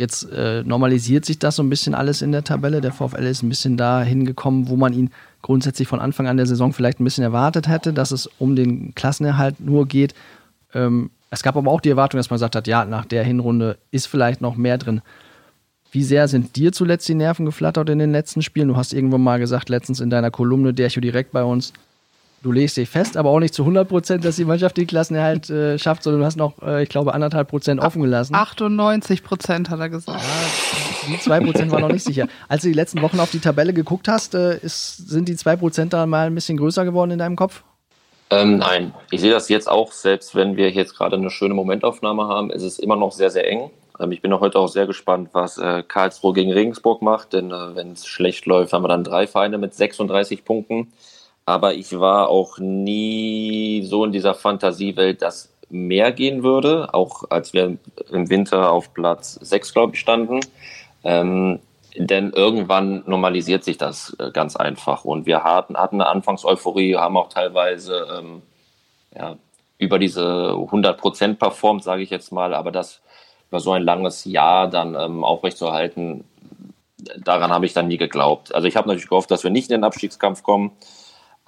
Jetzt 0.00 0.32
äh, 0.32 0.62
normalisiert 0.64 1.26
sich 1.26 1.38
das 1.38 1.56
so 1.56 1.62
ein 1.62 1.68
bisschen 1.68 1.94
alles 1.94 2.22
in 2.22 2.32
der 2.32 2.42
Tabelle. 2.42 2.80
Der 2.80 2.90
VfL 2.90 3.22
ist 3.26 3.42
ein 3.42 3.50
bisschen 3.50 3.76
da 3.76 4.02
hingekommen, 4.02 4.70
wo 4.70 4.76
man 4.76 4.94
ihn 4.94 5.10
grundsätzlich 5.42 5.88
von 5.88 6.00
Anfang 6.00 6.26
an 6.26 6.38
der 6.38 6.46
Saison 6.46 6.72
vielleicht 6.72 7.00
ein 7.00 7.04
bisschen 7.04 7.22
erwartet 7.22 7.68
hätte, 7.68 7.92
dass 7.92 8.10
es 8.10 8.26
um 8.38 8.56
den 8.56 8.94
Klassenerhalt 8.94 9.60
nur 9.60 9.86
geht. 9.86 10.14
Ähm, 10.72 11.10
es 11.28 11.42
gab 11.42 11.54
aber 11.54 11.70
auch 11.70 11.82
die 11.82 11.90
Erwartung, 11.90 12.16
dass 12.16 12.30
man 12.30 12.36
gesagt 12.36 12.56
hat, 12.56 12.66
ja, 12.66 12.86
nach 12.86 13.04
der 13.04 13.24
Hinrunde 13.24 13.76
ist 13.90 14.06
vielleicht 14.06 14.40
noch 14.40 14.56
mehr 14.56 14.78
drin. 14.78 15.02
Wie 15.92 16.02
sehr 16.02 16.28
sind 16.28 16.56
dir 16.56 16.72
zuletzt 16.72 17.06
die 17.06 17.14
Nerven 17.14 17.44
geflattert 17.44 17.90
in 17.90 17.98
den 17.98 18.10
letzten 18.10 18.40
Spielen? 18.40 18.68
Du 18.68 18.78
hast 18.78 18.94
irgendwann 18.94 19.20
mal 19.20 19.38
gesagt, 19.38 19.68
letztens 19.68 20.00
in 20.00 20.08
deiner 20.08 20.30
Kolumne, 20.30 20.72
der 20.72 20.84
Dercho 20.86 21.02
direkt 21.02 21.32
bei 21.32 21.44
uns, 21.44 21.74
du 22.42 22.52
legst 22.52 22.76
dich 22.76 22.88
fest, 22.88 23.16
aber 23.16 23.30
auch 23.30 23.40
nicht 23.40 23.54
zu 23.54 23.62
100 23.62 23.88
Prozent, 23.88 24.24
dass 24.24 24.36
die 24.36 24.44
Mannschaft 24.44 24.76
den 24.76 24.86
Klassenerhalt 24.86 25.50
äh, 25.50 25.78
schafft, 25.78 26.02
sondern 26.02 26.20
du 26.20 26.26
hast 26.26 26.36
noch, 26.36 26.60
äh, 26.62 26.82
ich 26.82 26.88
glaube, 26.88 27.14
anderthalb 27.14 27.48
Prozent 27.48 27.80
offen 27.80 28.02
gelassen. 28.02 28.34
98 28.34 29.22
Prozent 29.22 29.70
hat 29.70 29.80
er 29.80 29.88
gesagt. 29.88 30.20
Ja, 30.20 31.12
die 31.14 31.20
zwei 31.20 31.40
Prozent 31.40 31.70
waren 31.70 31.82
noch 31.82 31.92
nicht 31.92 32.04
sicher. 32.04 32.28
Als 32.48 32.62
du 32.62 32.68
die 32.68 32.74
letzten 32.74 33.02
Wochen 33.02 33.20
auf 33.20 33.30
die 33.30 33.40
Tabelle 33.40 33.72
geguckt 33.72 34.08
hast, 34.08 34.34
äh, 34.34 34.58
ist, 34.58 35.08
sind 35.08 35.28
die 35.28 35.36
zwei 35.36 35.56
Prozent 35.56 35.92
da 35.92 36.06
mal 36.06 36.26
ein 36.26 36.34
bisschen 36.34 36.56
größer 36.56 36.84
geworden 36.84 37.12
in 37.12 37.18
deinem 37.18 37.36
Kopf? 37.36 37.62
Ähm, 38.30 38.58
nein, 38.58 38.94
ich 39.10 39.20
sehe 39.20 39.32
das 39.32 39.48
jetzt 39.48 39.68
auch, 39.68 39.90
selbst 39.90 40.36
wenn 40.36 40.56
wir 40.56 40.70
jetzt 40.70 40.96
gerade 40.96 41.16
eine 41.16 41.30
schöne 41.30 41.52
Momentaufnahme 41.54 42.28
haben, 42.28 42.50
ist 42.50 42.62
es 42.62 42.78
immer 42.78 42.94
noch 42.94 43.10
sehr, 43.10 43.30
sehr 43.30 43.48
eng. 43.48 43.70
Ähm, 43.98 44.12
ich 44.12 44.22
bin 44.22 44.32
auch 44.32 44.40
heute 44.40 44.58
auch 44.58 44.68
sehr 44.68 44.86
gespannt, 44.86 45.30
was 45.32 45.58
äh, 45.58 45.82
Karlsruhe 45.82 46.32
gegen 46.32 46.52
Regensburg 46.52 47.02
macht, 47.02 47.32
denn 47.32 47.50
äh, 47.50 47.74
wenn 47.74 47.92
es 47.92 48.06
schlecht 48.06 48.46
läuft, 48.46 48.72
haben 48.72 48.84
wir 48.84 48.88
dann 48.88 49.04
drei 49.04 49.26
Vereine 49.26 49.58
mit 49.58 49.74
36 49.74 50.44
Punkten. 50.44 50.92
Aber 51.50 51.74
ich 51.74 51.98
war 51.98 52.28
auch 52.28 52.58
nie 52.58 53.82
so 53.84 54.04
in 54.04 54.12
dieser 54.12 54.34
Fantasiewelt, 54.34 55.20
dass 55.20 55.52
mehr 55.68 56.12
gehen 56.12 56.44
würde, 56.44 56.94
auch 56.94 57.24
als 57.28 57.52
wir 57.52 57.76
im 58.12 58.30
Winter 58.30 58.70
auf 58.70 58.94
Platz 58.94 59.34
6, 59.34 59.72
glaube 59.72 59.94
ich, 59.94 60.00
standen. 60.00 60.38
Ähm, 61.02 61.58
denn 61.96 62.30
irgendwann 62.30 63.02
normalisiert 63.06 63.64
sich 63.64 63.78
das 63.78 64.16
äh, 64.20 64.30
ganz 64.30 64.54
einfach. 64.54 65.04
Und 65.04 65.26
wir 65.26 65.42
hatten, 65.42 65.76
hatten 65.76 66.00
eine 66.00 66.08
Anfangseuphorie, 66.08 66.94
haben 66.94 67.16
auch 67.16 67.28
teilweise 67.28 68.06
ähm, 68.16 68.42
ja, 69.12 69.36
über 69.78 69.98
diese 69.98 70.50
100 70.50 71.00
Prozent 71.00 71.40
performt, 71.40 71.82
sage 71.82 72.02
ich 72.02 72.10
jetzt 72.10 72.30
mal. 72.30 72.54
Aber 72.54 72.70
das 72.70 73.00
über 73.48 73.58
so 73.58 73.72
ein 73.72 73.82
langes 73.82 74.24
Jahr 74.24 74.68
dann 74.68 74.94
ähm, 74.94 75.24
aufrechtzuerhalten, 75.24 76.22
daran 77.18 77.50
habe 77.50 77.66
ich 77.66 77.72
dann 77.72 77.88
nie 77.88 77.96
geglaubt. 77.96 78.54
Also 78.54 78.68
ich 78.68 78.76
habe 78.76 78.86
natürlich 78.86 79.08
gehofft, 79.08 79.32
dass 79.32 79.42
wir 79.42 79.50
nicht 79.50 79.68
in 79.68 79.78
den 79.78 79.84
Abstiegskampf 79.84 80.44
kommen. 80.44 80.70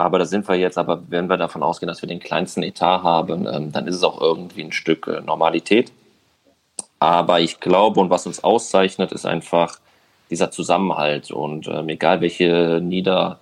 Aber 0.02 0.18
da 0.18 0.24
sind 0.24 0.48
wir 0.48 0.56
jetzt, 0.56 0.78
aber 0.78 1.00
wenn 1.10 1.28
wir 1.28 1.36
davon 1.36 1.62
ausgehen, 1.62 1.86
dass 1.86 2.02
wir 2.02 2.08
den 2.08 2.18
kleinsten 2.18 2.64
Etat 2.64 3.04
haben, 3.04 3.46
ähm, 3.46 3.70
dann 3.70 3.86
ist 3.86 3.94
es 3.94 4.02
auch 4.02 4.20
irgendwie 4.20 4.64
ein 4.64 4.72
Stück 4.72 5.06
äh, 5.06 5.20
Normalität. 5.20 5.92
Aber 6.98 7.38
ich 7.38 7.60
glaube, 7.60 8.00
und 8.00 8.10
was 8.10 8.26
uns 8.26 8.42
auszeichnet, 8.42 9.12
ist 9.12 9.26
einfach 9.26 9.78
dieser 10.28 10.50
Zusammenhalt. 10.50 11.30
Und 11.30 11.68
ähm, 11.68 11.88
egal 11.88 12.20
welche 12.20 12.80
Nieder, 12.82 13.38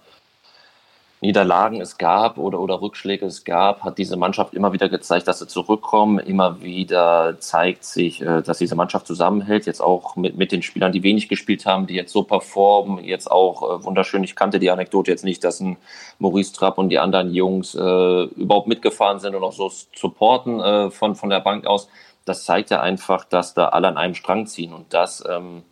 Niederlagen 1.22 1.82
es 1.82 1.98
gab 1.98 2.38
oder, 2.38 2.58
oder 2.60 2.80
Rückschläge 2.80 3.26
es 3.26 3.44
gab, 3.44 3.84
hat 3.84 3.98
diese 3.98 4.16
Mannschaft 4.16 4.54
immer 4.54 4.72
wieder 4.72 4.88
gezeigt, 4.88 5.28
dass 5.28 5.40
sie 5.40 5.46
zurückkommen. 5.46 6.18
Immer 6.18 6.62
wieder 6.62 7.38
zeigt 7.40 7.84
sich, 7.84 8.22
äh, 8.22 8.40
dass 8.40 8.56
diese 8.56 8.74
Mannschaft 8.74 9.06
zusammenhält. 9.06 9.66
Jetzt 9.66 9.82
auch 9.82 10.16
mit, 10.16 10.38
mit 10.38 10.50
den 10.50 10.62
Spielern, 10.62 10.92
die 10.92 11.02
wenig 11.02 11.28
gespielt 11.28 11.66
haben, 11.66 11.86
die 11.86 11.94
jetzt 11.94 12.12
so 12.12 12.22
performen. 12.22 13.04
Jetzt 13.04 13.30
auch 13.30 13.62
äh, 13.62 13.84
wunderschön. 13.84 14.24
Ich 14.24 14.34
kannte 14.34 14.58
die 14.58 14.70
Anekdote 14.70 15.10
jetzt 15.10 15.24
nicht, 15.24 15.44
dass 15.44 15.60
ein 15.60 15.76
Maurice 16.18 16.54
Trapp 16.54 16.78
und 16.78 16.88
die 16.88 16.98
anderen 16.98 17.34
Jungs 17.34 17.74
äh, 17.74 18.22
überhaupt 18.24 18.68
mitgefahren 18.68 19.18
sind 19.20 19.34
und 19.34 19.44
auch 19.44 19.52
so 19.52 19.70
supporten 19.94 20.60
äh, 20.60 20.90
von, 20.90 21.16
von 21.16 21.28
der 21.28 21.40
Bank 21.40 21.66
aus. 21.66 21.88
Das 22.24 22.44
zeigt 22.46 22.70
ja 22.70 22.80
einfach, 22.80 23.26
dass 23.26 23.52
da 23.52 23.68
alle 23.68 23.88
an 23.88 23.98
einem 23.98 24.14
Strang 24.14 24.46
ziehen. 24.46 24.72
Und 24.72 24.94
das, 24.94 25.22
ähm, 25.28 25.64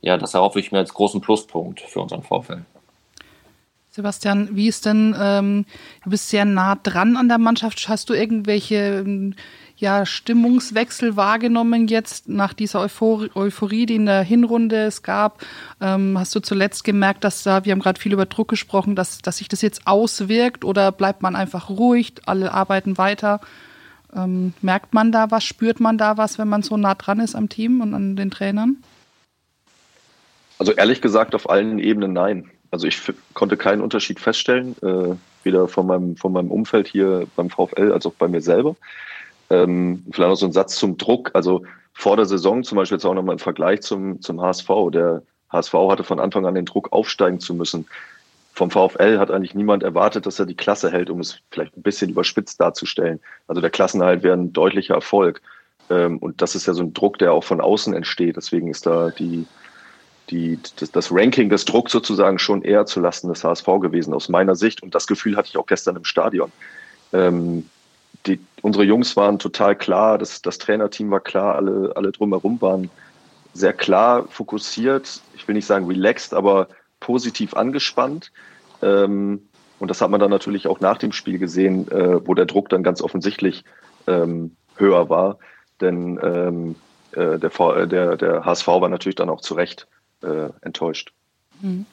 ja, 0.00 0.16
das 0.16 0.34
erhoffe 0.34 0.58
ich 0.58 0.72
mir 0.72 0.78
als 0.78 0.94
großen 0.94 1.20
Pluspunkt 1.20 1.80
für 1.80 2.00
unseren 2.00 2.24
Vorfeld. 2.24 2.64
Sebastian, 3.92 4.50
wie 4.52 4.68
ist 4.68 4.86
denn, 4.86 5.16
ähm, 5.20 5.64
du 6.04 6.10
bist 6.10 6.28
sehr 6.28 6.44
nah 6.44 6.76
dran 6.76 7.16
an 7.16 7.28
der 7.28 7.38
Mannschaft. 7.38 7.88
Hast 7.88 8.08
du 8.08 8.14
irgendwelche 8.14 9.02
ähm, 9.04 9.34
ja, 9.76 10.06
Stimmungswechsel 10.06 11.16
wahrgenommen 11.16 11.88
jetzt 11.88 12.28
nach 12.28 12.52
dieser 12.52 12.82
Euphor 12.82 13.26
Euphorie, 13.34 13.86
die 13.86 13.96
in 13.96 14.06
der 14.06 14.22
Hinrunde 14.22 14.84
es 14.84 15.02
gab? 15.02 15.44
Ähm, 15.80 16.16
hast 16.16 16.32
du 16.36 16.40
zuletzt 16.40 16.84
gemerkt, 16.84 17.24
dass 17.24 17.42
da, 17.42 17.64
wir 17.64 17.72
haben 17.72 17.80
gerade 17.80 18.00
viel 18.00 18.12
über 18.12 18.26
Druck 18.26 18.46
gesprochen, 18.46 18.94
dass, 18.94 19.18
dass 19.18 19.38
sich 19.38 19.48
das 19.48 19.60
jetzt 19.60 19.88
auswirkt 19.88 20.64
oder 20.64 20.92
bleibt 20.92 21.22
man 21.22 21.34
einfach 21.34 21.68
ruhig, 21.68 22.12
alle 22.26 22.54
arbeiten 22.54 22.96
weiter? 22.96 23.40
Ähm, 24.14 24.54
merkt 24.62 24.94
man 24.94 25.10
da 25.10 25.32
was, 25.32 25.42
spürt 25.42 25.80
man 25.80 25.98
da 25.98 26.16
was, 26.16 26.38
wenn 26.38 26.48
man 26.48 26.62
so 26.62 26.76
nah 26.76 26.94
dran 26.94 27.18
ist 27.18 27.34
am 27.34 27.48
Team 27.48 27.80
und 27.80 27.94
an 27.94 28.14
den 28.14 28.30
Trainern? 28.30 28.76
Also 30.60 30.72
ehrlich 30.72 31.00
gesagt 31.00 31.34
auf 31.34 31.50
allen 31.50 31.80
Ebenen 31.80 32.12
nein 32.12 32.50
also 32.70 32.86
ich 32.86 33.00
konnte 33.34 33.56
keinen 33.56 33.82
Unterschied 33.82 34.20
feststellen, 34.20 34.76
äh, 34.82 35.16
weder 35.42 35.68
von 35.68 35.86
meinem, 35.86 36.16
von 36.16 36.32
meinem 36.32 36.50
Umfeld 36.50 36.86
hier 36.86 37.26
beim 37.36 37.50
VfL 37.50 37.92
als 37.92 38.06
auch 38.06 38.14
bei 38.14 38.28
mir 38.28 38.40
selber. 38.40 38.76
Ähm, 39.48 40.04
vielleicht 40.12 40.30
noch 40.30 40.36
so 40.36 40.46
ein 40.46 40.52
Satz 40.52 40.76
zum 40.76 40.96
Druck. 40.96 41.30
Also 41.34 41.64
vor 41.92 42.16
der 42.16 42.26
Saison 42.26 42.62
zum 42.62 42.76
Beispiel 42.76 42.96
jetzt 42.96 43.04
auch 43.04 43.14
nochmal 43.14 43.34
im 43.34 43.40
Vergleich 43.40 43.82
zum, 43.82 44.20
zum 44.20 44.40
HSV. 44.40 44.68
Der 44.92 45.22
HSV 45.50 45.74
hatte 45.90 46.04
von 46.04 46.20
Anfang 46.20 46.46
an 46.46 46.54
den 46.54 46.64
Druck, 46.64 46.92
aufsteigen 46.92 47.40
zu 47.40 47.54
müssen. 47.54 47.86
Vom 48.52 48.70
VfL 48.70 49.18
hat 49.18 49.30
eigentlich 49.30 49.54
niemand 49.54 49.82
erwartet, 49.82 50.26
dass 50.26 50.38
er 50.38 50.46
die 50.46 50.56
Klasse 50.56 50.90
hält, 50.90 51.10
um 51.10 51.20
es 51.20 51.40
vielleicht 51.50 51.76
ein 51.76 51.82
bisschen 51.82 52.10
überspitzt 52.10 52.60
darzustellen. 52.60 53.20
Also 53.48 53.60
der 53.60 53.70
Klassenhalt 53.70 54.22
wäre 54.22 54.36
ein 54.36 54.52
deutlicher 54.52 54.94
Erfolg. 54.94 55.40
Ähm, 55.88 56.18
und 56.18 56.40
das 56.40 56.54
ist 56.54 56.66
ja 56.66 56.74
so 56.74 56.82
ein 56.82 56.94
Druck, 56.94 57.18
der 57.18 57.32
auch 57.32 57.44
von 57.44 57.60
außen 57.60 57.94
entsteht. 57.94 58.36
Deswegen 58.36 58.68
ist 58.68 58.86
da 58.86 59.10
die, 59.10 59.46
die, 60.30 60.58
das, 60.76 60.90
das 60.90 61.12
Ranking 61.12 61.48
des 61.48 61.64
Drucks 61.64 61.92
sozusagen 61.92 62.38
schon 62.38 62.62
eher 62.62 62.86
zu 62.86 63.00
Lasten 63.00 63.28
des 63.28 63.44
HSV 63.44 63.66
gewesen, 63.80 64.14
aus 64.14 64.28
meiner 64.28 64.54
Sicht. 64.54 64.82
Und 64.82 64.94
das 64.94 65.06
Gefühl 65.06 65.36
hatte 65.36 65.48
ich 65.48 65.56
auch 65.56 65.66
gestern 65.66 65.96
im 65.96 66.04
Stadion. 66.04 66.52
Ähm, 67.12 67.68
die, 68.26 68.40
unsere 68.62 68.84
Jungs 68.84 69.16
waren 69.16 69.38
total 69.38 69.76
klar, 69.76 70.18
das, 70.18 70.42
das 70.42 70.58
Trainerteam 70.58 71.10
war 71.10 71.20
klar, 71.20 71.56
alle, 71.56 71.92
alle 71.96 72.12
drumherum 72.12 72.60
waren 72.60 72.90
sehr 73.52 73.72
klar 73.72 74.26
fokussiert. 74.28 75.20
Ich 75.34 75.48
will 75.48 75.54
nicht 75.54 75.66
sagen 75.66 75.86
relaxed, 75.86 76.34
aber 76.34 76.68
positiv 77.00 77.54
angespannt. 77.54 78.30
Ähm, 78.82 79.42
und 79.78 79.88
das 79.88 80.00
hat 80.00 80.10
man 80.10 80.20
dann 80.20 80.30
natürlich 80.30 80.66
auch 80.66 80.80
nach 80.80 80.98
dem 80.98 81.12
Spiel 81.12 81.38
gesehen, 81.38 81.90
äh, 81.90 82.26
wo 82.26 82.34
der 82.34 82.46
Druck 82.46 82.68
dann 82.68 82.82
ganz 82.82 83.00
offensichtlich 83.02 83.64
ähm, 84.06 84.54
höher 84.76 85.08
war. 85.08 85.38
Denn 85.80 86.20
ähm, 86.22 86.76
äh, 87.12 87.38
der, 87.38 87.60
äh, 87.60 87.88
der, 87.88 88.16
der 88.16 88.44
HSV 88.44 88.68
war 88.68 88.88
natürlich 88.88 89.16
dann 89.16 89.30
auch 89.30 89.40
zu 89.40 89.54
Recht 89.54 89.88
äh, 90.22 90.50
enttäuscht. 90.62 91.12
Mhm. 91.60 91.86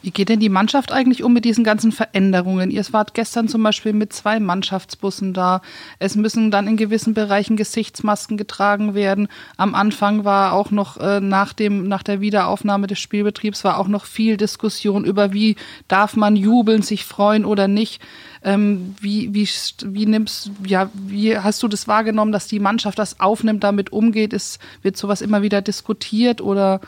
Wie 0.00 0.12
geht 0.12 0.28
denn 0.28 0.38
die 0.38 0.48
Mannschaft 0.48 0.92
eigentlich 0.92 1.24
um 1.24 1.32
mit 1.32 1.44
diesen 1.44 1.64
ganzen 1.64 1.90
Veränderungen? 1.90 2.70
Ihr 2.70 2.84
wart 2.92 3.14
gestern 3.14 3.48
zum 3.48 3.64
Beispiel 3.64 3.92
mit 3.92 4.12
zwei 4.12 4.38
Mannschaftsbussen 4.38 5.34
da. 5.34 5.60
Es 5.98 6.14
müssen 6.14 6.52
dann 6.52 6.68
in 6.68 6.76
gewissen 6.76 7.14
Bereichen 7.14 7.56
Gesichtsmasken 7.56 8.36
getragen 8.36 8.94
werden. 8.94 9.26
Am 9.56 9.74
Anfang 9.74 10.24
war 10.24 10.52
auch 10.52 10.70
noch 10.70 10.98
äh, 10.98 11.20
nach, 11.20 11.52
dem, 11.52 11.88
nach 11.88 12.04
der 12.04 12.20
Wiederaufnahme 12.20 12.86
des 12.86 13.00
Spielbetriebs 13.00 13.64
war 13.64 13.76
auch 13.76 13.88
noch 13.88 14.04
viel 14.04 14.36
Diskussion 14.36 15.04
über, 15.04 15.32
wie 15.32 15.56
darf 15.88 16.14
man 16.14 16.36
jubeln, 16.36 16.82
sich 16.82 17.04
freuen 17.04 17.44
oder 17.44 17.66
nicht. 17.66 18.00
Ähm, 18.44 18.94
wie, 19.00 19.34
wie, 19.34 19.48
wie 19.84 20.06
nimmst, 20.06 20.52
ja, 20.64 20.90
wie 20.94 21.36
hast 21.36 21.60
du 21.64 21.66
das 21.66 21.88
wahrgenommen, 21.88 22.30
dass 22.30 22.46
die 22.46 22.60
Mannschaft 22.60 23.00
das 23.00 23.18
aufnimmt, 23.18 23.64
damit 23.64 23.90
umgeht? 23.90 24.32
Ist, 24.32 24.60
wird 24.82 24.96
sowas 24.96 25.22
immer 25.22 25.42
wieder 25.42 25.60
diskutiert 25.60 26.40
oder 26.40 26.80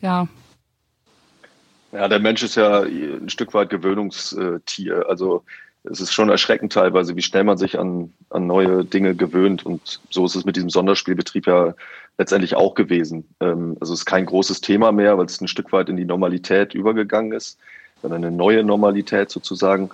ja. 0.00 0.28
Ja, 1.92 2.08
der 2.08 2.18
Mensch 2.18 2.42
ist 2.42 2.56
ja 2.56 2.80
ein 2.82 3.28
Stück 3.28 3.54
weit 3.54 3.70
Gewöhnungstier. 3.70 5.06
Also 5.08 5.44
es 5.84 6.00
ist 6.00 6.12
schon 6.12 6.28
erschreckend 6.28 6.72
teilweise, 6.72 7.16
wie 7.16 7.22
schnell 7.22 7.44
man 7.44 7.58
sich 7.58 7.78
an, 7.78 8.12
an 8.30 8.46
neue 8.46 8.84
Dinge 8.84 9.14
gewöhnt. 9.14 9.64
Und 9.64 10.00
so 10.10 10.26
ist 10.26 10.34
es 10.34 10.44
mit 10.44 10.56
diesem 10.56 10.70
Sonderspielbetrieb 10.70 11.46
ja 11.46 11.74
letztendlich 12.18 12.56
auch 12.56 12.74
gewesen. 12.74 13.26
Ähm, 13.40 13.76
also 13.80 13.92
es 13.92 14.00
ist 14.00 14.06
kein 14.06 14.26
großes 14.26 14.60
Thema 14.60 14.92
mehr, 14.92 15.16
weil 15.16 15.26
es 15.26 15.40
ein 15.40 15.48
Stück 15.48 15.72
weit 15.72 15.88
in 15.88 15.96
die 15.96 16.04
Normalität 16.04 16.74
übergegangen 16.74 17.32
ist, 17.32 17.58
dann 18.02 18.12
eine 18.12 18.30
neue 18.30 18.64
Normalität 18.64 19.30
sozusagen. 19.30 19.90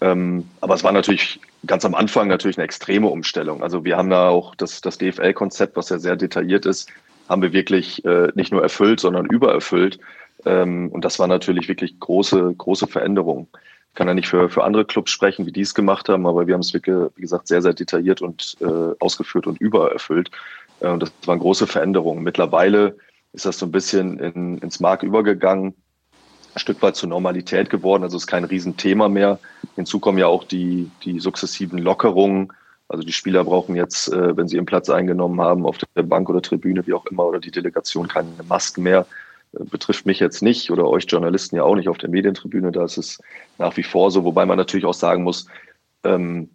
Ähm, 0.00 0.48
aber 0.60 0.74
es 0.74 0.84
war 0.84 0.92
natürlich 0.92 1.40
ganz 1.66 1.84
am 1.84 1.94
Anfang 1.94 2.28
natürlich 2.28 2.58
eine 2.58 2.64
extreme 2.64 3.08
Umstellung. 3.08 3.62
Also 3.62 3.84
wir 3.84 3.96
haben 3.96 4.10
da 4.10 4.28
auch 4.28 4.54
das, 4.54 4.80
das 4.80 4.98
DFL-Konzept, 4.98 5.76
was 5.76 5.88
ja 5.88 5.98
sehr 5.98 6.16
detailliert 6.16 6.66
ist, 6.66 6.90
haben 7.28 7.42
wir 7.42 7.52
wirklich 7.52 8.04
äh, 8.04 8.28
nicht 8.34 8.52
nur 8.52 8.62
erfüllt, 8.62 9.00
sondern 9.00 9.26
übererfüllt. 9.26 9.98
Ähm, 10.44 10.88
und 10.90 11.04
das 11.04 11.18
war 11.18 11.26
natürlich 11.26 11.68
wirklich 11.68 11.98
große, 11.98 12.54
große 12.56 12.86
Veränderungen. 12.86 13.48
Ich 13.90 13.94
kann 13.94 14.08
ja 14.08 14.14
nicht 14.14 14.28
für, 14.28 14.48
für 14.48 14.64
andere 14.64 14.84
Clubs 14.84 15.10
sprechen, 15.10 15.46
wie 15.46 15.52
die 15.52 15.62
es 15.62 15.74
gemacht 15.74 16.08
haben, 16.08 16.26
aber 16.26 16.46
wir 16.46 16.54
haben 16.54 16.60
es 16.60 16.74
wirklich, 16.74 16.96
wie 17.16 17.22
gesagt, 17.22 17.48
sehr, 17.48 17.62
sehr 17.62 17.72
detailliert 17.72 18.20
und 18.20 18.56
äh, 18.60 18.94
ausgeführt 19.00 19.46
und 19.46 19.60
übererfüllt. 19.60 20.30
Äh, 20.80 20.88
und 20.88 21.02
das 21.02 21.12
waren 21.24 21.38
große 21.38 21.66
Veränderungen. 21.66 22.22
Mittlerweile 22.22 22.96
ist 23.32 23.46
das 23.46 23.58
so 23.58 23.66
ein 23.66 23.72
bisschen 23.72 24.18
in, 24.18 24.58
ins 24.58 24.80
Mark 24.80 25.02
übergegangen, 25.02 25.74
ein 26.54 26.58
Stück 26.58 26.80
weit 26.82 26.96
zur 26.96 27.08
Normalität 27.08 27.68
geworden. 27.68 28.02
Also 28.02 28.16
es 28.16 28.22
ist 28.22 28.28
kein 28.28 28.44
Riesenthema 28.44 29.08
mehr. 29.08 29.38
Hinzu 29.74 29.98
kommen 29.98 30.18
ja 30.18 30.26
auch 30.26 30.44
die, 30.44 30.90
die 31.04 31.20
sukzessiven 31.20 31.78
Lockerungen 31.78 32.52
also 32.88 33.02
die 33.02 33.12
Spieler 33.12 33.44
brauchen 33.44 33.74
jetzt, 33.74 34.12
äh, 34.12 34.36
wenn 34.36 34.48
sie 34.48 34.56
ihren 34.56 34.66
Platz 34.66 34.90
eingenommen 34.90 35.40
haben, 35.40 35.66
auf 35.66 35.78
der 35.78 36.02
Bank 36.02 36.28
oder 36.28 36.42
Tribüne, 36.42 36.86
wie 36.86 36.94
auch 36.94 37.06
immer, 37.06 37.26
oder 37.26 37.40
die 37.40 37.50
Delegation 37.50 38.08
keine 38.08 38.28
Masken 38.48 38.82
mehr. 38.82 39.06
Äh, 39.52 39.64
betrifft 39.64 40.06
mich 40.06 40.20
jetzt 40.20 40.42
nicht 40.42 40.70
oder 40.70 40.88
euch 40.88 41.06
Journalisten 41.08 41.56
ja 41.56 41.64
auch 41.64 41.74
nicht 41.74 41.88
auf 41.88 41.98
der 41.98 42.10
Medientribüne. 42.10 42.70
Da 42.72 42.84
ist 42.84 42.98
es 42.98 43.20
nach 43.58 43.76
wie 43.76 43.82
vor 43.82 44.10
so, 44.10 44.24
wobei 44.24 44.46
man 44.46 44.56
natürlich 44.56 44.86
auch 44.86 44.94
sagen 44.94 45.24
muss, 45.24 45.46
ähm, 46.04 46.50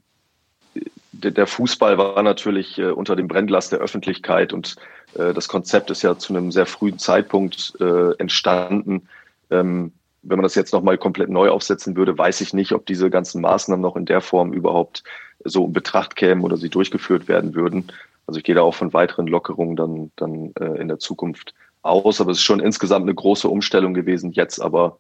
der 1.14 1.46
Fußball 1.46 1.98
war 1.98 2.24
natürlich 2.24 2.80
äh, 2.80 2.86
unter 2.92 3.16
dem 3.16 3.28
Brennglas 3.28 3.70
der 3.70 3.80
Öffentlichkeit 3.80 4.54
und 4.54 4.76
das 5.14 5.50
Konzept 5.50 5.92
ist 5.92 6.04
ja 6.04 6.18
zu 6.18 6.34
einem 6.34 6.54
sehr 6.54 6.66
frühen 6.66 6.98
Zeitpunkt 6.98 7.74
entstanden. 8.18 9.10
Ähm, 9.50 9.92
wenn 10.24 10.38
man 10.38 10.44
das 10.44 10.56
jetzt 10.56 10.74
nochmal 10.74 10.98
komplett 10.98 11.30
neu 11.30 11.50
aufsetzen 11.50 11.96
würde, 11.96 12.18
weiß 12.18 12.42
ich 12.42 12.54
nicht, 12.54 12.74
ob 12.74 12.86
diese 12.86 13.10
ganzen 13.10 13.42
Maßnahmen 13.42 13.82
noch 13.82 13.96
in 13.96 14.06
der 14.06 14.22
Form 14.22 14.54
überhaupt 14.54 15.04
so 15.44 15.66
in 15.66 15.74
Betracht 15.74 16.16
kämen 16.16 16.44
oder 16.44 16.58
sie 16.58 16.70
durchgeführt 16.70 17.28
werden 17.28 17.56
würden. 17.56 17.92
Also 18.28 18.38
ich 18.38 18.44
gehe 18.44 18.56
da 18.56 18.62
auch 18.62 18.76
von 18.76 18.94
weiteren 18.94 19.28
Lockerungen 19.28 19.76
dann, 19.76 20.12
dann 20.16 20.54
äh, 20.60 20.80
in 20.80 20.88
der 20.88 21.00
Zukunft 21.00 21.54
aus. 21.82 22.22
Aber 22.22 22.32
es 22.32 22.38
ist 22.38 22.44
schon 22.44 22.60
insgesamt 22.60 23.04
eine 23.04 23.16
große 23.16 23.48
Umstellung 23.48 23.94
gewesen, 23.94 24.32
jetzt 24.32 24.60
aber 24.60 25.00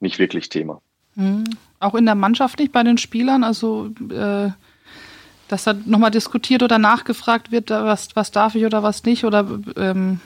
nicht 0.00 0.18
wirklich 0.18 0.48
Thema. 0.48 0.80
Mhm. 1.14 1.44
Auch 1.78 1.94
in 1.94 2.06
der 2.06 2.14
Mannschaft 2.14 2.58
nicht 2.58 2.72
bei 2.72 2.82
den 2.82 2.98
Spielern, 2.98 3.44
also 3.44 3.90
äh, 4.10 4.50
dass 5.48 5.64
da 5.64 5.74
nochmal 5.84 6.10
diskutiert 6.10 6.62
oder 6.62 6.78
nachgefragt 6.78 7.52
wird, 7.52 7.70
was, 7.70 8.08
was 8.14 8.32
darf 8.32 8.54
ich 8.56 8.64
oder 8.64 8.82
was 8.82 9.04
nicht, 9.04 9.24
oder 9.24 9.46
ähm, 9.76 10.20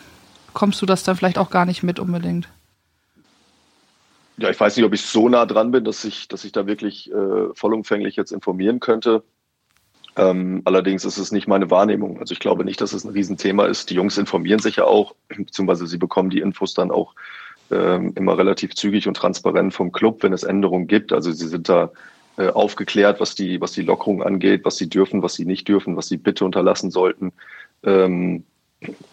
kommst 0.55 0.81
du 0.81 0.87
das 0.87 1.03
dann 1.03 1.17
vielleicht 1.17 1.39
auch 1.39 1.51
gar 1.51 1.67
nicht 1.67 1.83
mit 1.83 1.99
unbedingt? 1.99 2.49
Ja, 4.41 4.49
ich 4.49 4.59
weiß 4.59 4.77
nicht, 4.77 4.87
ob 4.87 4.95
ich 4.95 5.03
so 5.03 5.29
nah 5.29 5.45
dran 5.45 5.71
bin, 5.71 5.85
dass 5.85 6.05
ich, 6.05 6.27
dass 6.29 6.45
ich 6.45 6.53
da 6.53 6.67
wirklich 6.67 7.13
äh, 7.13 7.55
vollumfänglich 7.55 8.17
jetzt 8.17 8.33
informieren 8.33 8.81
könnte. 8.81 9.23
Ähm, 10.17 10.63
allerdings 10.65 11.05
ist 11.05 11.19
es 11.19 11.31
nicht 11.31 11.47
meine 11.47 11.71
Wahrnehmung. 11.71 12.19
Also 12.19 12.33
ich 12.33 12.41
glaube 12.41 12.65
nicht, 12.65 12.81
dass 12.81 12.95
es 12.95 13.05
ein 13.05 13.11
Riesenthema 13.11 13.67
ist. 13.67 13.91
Die 13.91 13.95
Jungs 13.95 14.17
informieren 14.17 14.61
sich 14.61 14.77
ja 14.77 14.85
auch, 14.85 15.15
beziehungsweise 15.29 15.87
sie 15.87 15.99
bekommen 15.99 16.31
die 16.31 16.41
Infos 16.41 16.73
dann 16.73 16.91
auch 16.91 17.15
ähm, 17.71 18.13
immer 18.17 18.37
relativ 18.39 18.75
zügig 18.75 19.07
und 19.07 19.15
transparent 19.15 19.75
vom 19.75 19.93
Club, 19.93 20.23
wenn 20.23 20.33
es 20.33 20.43
Änderungen 20.43 20.87
gibt. 20.87 21.13
Also 21.13 21.31
sie 21.33 21.47
sind 21.47 21.69
da 21.69 21.91
äh, 22.39 22.49
aufgeklärt, 22.49 23.21
was 23.21 23.35
die, 23.35 23.61
was 23.61 23.73
die 23.73 23.83
Lockerung 23.83 24.23
angeht, 24.23 24.65
was 24.65 24.77
sie 24.77 24.89
dürfen, 24.89 25.23
was 25.23 25.35
sie 25.35 25.45
nicht 25.45 25.69
dürfen, 25.69 25.97
was 25.97 26.09
sie 26.09 26.17
bitte 26.17 26.47
unterlassen 26.47 26.91
sollten. 26.91 27.33
Ähm, 27.85 28.45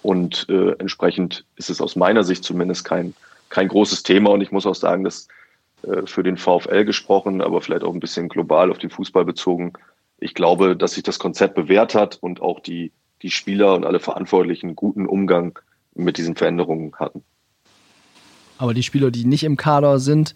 und 0.01 0.47
äh, 0.49 0.71
entsprechend 0.79 1.45
ist 1.57 1.69
es 1.69 1.81
aus 1.81 1.97
meiner 1.97 2.23
Sicht 2.23 2.45
zumindest 2.45 2.85
kein, 2.85 3.13
kein 3.49 3.67
großes 3.67 4.03
Thema. 4.03 4.31
Und 4.31 4.41
ich 4.41 4.51
muss 4.51 4.65
auch 4.65 4.75
sagen, 4.75 5.03
dass 5.03 5.27
äh, 5.83 6.05
für 6.05 6.23
den 6.23 6.37
VfL 6.37 6.85
gesprochen, 6.85 7.41
aber 7.41 7.61
vielleicht 7.61 7.83
auch 7.83 7.93
ein 7.93 7.99
bisschen 7.99 8.29
global 8.29 8.71
auf 8.71 8.77
den 8.77 8.89
Fußball 8.89 9.25
bezogen, 9.25 9.73
ich 10.19 10.33
glaube, 10.33 10.75
dass 10.75 10.93
sich 10.93 11.03
das 11.03 11.19
Konzept 11.19 11.55
bewährt 11.55 11.93
hat 11.93 12.17
und 12.21 12.41
auch 12.41 12.59
die, 12.59 12.91
die 13.21 13.29
Spieler 13.29 13.75
und 13.75 13.85
alle 13.85 13.99
Verantwortlichen 13.99 14.75
guten 14.75 15.05
Umgang 15.05 15.59
mit 15.93 16.17
diesen 16.17 16.35
Veränderungen 16.35 16.93
hatten. 16.95 17.23
Aber 18.57 18.73
die 18.73 18.83
Spieler, 18.83 19.11
die 19.11 19.25
nicht 19.25 19.43
im 19.43 19.57
Kader 19.57 19.99
sind, 19.99 20.33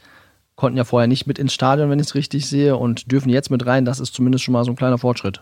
konnten 0.55 0.77
ja 0.77 0.83
vorher 0.83 1.07
nicht 1.07 1.25
mit 1.25 1.39
ins 1.39 1.53
Stadion, 1.53 1.89
wenn 1.89 1.97
ich 1.97 2.07
es 2.07 2.15
richtig 2.15 2.47
sehe, 2.47 2.77
und 2.77 3.11
dürfen 3.11 3.29
jetzt 3.29 3.49
mit 3.49 3.65
rein. 3.65 3.85
Das 3.85 3.99
ist 3.99 4.13
zumindest 4.13 4.43
schon 4.43 4.53
mal 4.53 4.63
so 4.63 4.71
ein 4.71 4.75
kleiner 4.75 4.99
Fortschritt. 4.99 5.41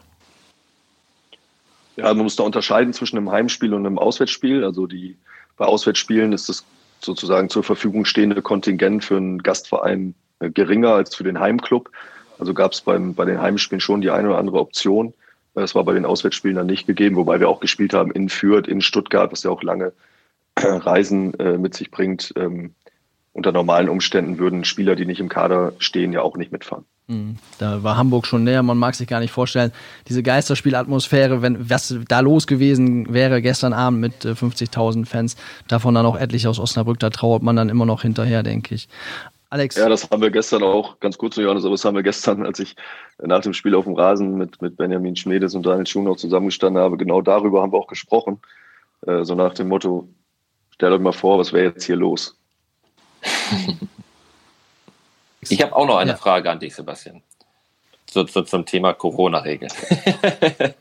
Ja, 1.97 2.05
man 2.13 2.23
muss 2.23 2.37
da 2.37 2.43
unterscheiden 2.43 2.93
zwischen 2.93 3.17
einem 3.17 3.29
Heimspiel 3.29 3.73
und 3.73 3.85
einem 3.85 3.99
Auswärtsspiel. 3.99 4.63
Also 4.63 4.87
die, 4.87 5.17
bei 5.57 5.65
Auswärtsspielen 5.65 6.31
ist 6.31 6.47
das 6.47 6.63
sozusagen 6.99 7.49
zur 7.49 7.63
Verfügung 7.63 8.05
stehende 8.05 8.41
Kontingent 8.41 9.05
für 9.05 9.17
einen 9.17 9.43
Gastverein 9.43 10.15
äh, 10.39 10.49
geringer 10.49 10.93
als 10.93 11.15
für 11.15 11.23
den 11.23 11.39
Heimclub. 11.39 11.89
Also 12.37 12.53
gab 12.53 12.71
es 12.71 12.81
bei 12.81 12.97
den 12.97 13.41
Heimspielen 13.41 13.81
schon 13.81 14.01
die 14.01 14.11
eine 14.11 14.29
oder 14.29 14.37
andere 14.37 14.59
Option. 14.59 15.13
Das 15.55 15.75
war 15.75 15.83
bei 15.83 15.93
den 15.93 16.05
Auswärtsspielen 16.05 16.55
dann 16.55 16.67
nicht 16.67 16.87
gegeben, 16.87 17.17
wobei 17.17 17.39
wir 17.39 17.49
auch 17.49 17.59
gespielt 17.59 17.93
haben 17.93 18.11
in 18.11 18.29
Fürth, 18.29 18.67
in 18.67 18.81
Stuttgart, 18.81 19.31
was 19.31 19.43
ja 19.43 19.51
auch 19.51 19.61
lange 19.61 19.91
Reisen 20.57 21.33
äh, 21.39 21.57
mit 21.57 21.73
sich 21.73 21.91
bringt. 21.91 22.33
Ähm, 22.37 22.73
unter 23.39 23.53
normalen 23.53 23.87
Umständen 23.87 24.37
würden 24.37 24.65
Spieler, 24.65 24.97
die 24.97 25.05
nicht 25.05 25.21
im 25.21 25.29
Kader 25.29 25.71
stehen, 25.79 26.11
ja 26.11 26.21
auch 26.21 26.35
nicht 26.35 26.51
mitfahren. 26.51 26.83
Mhm. 27.07 27.37
Da 27.57 27.83
war 27.83 27.95
Hamburg 27.95 28.27
schon 28.27 28.43
näher, 28.43 28.61
man 28.63 28.77
mag 28.77 28.95
sich 28.95 29.07
gar 29.07 29.21
nicht 29.21 29.31
vorstellen. 29.31 29.71
Diese 30.09 30.21
Geisterspielatmosphäre, 30.23 31.41
wenn 31.41 31.69
was 31.69 31.97
da 32.09 32.19
los 32.19 32.47
gewesen 32.47 33.13
wäre 33.13 33.41
gestern 33.41 33.71
Abend 33.71 34.01
mit 34.01 34.25
50.000 34.25 35.01
äh, 35.01 35.05
Fans, 35.05 35.37
davon 35.69 35.95
dann 35.95 36.05
auch 36.05 36.17
etliche 36.17 36.49
aus 36.49 36.59
Osnabrück, 36.59 36.99
da 36.99 37.09
trauert 37.09 37.41
man 37.41 37.55
dann 37.55 37.69
immer 37.69 37.85
noch 37.85 38.01
hinterher, 38.01 38.43
denke 38.43 38.75
ich. 38.75 38.89
Alex. 39.49 39.77
Ja, 39.77 39.87
das 39.87 40.11
haben 40.11 40.21
wir 40.21 40.31
gestern 40.31 40.61
auch, 40.61 40.99
ganz 40.99 41.17
kurz 41.17 41.37
Johannes, 41.37 41.63
aber 41.63 41.73
das 41.75 41.85
haben 41.85 41.95
wir 41.95 42.03
gestern, 42.03 42.45
als 42.45 42.59
ich 42.59 42.75
nach 43.17 43.41
dem 43.41 43.53
Spiel 43.53 43.73
auf 43.73 43.85
dem 43.85 43.95
Rasen 43.95 44.37
mit, 44.37 44.61
mit 44.61 44.75
Benjamin 44.75 45.15
Schmedes 45.15 45.55
und 45.55 45.65
Daniel 45.65 45.87
Schuh 45.87 46.03
noch 46.03 46.17
zusammengestanden 46.17 46.83
habe, 46.83 46.97
genau 46.97 47.21
darüber 47.21 47.61
haben 47.61 47.71
wir 47.71 47.79
auch 47.79 47.87
gesprochen. 47.87 48.41
Äh, 49.07 49.23
so 49.23 49.33
nach 49.33 49.53
dem 49.53 49.69
Motto, 49.69 50.09
stellt 50.75 50.93
euch 50.93 50.99
mal 50.99 51.13
vor, 51.13 51.39
was 51.39 51.53
wäre 51.53 51.69
jetzt 51.69 51.85
hier 51.85 51.95
los? 51.95 52.38
Ich 55.41 55.61
habe 55.61 55.75
auch 55.75 55.87
noch 55.87 55.97
eine 55.97 56.11
ja. 56.11 56.17
Frage 56.17 56.49
an 56.49 56.59
dich, 56.59 56.75
Sebastian. 56.75 57.21
Zu, 58.05 58.23
zu, 58.25 58.41
zum 58.43 58.65
Thema 58.65 58.93
Corona-Regeln. 58.93 59.71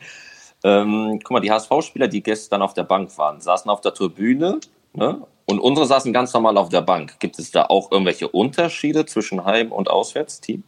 ähm, 0.65 1.21
guck 1.23 1.31
mal, 1.31 1.41
die 1.41 1.53
HSV-Spieler, 1.53 2.09
die 2.09 2.23
gestern 2.23 2.63
auf 2.63 2.75
der 2.75 2.85
Bank 2.85 3.17
waren, 3.19 3.41
saßen 3.41 3.71
auf 3.71 3.81
der 3.81 3.95
Tribüne 3.95 4.61
ne? 4.95 5.23
und 5.47 5.61
unsere 5.61 5.87
saßen 5.87 6.13
ganz 6.13 6.33
normal 6.33 6.57
auf 6.57 6.71
der 6.71 6.81
Bank. 6.81 7.21
Gibt 7.21 7.39
es 7.39 7.51
da 7.51 7.67
auch 7.67 7.93
irgendwelche 7.93 8.29
Unterschiede 8.29 9.07
zwischen 9.07 9.45
Heim- 9.45 9.73
und 9.73 9.91
Auswärtsteam? 9.91 10.65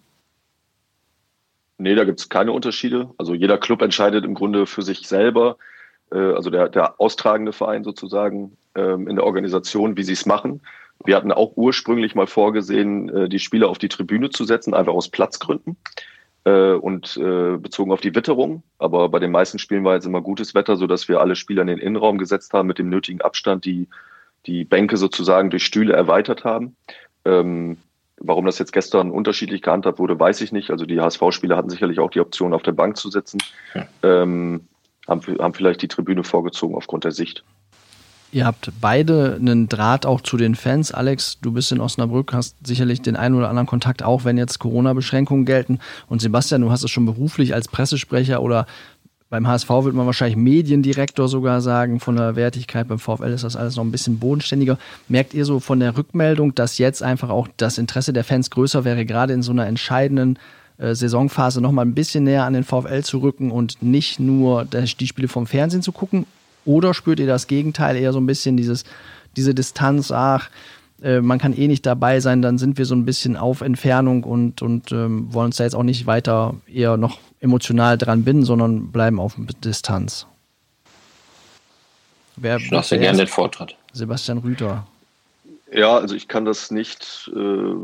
Nee, 1.78 1.94
da 1.94 2.04
gibt 2.04 2.20
es 2.20 2.28
keine 2.28 2.52
Unterschiede. 2.52 3.10
Also 3.16 3.32
jeder 3.32 3.56
Club 3.56 3.80
entscheidet 3.80 4.24
im 4.24 4.34
Grunde 4.34 4.66
für 4.66 4.82
sich 4.82 5.08
selber, 5.08 5.56
äh, 6.12 6.18
also 6.18 6.50
der, 6.50 6.68
der 6.68 7.00
austragende 7.00 7.54
Verein 7.54 7.84
sozusagen 7.84 8.56
ähm, 8.74 9.08
in 9.08 9.16
der 9.16 9.24
Organisation, 9.24 9.96
wie 9.96 10.02
sie 10.02 10.12
es 10.12 10.26
machen. 10.26 10.60
Wir 11.04 11.16
hatten 11.16 11.32
auch 11.32 11.52
ursprünglich 11.56 12.14
mal 12.14 12.26
vorgesehen, 12.26 13.08
äh, 13.08 13.28
die 13.28 13.38
Spieler 13.38 13.68
auf 13.68 13.78
die 13.78 13.88
Tribüne 13.88 14.30
zu 14.30 14.44
setzen, 14.44 14.74
einfach 14.74 14.92
aus 14.92 15.08
Platzgründen 15.08 15.76
äh, 16.44 16.72
und 16.72 17.16
äh, 17.16 17.56
bezogen 17.56 17.92
auf 17.92 18.00
die 18.00 18.14
Witterung. 18.14 18.62
Aber 18.78 19.08
bei 19.08 19.18
den 19.18 19.30
meisten 19.30 19.58
Spielen 19.58 19.84
war 19.84 19.94
jetzt 19.94 20.06
immer 20.06 20.20
gutes 20.20 20.54
Wetter, 20.54 20.76
sodass 20.76 21.08
wir 21.08 21.20
alle 21.20 21.36
Spieler 21.36 21.62
in 21.62 21.68
den 21.68 21.78
Innenraum 21.78 22.18
gesetzt 22.18 22.52
haben, 22.52 22.68
mit 22.68 22.78
dem 22.78 22.88
nötigen 22.88 23.20
Abstand 23.22 23.64
die, 23.64 23.88
die 24.46 24.64
Bänke 24.64 24.96
sozusagen 24.96 25.50
durch 25.50 25.64
Stühle 25.64 25.94
erweitert 25.94 26.44
haben. 26.44 26.76
Ähm, 27.24 27.78
warum 28.18 28.46
das 28.46 28.58
jetzt 28.58 28.72
gestern 28.72 29.10
unterschiedlich 29.10 29.62
gehandhabt 29.62 29.98
wurde, 29.98 30.18
weiß 30.18 30.40
ich 30.42 30.52
nicht. 30.52 30.70
Also 30.70 30.84
die 30.84 31.00
HSV-Spieler 31.00 31.56
hatten 31.56 31.70
sicherlich 31.70 31.98
auch 31.98 32.10
die 32.10 32.20
Option, 32.20 32.52
auf 32.52 32.62
der 32.62 32.72
Bank 32.72 32.96
zu 32.96 33.10
sitzen. 33.10 33.38
Ja. 33.74 33.86
Ähm, 34.02 34.68
haben, 35.08 35.22
haben 35.38 35.54
vielleicht 35.54 35.82
die 35.82 35.88
Tribüne 35.88 36.24
vorgezogen 36.24 36.74
aufgrund 36.74 37.04
der 37.04 37.12
Sicht. 37.12 37.42
Ihr 38.32 38.46
habt 38.46 38.70
beide 38.80 39.36
einen 39.40 39.68
Draht 39.68 40.06
auch 40.06 40.20
zu 40.20 40.36
den 40.36 40.54
Fans. 40.54 40.92
Alex, 40.92 41.38
du 41.42 41.52
bist 41.52 41.72
in 41.72 41.80
Osnabrück, 41.80 42.32
hast 42.32 42.54
sicherlich 42.64 43.02
den 43.02 43.16
einen 43.16 43.34
oder 43.34 43.48
anderen 43.48 43.66
Kontakt, 43.66 44.04
auch 44.04 44.24
wenn 44.24 44.38
jetzt 44.38 44.60
Corona-Beschränkungen 44.60 45.44
gelten. 45.44 45.80
Und 46.08 46.20
Sebastian, 46.20 46.60
du 46.60 46.70
hast 46.70 46.84
es 46.84 46.90
schon 46.92 47.06
beruflich 47.06 47.54
als 47.54 47.66
Pressesprecher 47.66 48.40
oder 48.40 48.66
beim 49.30 49.46
HSV 49.46 49.68
wird 49.68 49.94
man 49.94 50.06
wahrscheinlich 50.06 50.36
Mediendirektor 50.36 51.28
sogar 51.28 51.60
sagen. 51.60 51.98
Von 51.98 52.16
der 52.16 52.36
Wertigkeit 52.36 52.88
beim 52.88 52.98
VfL 52.98 53.32
ist 53.32 53.44
das 53.44 53.56
alles 53.56 53.76
noch 53.76 53.84
ein 53.84 53.92
bisschen 53.92 54.18
bodenständiger. 54.18 54.78
Merkt 55.08 55.34
ihr 55.34 55.44
so 55.44 55.60
von 55.60 55.80
der 55.80 55.96
Rückmeldung, 55.96 56.54
dass 56.54 56.78
jetzt 56.78 57.02
einfach 57.02 57.30
auch 57.30 57.48
das 57.56 57.78
Interesse 57.78 58.12
der 58.12 58.24
Fans 58.24 58.50
größer 58.50 58.84
wäre, 58.84 59.06
gerade 59.06 59.32
in 59.32 59.42
so 59.42 59.52
einer 59.52 59.66
entscheidenden 59.66 60.38
äh, 60.78 60.94
Saisonphase 60.94 61.60
noch 61.60 61.70
mal 61.72 61.82
ein 61.82 61.94
bisschen 61.94 62.24
näher 62.24 62.44
an 62.44 62.54
den 62.54 62.64
VfL 62.64 63.02
zu 63.02 63.18
rücken 63.18 63.50
und 63.50 63.82
nicht 63.82 64.18
nur 64.18 64.64
die 64.64 65.06
Spiele 65.06 65.28
vom 65.28 65.46
Fernsehen 65.46 65.82
zu 65.82 65.92
gucken? 65.92 66.26
Oder 66.64 66.94
spürt 66.94 67.20
ihr 67.20 67.26
das 67.26 67.46
Gegenteil, 67.46 67.96
eher 67.96 68.12
so 68.12 68.20
ein 68.20 68.26
bisschen 68.26 68.56
dieses, 68.56 68.84
diese 69.36 69.54
Distanz, 69.54 70.10
ach, 70.10 70.50
äh, 71.02 71.20
man 71.20 71.38
kann 71.38 71.56
eh 71.56 71.66
nicht 71.66 71.86
dabei 71.86 72.20
sein, 72.20 72.42
dann 72.42 72.58
sind 72.58 72.78
wir 72.78 72.84
so 72.84 72.94
ein 72.94 73.04
bisschen 73.04 73.36
auf 73.36 73.60
Entfernung 73.60 74.24
und, 74.24 74.62
und 74.62 74.92
ähm, 74.92 75.32
wollen 75.32 75.46
uns 75.46 75.56
da 75.56 75.64
jetzt 75.64 75.74
auch 75.74 75.82
nicht 75.82 76.06
weiter 76.06 76.54
eher 76.66 76.96
noch 76.96 77.18
emotional 77.40 77.96
dran 77.96 78.24
binden, 78.24 78.44
sondern 78.44 78.92
bleiben 78.92 79.18
auf 79.18 79.34
Distanz. 79.64 80.26
Wer 82.36 82.56
ich 82.56 82.70
lasse 82.70 82.98
gerne 82.98 83.18
den 83.18 83.26
Vortritt. 83.26 83.76
Sebastian 83.92 84.38
Rüther. 84.38 84.86
Ja, 85.72 85.96
also 85.96 86.14
ich 86.14 86.28
kann 86.28 86.44
das 86.44 86.70
nicht, 86.70 87.30
äh, 87.34 87.74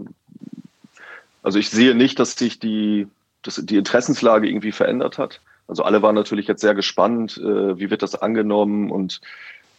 also 1.43 1.59
ich 1.59 1.71
sehe 1.71 1.95
nicht, 1.95 2.19
dass 2.19 2.37
sich 2.37 2.59
die, 2.59 3.07
dass 3.43 3.61
die 3.65 3.77
Interessenslage 3.77 4.49
irgendwie 4.49 4.73
verändert 4.73 5.19
hat. 5.19 5.41
Also 5.69 5.83
alle 5.83 6.03
waren 6.03 6.15
natürlich 6.15 6.47
jetzt 6.47 6.61
sehr 6.61 6.75
gespannt, 6.75 7.39
äh, 7.39 7.79
wie 7.79 7.91
wird 7.91 8.03
das 8.03 8.15
angenommen 8.15 8.91
und 8.91 9.21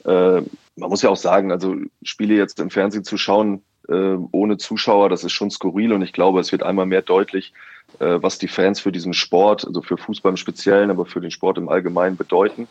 äh, 0.06 0.42
man 0.76 0.90
muss 0.90 1.02
ja 1.02 1.10
auch 1.10 1.18
sagen, 1.18 1.52
also 1.52 1.76
Spiele 2.04 2.36
jetzt 2.36 2.60
im 2.60 2.70
Fernsehen 2.70 3.04
zu 3.04 3.18
schauen 3.18 3.62
äh, 3.88 4.18
ohne 4.32 4.58
Zuschauer, 4.58 5.10
das 5.10 5.24
ist 5.24 5.32
schon 5.32 5.50
skurril 5.50 5.94
und 5.94 6.02
ich 6.02 6.14
glaube, 6.14 6.40
es 6.40 6.52
wird 6.52 6.64
einmal 6.64 6.86
mehr 6.86 7.02
deutlich, 7.02 7.54
äh, 8.00 8.18
was 8.22 8.38
die 8.38 8.48
Fans 8.48 8.80
für 8.80 8.92
diesen 8.92 9.14
Sport, 9.14 9.66
also 9.66 9.82
für 9.82 9.98
Fußball 9.98 10.32
im 10.32 10.38
Speziellen, 10.38 10.92
aber 10.92 11.06
für 11.06 11.22
den 11.22 11.32
Sport 11.32 11.58
im 11.58 11.70
Allgemeinen 11.70 12.18
bedeuten. 12.18 12.68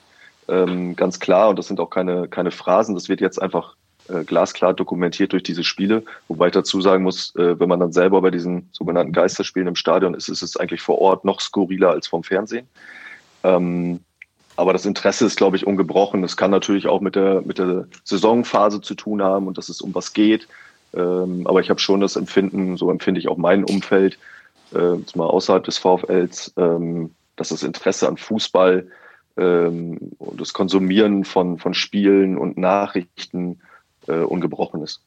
Ähm, 0.49 0.95
ganz 0.95 1.19
klar 1.19 1.49
und 1.49 1.59
das 1.59 1.69
sind 1.69 1.81
auch 1.81 1.91
keine, 1.91 2.29
keine 2.29 2.51
Phrasen, 2.51 2.95
das 2.95 3.09
wird 3.09 3.21
jetzt 3.21 3.41
einfach 3.41 3.75
äh, 4.09 4.25
glasklar 4.25 4.75
dokumentiert 4.75 5.33
durch 5.33 5.43
diese 5.43 5.65
Spiele. 5.65 6.05
Wobei 6.29 6.47
ich 6.47 6.53
dazu 6.53 6.81
sagen 6.81 7.03
muss, 7.03 7.35
äh, 7.35 7.59
wenn 7.59 7.69
man 7.69 7.81
dann 7.81 7.93
selber 7.93 8.23
bei 8.23 8.31
diesen 8.31 8.69
sogenannten 8.73 9.13
Geisterspielen 9.13 9.69
im 9.69 9.75
Stadion 9.75 10.15
ist, 10.15 10.29
ist 10.29 10.43
es 10.43 10.57
eigentlich 10.57 10.83
vor 10.83 11.01
Ort 11.01 11.25
noch 11.25 11.41
skurriler 11.41 11.91
als 11.91 12.07
vom 12.07 12.23
Fernsehen. 12.23 12.69
Ähm, 13.47 14.01
aber 14.57 14.73
das 14.73 14.87
Interesse 14.87 15.27
ist, 15.27 15.37
glaube 15.37 15.57
ich, 15.57 15.67
ungebrochen. 15.67 16.25
Es 16.25 16.37
kann 16.37 16.51
natürlich 16.51 16.87
auch 16.87 17.01
mit 17.01 17.15
der, 17.15 17.43
mit 17.43 17.59
der 17.59 17.87
Saisonphase 18.05 18.81
zu 18.81 18.95
tun 18.95 19.23
haben 19.23 19.47
und 19.47 19.59
dass 19.59 19.69
es 19.69 19.81
um 19.81 19.95
was 19.95 20.13
geht. 20.15 20.49
Ähm, 20.95 21.47
aber 21.47 21.61
ich 21.61 21.69
habe 21.69 21.79
schon 21.79 22.01
das 22.01 22.17
Empfinden, 22.17 22.77
so 22.77 22.91
empfinde 22.91 23.21
ich 23.21 23.29
auch 23.29 23.37
mein 23.37 23.65
Umfeld, 23.65 24.19
äh, 24.75 24.97
mal 25.15 25.27
außerhalb 25.27 25.63
des 25.63 25.79
VfLs, 25.79 26.55
ähm, 26.57 27.15
dass 27.37 27.51
das 27.51 27.63
Interesse 27.63 28.09
an 28.09 28.17
Fußball 28.17 28.89
ähm, 29.37 29.99
und 30.19 30.41
das 30.41 30.55
Konsumieren 30.55 31.25
von, 31.25 31.59
von 31.59 31.75
Spielen 31.75 32.39
und 32.39 32.57
Nachrichten 32.57 33.61
äh, 34.09 34.21
ungebrochen 34.21 34.83
ist. 34.83 35.03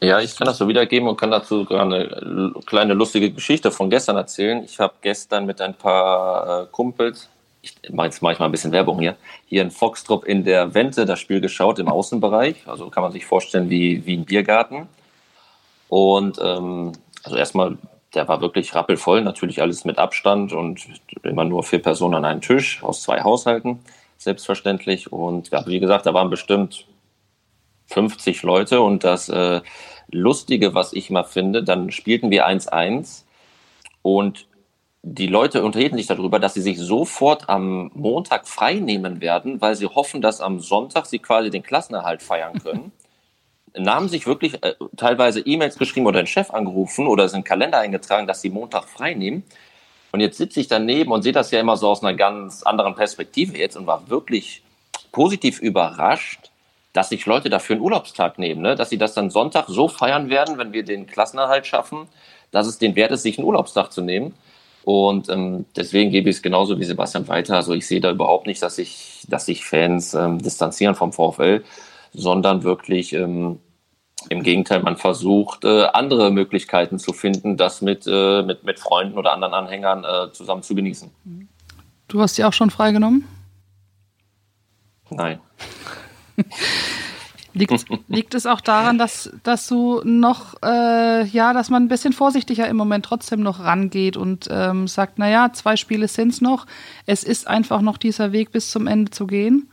Ja, 0.00 0.20
ich 0.20 0.36
kann 0.36 0.46
das 0.46 0.58
so 0.58 0.68
wiedergeben 0.68 1.08
und 1.08 1.16
kann 1.16 1.30
dazu 1.30 1.60
sogar 1.60 1.82
eine 1.82 2.52
kleine 2.66 2.94
lustige 2.94 3.30
Geschichte 3.30 3.70
von 3.70 3.88
gestern 3.88 4.16
erzählen. 4.16 4.62
Ich 4.64 4.78
habe 4.78 4.94
gestern 5.00 5.46
mit 5.46 5.60
ein 5.60 5.74
paar 5.74 6.64
äh, 6.64 6.66
Kumpels, 6.70 7.30
ich 7.64 7.90
mache 7.90 8.08
jetzt 8.08 8.22
manchmal 8.22 8.48
ein 8.48 8.52
bisschen 8.52 8.72
Werbung 8.72 8.98
hier, 9.00 9.16
hier 9.46 9.62
in 9.62 9.70
Foxtrop 9.70 10.24
in 10.24 10.44
der 10.44 10.74
Wente 10.74 11.06
das 11.06 11.20
Spiel 11.20 11.40
geschaut 11.40 11.78
im 11.78 11.88
Außenbereich. 11.88 12.66
Also 12.66 12.90
kann 12.90 13.02
man 13.02 13.12
sich 13.12 13.24
vorstellen 13.24 13.70
wie, 13.70 14.04
wie 14.04 14.16
ein 14.16 14.24
Biergarten. 14.24 14.88
Und 15.88 16.38
ähm, 16.42 16.92
also 17.22 17.36
erstmal, 17.36 17.78
der 18.14 18.28
war 18.28 18.40
wirklich 18.40 18.74
rappelvoll, 18.74 19.22
natürlich 19.22 19.62
alles 19.62 19.84
mit 19.84 19.98
Abstand 19.98 20.52
und 20.52 20.86
immer 21.22 21.44
nur 21.44 21.62
vier 21.62 21.80
Personen 21.80 22.16
an 22.16 22.24
einem 22.24 22.40
Tisch 22.40 22.82
aus 22.82 23.02
zwei 23.02 23.22
Haushalten, 23.22 23.78
selbstverständlich. 24.18 25.10
Und 25.10 25.50
ja, 25.50 25.66
wie 25.66 25.80
gesagt, 25.80 26.04
da 26.06 26.12
waren 26.12 26.30
bestimmt 26.30 26.86
50 27.86 28.42
Leute 28.42 28.80
und 28.80 29.04
das 29.04 29.28
äh, 29.28 29.60
Lustige, 30.10 30.74
was 30.74 30.92
ich 30.92 31.10
mal 31.10 31.24
finde, 31.24 31.62
dann 31.62 31.90
spielten 31.90 32.30
wir 32.30 32.46
1-1 32.46 33.24
und 34.02 34.46
die 35.06 35.26
Leute 35.26 35.62
unterhielten 35.62 35.98
sich 35.98 36.06
darüber, 36.06 36.38
dass 36.38 36.54
sie 36.54 36.62
sich 36.62 36.78
sofort 36.78 37.50
am 37.50 37.90
Montag 37.94 38.48
frei 38.48 38.74
nehmen 38.74 39.20
werden, 39.20 39.60
weil 39.60 39.74
sie 39.74 39.86
hoffen, 39.86 40.22
dass 40.22 40.40
am 40.40 40.60
Sonntag 40.60 41.04
sie 41.04 41.18
quasi 41.18 41.50
den 41.50 41.62
Klassenerhalt 41.62 42.22
feiern 42.22 42.58
können. 42.62 42.90
Nahmen 43.76 44.08
sich 44.08 44.26
wirklich 44.26 44.62
äh, 44.62 44.74
teilweise 44.96 45.40
E-Mails 45.40 45.76
geschrieben 45.76 46.06
oder 46.06 46.22
den 46.22 46.26
Chef 46.26 46.50
angerufen 46.50 47.06
oder 47.06 47.28
sind 47.28 47.44
Kalender 47.44 47.80
eingetragen, 47.80 48.26
dass 48.26 48.40
sie 48.40 48.48
Montag 48.48 48.88
frei 48.88 49.12
nehmen. 49.14 49.42
Und 50.12 50.20
jetzt 50.20 50.38
sitze 50.38 50.60
ich 50.60 50.68
daneben 50.68 51.12
und 51.12 51.22
sehe 51.22 51.32
das 51.32 51.50
ja 51.50 51.60
immer 51.60 51.76
so 51.76 51.88
aus 51.88 52.02
einer 52.02 52.14
ganz 52.14 52.62
anderen 52.62 52.94
Perspektive 52.94 53.58
jetzt 53.58 53.76
und 53.76 53.86
war 53.86 54.08
wirklich 54.08 54.62
positiv 55.12 55.60
überrascht, 55.60 56.50
dass 56.94 57.10
sich 57.10 57.26
Leute 57.26 57.50
dafür 57.50 57.74
einen 57.74 57.84
Urlaubstag 57.84 58.38
nehmen, 58.38 58.62
ne? 58.62 58.76
dass 58.76 58.88
sie 58.88 58.98
das 58.98 59.12
dann 59.14 59.28
Sonntag 59.28 59.66
so 59.68 59.88
feiern 59.88 60.30
werden, 60.30 60.56
wenn 60.56 60.72
wir 60.72 60.84
den 60.84 61.06
Klassenerhalt 61.06 61.66
schaffen, 61.66 62.06
dass 62.52 62.68
es 62.68 62.78
den 62.78 62.94
wert 62.94 63.10
ist, 63.10 63.24
sich 63.24 63.36
einen 63.36 63.46
Urlaubstag 63.46 63.92
zu 63.92 64.00
nehmen. 64.00 64.32
Und 64.84 65.28
ähm, 65.28 65.64
deswegen 65.76 66.10
gebe 66.10 66.30
ich 66.30 66.36
es 66.36 66.42
genauso 66.42 66.78
wie 66.78 66.84
Sebastian 66.84 67.26
weiter. 67.26 67.56
Also 67.56 67.74
ich 67.74 67.86
sehe 67.86 68.00
da 68.00 68.10
überhaupt 68.10 68.46
nicht, 68.46 68.62
dass 68.62 68.76
sich, 68.76 69.24
dass 69.28 69.46
sich 69.46 69.64
Fans 69.64 70.14
ähm, 70.14 70.38
distanzieren 70.38 70.94
vom 70.94 71.12
VfL, 71.12 71.64
sondern 72.12 72.62
wirklich 72.62 73.12
ähm, 73.12 73.58
im 74.28 74.42
Gegenteil, 74.44 74.80
man 74.80 74.96
versucht, 74.96 75.64
äh, 75.64 75.86
andere 75.86 76.30
Möglichkeiten 76.30 77.00
zu 77.00 77.12
finden, 77.12 77.56
das 77.56 77.82
mit, 77.82 78.06
äh, 78.06 78.42
mit, 78.42 78.62
mit 78.62 78.78
Freunden 78.78 79.18
oder 79.18 79.32
anderen 79.32 79.54
Anhängern 79.54 80.04
äh, 80.04 80.32
zusammen 80.32 80.62
zu 80.62 80.76
genießen. 80.76 81.10
Du 82.06 82.20
hast 82.20 82.38
die 82.38 82.44
auch 82.44 82.52
schon 82.52 82.70
freigenommen? 82.70 83.26
Nein. 85.10 85.40
Liegt, 87.56 87.84
liegt 88.08 88.34
es 88.34 88.46
auch 88.46 88.60
daran, 88.60 88.98
dass, 88.98 89.30
dass 89.44 89.68
du 89.68 90.00
noch, 90.02 90.54
äh, 90.64 91.24
ja, 91.24 91.52
dass 91.52 91.70
man 91.70 91.84
ein 91.84 91.88
bisschen 91.88 92.12
vorsichtiger 92.12 92.66
im 92.66 92.76
Moment 92.76 93.04
trotzdem 93.04 93.44
noch 93.44 93.60
rangeht 93.60 94.16
und 94.16 94.48
ähm, 94.50 94.88
sagt, 94.88 95.20
naja, 95.20 95.52
zwei 95.52 95.76
Spiele 95.76 96.08
sind 96.08 96.30
es 96.30 96.40
noch. 96.40 96.66
Es 97.06 97.22
ist 97.22 97.46
einfach 97.46 97.80
noch 97.80 97.96
dieser 97.96 98.32
Weg 98.32 98.50
bis 98.50 98.72
zum 98.72 98.88
Ende 98.88 99.12
zu 99.12 99.28
gehen? 99.28 99.70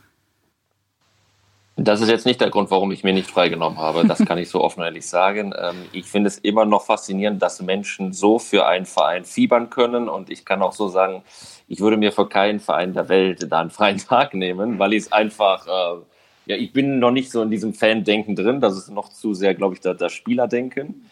Das 1.74 2.00
ist 2.00 2.08
jetzt 2.08 2.26
nicht 2.26 2.40
der 2.40 2.50
Grund, 2.50 2.70
warum 2.70 2.92
ich 2.92 3.02
mir 3.02 3.12
nicht 3.12 3.28
freigenommen 3.28 3.78
habe. 3.78 4.06
Das 4.06 4.24
kann 4.24 4.38
ich 4.38 4.48
so 4.48 4.60
offen 4.64 4.80
und 4.80 4.86
ehrlich 4.86 5.06
sagen. 5.06 5.52
Ähm, 5.58 5.86
ich 5.92 6.04
finde 6.04 6.28
es 6.28 6.38
immer 6.38 6.64
noch 6.64 6.84
faszinierend, 6.84 7.42
dass 7.42 7.60
Menschen 7.62 8.12
so 8.12 8.38
für 8.38 8.66
einen 8.66 8.86
Verein 8.86 9.24
fiebern 9.24 9.70
können. 9.70 10.08
Und 10.08 10.30
ich 10.30 10.44
kann 10.44 10.62
auch 10.62 10.72
so 10.72 10.86
sagen, 10.86 11.24
ich 11.66 11.80
würde 11.80 11.96
mir 11.96 12.12
für 12.12 12.28
keinen 12.28 12.60
Verein 12.60 12.94
der 12.94 13.08
Welt 13.08 13.50
da 13.50 13.60
einen 13.60 13.70
freien 13.70 13.98
Tag 14.08 14.34
nehmen, 14.34 14.78
weil 14.78 14.92
ich 14.92 15.04
es 15.04 15.12
einfach 15.12 15.66
äh, 15.66 16.02
ja, 16.46 16.56
ich 16.56 16.72
bin 16.72 16.98
noch 16.98 17.10
nicht 17.10 17.30
so 17.30 17.42
in 17.42 17.50
diesem 17.50 17.74
Fan-Denken 17.74 18.36
drin. 18.36 18.60
Das 18.60 18.76
ist 18.76 18.90
noch 18.90 19.08
zu 19.08 19.34
sehr, 19.34 19.54
glaube 19.54 19.74
ich, 19.74 19.80
das, 19.80 19.96
das 19.96 20.12
Spielerdenken. 20.12 21.06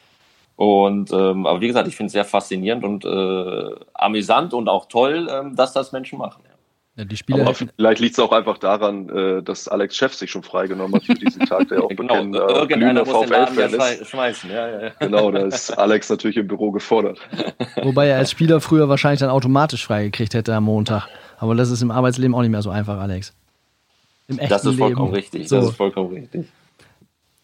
Und 0.56 1.10
ähm, 1.12 1.46
aber 1.46 1.60
wie 1.60 1.68
gesagt, 1.68 1.88
ich 1.88 1.96
finde 1.96 2.08
es 2.08 2.12
sehr 2.12 2.24
faszinierend 2.24 2.84
und 2.84 3.04
äh, 3.04 3.74
amüsant 3.94 4.52
und 4.52 4.68
auch 4.68 4.86
toll, 4.88 5.28
ähm, 5.30 5.56
dass 5.56 5.72
das 5.72 5.92
Menschen 5.92 6.18
machen. 6.18 6.42
Ja. 6.44 6.50
Ja, 6.96 7.04
die 7.06 7.16
Spieler 7.16 7.42
aber 7.42 7.54
vielleicht 7.54 8.00
liegt 8.00 8.12
es 8.12 8.18
auch 8.18 8.32
einfach 8.32 8.58
daran, 8.58 9.08
äh, 9.08 9.42
dass 9.42 9.68
Alex 9.68 9.96
Chef 9.96 10.12
sich 10.12 10.30
schon 10.30 10.42
freigenommen 10.42 10.96
hat 10.96 11.04
für 11.04 11.14
diesen 11.14 11.46
Tag, 11.46 11.68
der 11.68 11.82
auch 11.84 11.88
genau, 11.88 12.08
bekennender 12.08 12.62
äh, 12.62 12.66
glühender 12.66 13.06
VfL-Fan 13.06 13.72
ist. 13.72 14.08
Schmeißen. 14.08 14.50
Ja, 14.50 14.68
ja, 14.68 14.82
ja. 14.82 14.90
Genau, 14.98 15.30
da 15.30 15.46
ist 15.46 15.70
Alex 15.70 16.10
natürlich 16.10 16.36
im 16.36 16.48
Büro 16.48 16.72
gefordert. 16.72 17.18
Wobei 17.82 18.08
er 18.08 18.18
als 18.18 18.30
Spieler 18.30 18.60
früher 18.60 18.88
wahrscheinlich 18.90 19.20
dann 19.20 19.30
automatisch 19.30 19.86
freigekriegt 19.86 20.34
hätte 20.34 20.54
am 20.54 20.64
Montag. 20.64 21.06
Aber 21.38 21.54
das 21.54 21.70
ist 21.70 21.80
im 21.80 21.90
Arbeitsleben 21.90 22.34
auch 22.34 22.42
nicht 22.42 22.50
mehr 22.50 22.60
so 22.60 22.68
einfach, 22.68 22.98
Alex. 22.98 23.32
Im 24.30 24.38
echten 24.38 24.50
das 24.50 24.64
ist 24.64 24.78
vollkommen 24.78 25.12
Leben. 25.12 25.16
richtig. 25.16 25.48
So. 25.48 25.56
Das 25.56 25.66
ist 25.66 25.76
vollkommen 25.76 26.14
richtig. 26.14 26.46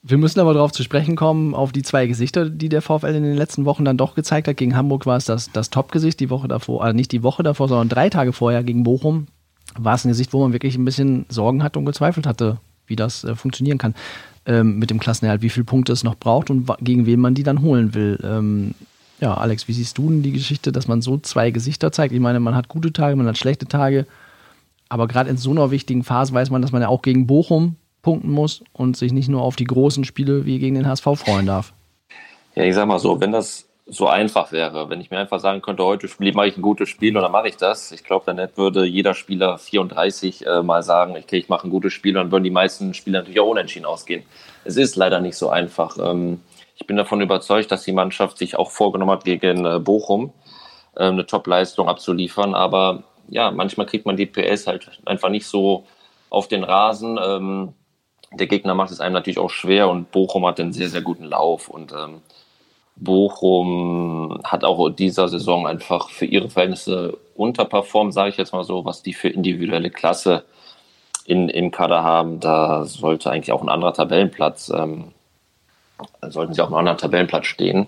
Wir 0.02 0.18
müssen 0.18 0.38
aber 0.38 0.54
darauf 0.54 0.70
zu 0.70 0.84
sprechen 0.84 1.16
kommen, 1.16 1.52
auf 1.52 1.72
die 1.72 1.82
zwei 1.82 2.06
Gesichter, 2.06 2.48
die 2.48 2.68
der 2.68 2.80
VfL 2.80 3.08
in 3.08 3.24
den 3.24 3.36
letzten 3.36 3.64
Wochen 3.64 3.84
dann 3.84 3.96
doch 3.96 4.14
gezeigt 4.14 4.46
hat. 4.46 4.56
Gegen 4.56 4.76
Hamburg 4.76 5.04
war 5.04 5.16
es 5.16 5.24
das, 5.24 5.50
das 5.50 5.68
Top-Gesicht, 5.68 6.20
die 6.20 6.30
Woche 6.30 6.46
davor, 6.46 6.84
also 6.84 6.94
nicht 6.94 7.10
die 7.10 7.24
Woche 7.24 7.42
davor, 7.42 7.66
sondern 7.68 7.88
drei 7.88 8.08
Tage 8.08 8.32
vorher 8.32 8.62
gegen 8.62 8.84
Bochum 8.84 9.26
war 9.76 9.96
es 9.96 10.04
ein 10.04 10.08
Gesicht, 10.08 10.32
wo 10.32 10.40
man 10.42 10.52
wirklich 10.52 10.76
ein 10.76 10.84
bisschen 10.84 11.26
Sorgen 11.28 11.62
hatte 11.62 11.78
und 11.80 11.86
gezweifelt 11.86 12.26
hatte, 12.26 12.58
wie 12.86 12.96
das 12.96 13.24
äh, 13.24 13.34
funktionieren 13.34 13.78
kann 13.78 13.94
ähm, 14.46 14.78
mit 14.78 14.90
dem 14.90 15.00
Klassenerhalt, 15.00 15.42
wie 15.42 15.50
viele 15.50 15.64
Punkte 15.64 15.92
es 15.92 16.04
noch 16.04 16.16
braucht 16.16 16.50
und 16.50 16.70
gegen 16.80 17.06
wen 17.06 17.20
man 17.20 17.34
die 17.34 17.42
dann 17.42 17.62
holen 17.62 17.94
will. 17.94 18.18
Ähm, 18.22 18.74
ja, 19.20 19.34
Alex, 19.34 19.66
wie 19.68 19.72
siehst 19.72 19.98
du 19.98 20.08
denn 20.08 20.22
die 20.22 20.32
Geschichte, 20.32 20.72
dass 20.72 20.88
man 20.88 21.02
so 21.02 21.18
zwei 21.18 21.50
Gesichter 21.50 21.90
zeigt? 21.90 22.14
Ich 22.14 22.20
meine, 22.20 22.40
man 22.40 22.54
hat 22.54 22.68
gute 22.68 22.92
Tage, 22.92 23.16
man 23.16 23.26
hat 23.26 23.38
schlechte 23.38 23.66
Tage. 23.66 24.06
Aber 24.88 25.08
gerade 25.08 25.30
in 25.30 25.36
so 25.36 25.50
einer 25.50 25.70
wichtigen 25.70 26.04
Phase 26.04 26.32
weiß 26.32 26.50
man, 26.50 26.62
dass 26.62 26.72
man 26.72 26.82
ja 26.82 26.88
auch 26.88 27.02
gegen 27.02 27.26
Bochum 27.26 27.76
punkten 28.02 28.30
muss 28.30 28.62
und 28.72 28.96
sich 28.96 29.12
nicht 29.12 29.28
nur 29.28 29.42
auf 29.42 29.56
die 29.56 29.64
großen 29.64 30.04
Spiele 30.04 30.46
wie 30.46 30.58
gegen 30.58 30.76
den 30.76 30.86
HSV 30.86 31.04
freuen 31.16 31.46
darf. 31.46 31.72
Ja, 32.54 32.64
ich 32.64 32.74
sag 32.74 32.86
mal 32.86 32.98
so, 32.98 33.20
wenn 33.20 33.32
das 33.32 33.66
so 33.88 34.08
einfach 34.08 34.50
wäre, 34.50 34.90
wenn 34.90 35.00
ich 35.00 35.10
mir 35.10 35.18
einfach 35.18 35.38
sagen 35.38 35.62
könnte, 35.62 35.84
heute 35.84 36.08
mache 36.32 36.48
ich 36.48 36.56
ein 36.56 36.62
gutes 36.62 36.88
Spiel 36.88 37.16
und 37.16 37.22
dann 37.22 37.30
mache 37.30 37.48
ich 37.48 37.56
das. 37.56 37.92
Ich 37.92 38.02
glaube, 38.02 38.24
dann 38.26 38.48
würde 38.56 38.84
jeder 38.84 39.14
Spieler 39.14 39.58
34 39.58 40.44
äh, 40.44 40.62
mal 40.62 40.82
sagen, 40.82 41.16
okay, 41.16 41.38
ich 41.38 41.48
mache 41.48 41.68
ein 41.68 41.70
gutes 41.70 41.92
Spiel 41.92 42.16
und 42.16 42.24
dann 42.24 42.32
würden 42.32 42.44
die 42.44 42.50
meisten 42.50 42.94
Spieler 42.94 43.20
natürlich 43.20 43.40
auch 43.40 43.48
unentschieden 43.48 43.86
ausgehen. 43.86 44.24
Es 44.64 44.76
ist 44.76 44.96
leider 44.96 45.20
nicht 45.20 45.36
so 45.36 45.50
einfach. 45.50 45.98
Ähm, 45.98 46.40
ich 46.74 46.86
bin 46.86 46.96
davon 46.96 47.20
überzeugt, 47.20 47.70
dass 47.70 47.84
die 47.84 47.92
Mannschaft 47.92 48.38
sich 48.38 48.56
auch 48.56 48.72
vorgenommen 48.72 49.12
hat, 49.12 49.24
gegen 49.24 49.64
äh, 49.64 49.78
Bochum 49.78 50.32
äh, 50.96 51.04
eine 51.04 51.24
Top-Leistung 51.24 51.88
abzuliefern, 51.88 52.54
aber 52.54 53.04
ja, 53.28 53.50
manchmal 53.50 53.86
kriegt 53.86 54.06
man 54.06 54.16
die 54.16 54.26
PS 54.26 54.66
halt 54.66 55.00
einfach 55.04 55.28
nicht 55.28 55.46
so 55.46 55.84
auf 56.30 56.48
den 56.48 56.64
Rasen. 56.64 57.18
Ähm, 57.22 57.72
der 58.32 58.46
Gegner 58.46 58.74
macht 58.74 58.90
es 58.90 59.00
einem 59.00 59.14
natürlich 59.14 59.38
auch 59.38 59.50
schwer 59.50 59.88
und 59.88 60.10
Bochum 60.10 60.46
hat 60.46 60.60
einen 60.60 60.72
sehr, 60.72 60.88
sehr 60.88 61.02
guten 61.02 61.24
Lauf 61.24 61.68
und 61.68 61.92
ähm, 61.92 62.20
Bochum 62.96 64.40
hat 64.44 64.64
auch 64.64 64.88
dieser 64.90 65.28
Saison 65.28 65.66
einfach 65.66 66.08
für 66.08 66.24
ihre 66.24 66.48
Verhältnisse 66.48 67.18
unterperformt, 67.34 68.14
sage 68.14 68.30
ich 68.30 68.36
jetzt 68.36 68.52
mal 68.52 68.64
so, 68.64 68.84
was 68.84 69.02
die 69.02 69.12
für 69.12 69.28
individuelle 69.28 69.90
Klasse 69.90 70.44
in, 71.26 71.48
im 71.48 71.70
Kader 71.70 72.02
haben. 72.02 72.40
Da 72.40 72.84
sollte 72.84 73.30
eigentlich 73.30 73.52
auch 73.52 73.62
ein 73.62 73.68
anderer 73.68 73.92
Tabellenplatz, 73.92 74.70
ähm, 74.74 75.12
sollten 76.22 76.54
sie 76.54 76.62
auch 76.62 76.68
einen 76.68 76.76
anderen 76.76 76.98
Tabellenplatz 76.98 77.46
stehen. 77.46 77.86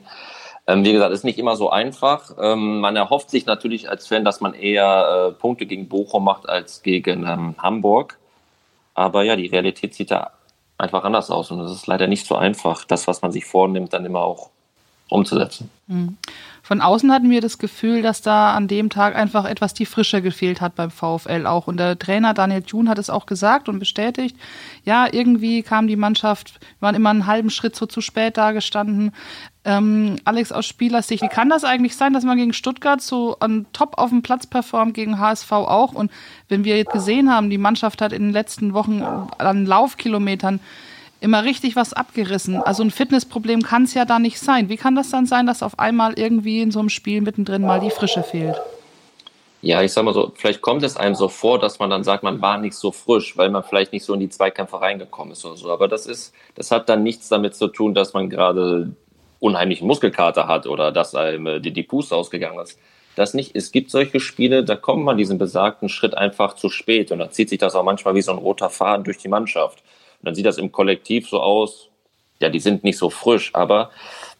Ähm, 0.69 0.85
wie 0.85 0.93
gesagt, 0.93 1.15
ist 1.15 1.25
nicht 1.25 1.39
immer 1.39 1.57
so 1.57 1.71
einfach. 1.71 2.31
Ähm, 2.39 2.81
man 2.81 2.95
erhofft 2.95 3.31
sich 3.31 3.47
natürlich 3.47 3.89
als 3.89 4.07
Fan, 4.07 4.25
dass 4.25 4.43
man 4.43 4.53
eher 4.53 5.31
äh, 5.31 5.33
Punkte 5.33 5.65
gegen 5.65 5.89
Bochum 5.89 6.25
macht 6.25 6.47
als 6.47 6.83
gegen 6.83 7.27
ähm, 7.27 7.55
Hamburg. 7.57 8.19
Aber 8.93 9.23
ja, 9.23 9.35
die 9.35 9.47
Realität 9.47 9.95
sieht 9.95 10.11
da 10.11 10.33
einfach 10.77 11.05
anders 11.05 11.31
aus 11.31 11.51
und 11.51 11.61
es 11.61 11.73
ist 11.73 11.87
leider 11.87 12.07
nicht 12.07 12.27
so 12.27 12.37
einfach, 12.37 12.85
das, 12.85 13.09
was 13.09 13.23
man 13.23 13.33
sich 13.33 13.47
vornimmt, 13.47 13.95
dann 13.95 14.05
immer 14.05 14.21
auch 14.21 14.51
umzusetzen. 15.09 15.71
Mhm. 15.87 16.19
Von 16.69 16.83
außen 16.83 17.11
hatten 17.11 17.31
wir 17.31 17.41
das 17.41 17.57
Gefühl, 17.57 18.03
dass 18.03 18.21
da 18.21 18.55
an 18.55 18.69
dem 18.69 18.91
Tag 18.91 19.17
einfach 19.17 19.47
etwas 19.47 19.73
die 19.73 19.87
Frische 19.87 20.21
gefehlt 20.21 20.61
hat 20.61 20.75
beim 20.75 20.91
VfL 20.91 21.47
auch. 21.47 21.67
Und 21.67 21.79
der 21.79 21.99
Trainer 21.99 22.35
Daniel 22.35 22.61
Thun 22.61 22.91
hat 22.91 22.99
es 22.99 23.09
auch 23.09 23.25
gesagt 23.25 23.71
und 23.71 23.79
bestätigt. 23.79 24.37
Ja, 24.85 25.07
irgendwie 25.11 25.63
kam 25.63 25.87
die 25.87 25.97
Mannschaft, 25.97 26.61
waren 26.81 26.95
immer 26.95 27.09
einen 27.09 27.27
halben 27.27 27.49
Schritt 27.49 27.75
so 27.75 27.87
zu 27.87 28.03
spät 28.03 28.37
dagestanden. 28.37 29.13
Ähm, 29.65 30.17
Alex 30.27 30.53
aus 30.53 30.67
Spielersicht, 30.67 31.23
wie 31.23 31.29
kann 31.29 31.49
das 31.49 31.65
eigentlich 31.65 31.97
sein, 31.97 32.13
dass 32.13 32.25
man 32.25 32.37
gegen 32.37 32.53
Stuttgart 32.53 33.01
so 33.01 33.39
an 33.41 33.65
top 33.73 33.97
auf 33.97 34.11
dem 34.11 34.21
Platz 34.21 34.47
performt, 34.47 34.93
gegen 34.93 35.19
HSV 35.19 35.51
auch? 35.51 35.95
Und 35.95 36.11
wenn 36.51 36.65
wir 36.65 36.77
jetzt 36.77 36.93
gesehen 36.93 37.33
haben, 37.33 37.49
die 37.49 37.57
Mannschaft 37.57 38.03
hat 38.03 38.13
in 38.13 38.25
den 38.25 38.33
letzten 38.33 38.75
Wochen 38.75 39.01
an 39.01 39.65
Laufkilometern 39.65 40.61
immer 41.21 41.45
richtig 41.45 41.77
was 41.77 41.93
abgerissen. 41.93 42.57
Also 42.63 42.83
ein 42.83 42.91
Fitnessproblem 42.91 43.63
kann 43.63 43.85
es 43.85 43.95
ja 43.95 44.05
da 44.05 44.19
nicht 44.19 44.39
sein. 44.39 44.69
Wie 44.69 44.77
kann 44.77 44.95
das 44.95 45.11
dann 45.11 45.27
sein, 45.27 45.47
dass 45.47 45.63
auf 45.63 45.79
einmal 45.79 46.19
irgendwie 46.19 46.61
in 46.61 46.71
so 46.71 46.79
einem 46.79 46.89
Spiel 46.89 47.21
mittendrin 47.21 47.63
mal 47.63 47.81
die 47.81 47.91
Frische 47.91 48.23
fehlt? 48.23 48.61
Ja, 49.61 49.83
ich 49.83 49.93
sag 49.93 50.05
mal 50.05 50.15
so, 50.15 50.33
vielleicht 50.37 50.61
kommt 50.61 50.85
es 50.85 50.97
einem 50.97 51.17
so 51.17 51.29
vor, 51.29 51.59
dass 51.59 51.81
man 51.81 51.91
dann 51.91 52.05
sagt, 52.05 52.23
man 52.23 52.41
war 52.41 52.59
nicht 52.59 52.75
so 52.75 52.93
frisch, 52.93 53.37
weil 53.37 53.51
man 53.51 53.65
vielleicht 53.65 53.93
nicht 53.93 54.05
so 54.05 54.15
in 54.15 54.21
die 54.21 54.29
Zweikämpfe 54.29 54.81
reingekommen 54.81 55.33
ist 55.33 55.45
oder 55.45 55.57
so. 55.57 55.73
Aber 55.73 55.89
das 55.89 56.07
ist, 56.07 56.33
das 56.55 56.71
hat 56.71 56.89
dann 56.89 57.03
nichts 57.03 57.29
damit 57.29 57.57
zu 57.57 57.67
tun, 57.67 57.93
dass 57.93 58.13
man 58.13 58.31
gerade 58.31 58.93
unheimlichen 59.41 59.89
Muskelkater 59.89 60.47
hat 60.47 60.67
oder 60.67 60.93
dass 60.93 61.15
einem 61.15 61.47
äh, 61.47 61.61
die, 61.61 61.73
die 61.73 61.83
Puste 61.83 62.15
ausgegangen 62.15 62.61
ist. 62.61 62.79
Das 63.17 63.35
nicht. 63.35 63.57
Es 63.57 63.73
gibt 63.73 63.91
solche 63.91 64.21
Spiele, 64.21 64.63
da 64.63 64.77
kommt 64.77 65.05
man 65.05 65.17
diesen 65.17 65.39
besagten 65.39 65.89
Schritt 65.89 66.17
einfach 66.17 66.55
zu 66.55 66.69
spät 66.69 67.11
und 67.11 67.19
da 67.19 67.31
zieht 67.31 67.49
sich 67.49 67.59
das 67.59 67.75
auch 67.75 67.83
manchmal 67.83 68.15
wie 68.15 68.23
so 68.23 68.31
ein 68.31 68.39
roter 68.39 68.71
Faden 68.71 69.03
durch 69.03 69.19
die 69.19 69.29
Mannschaft. 69.29 69.83
Und 70.21 70.27
dann 70.27 70.35
sieht 70.35 70.47
das 70.47 70.59
im 70.59 70.73
Kollektiv 70.73 71.29
so 71.29 71.41
aus, 71.41 71.89
ja, 72.41 72.49
die 72.49 72.61
sind 72.61 72.85
nicht 72.85 72.99
so 72.99 73.11
frisch, 73.11 73.55
aber 73.55 73.91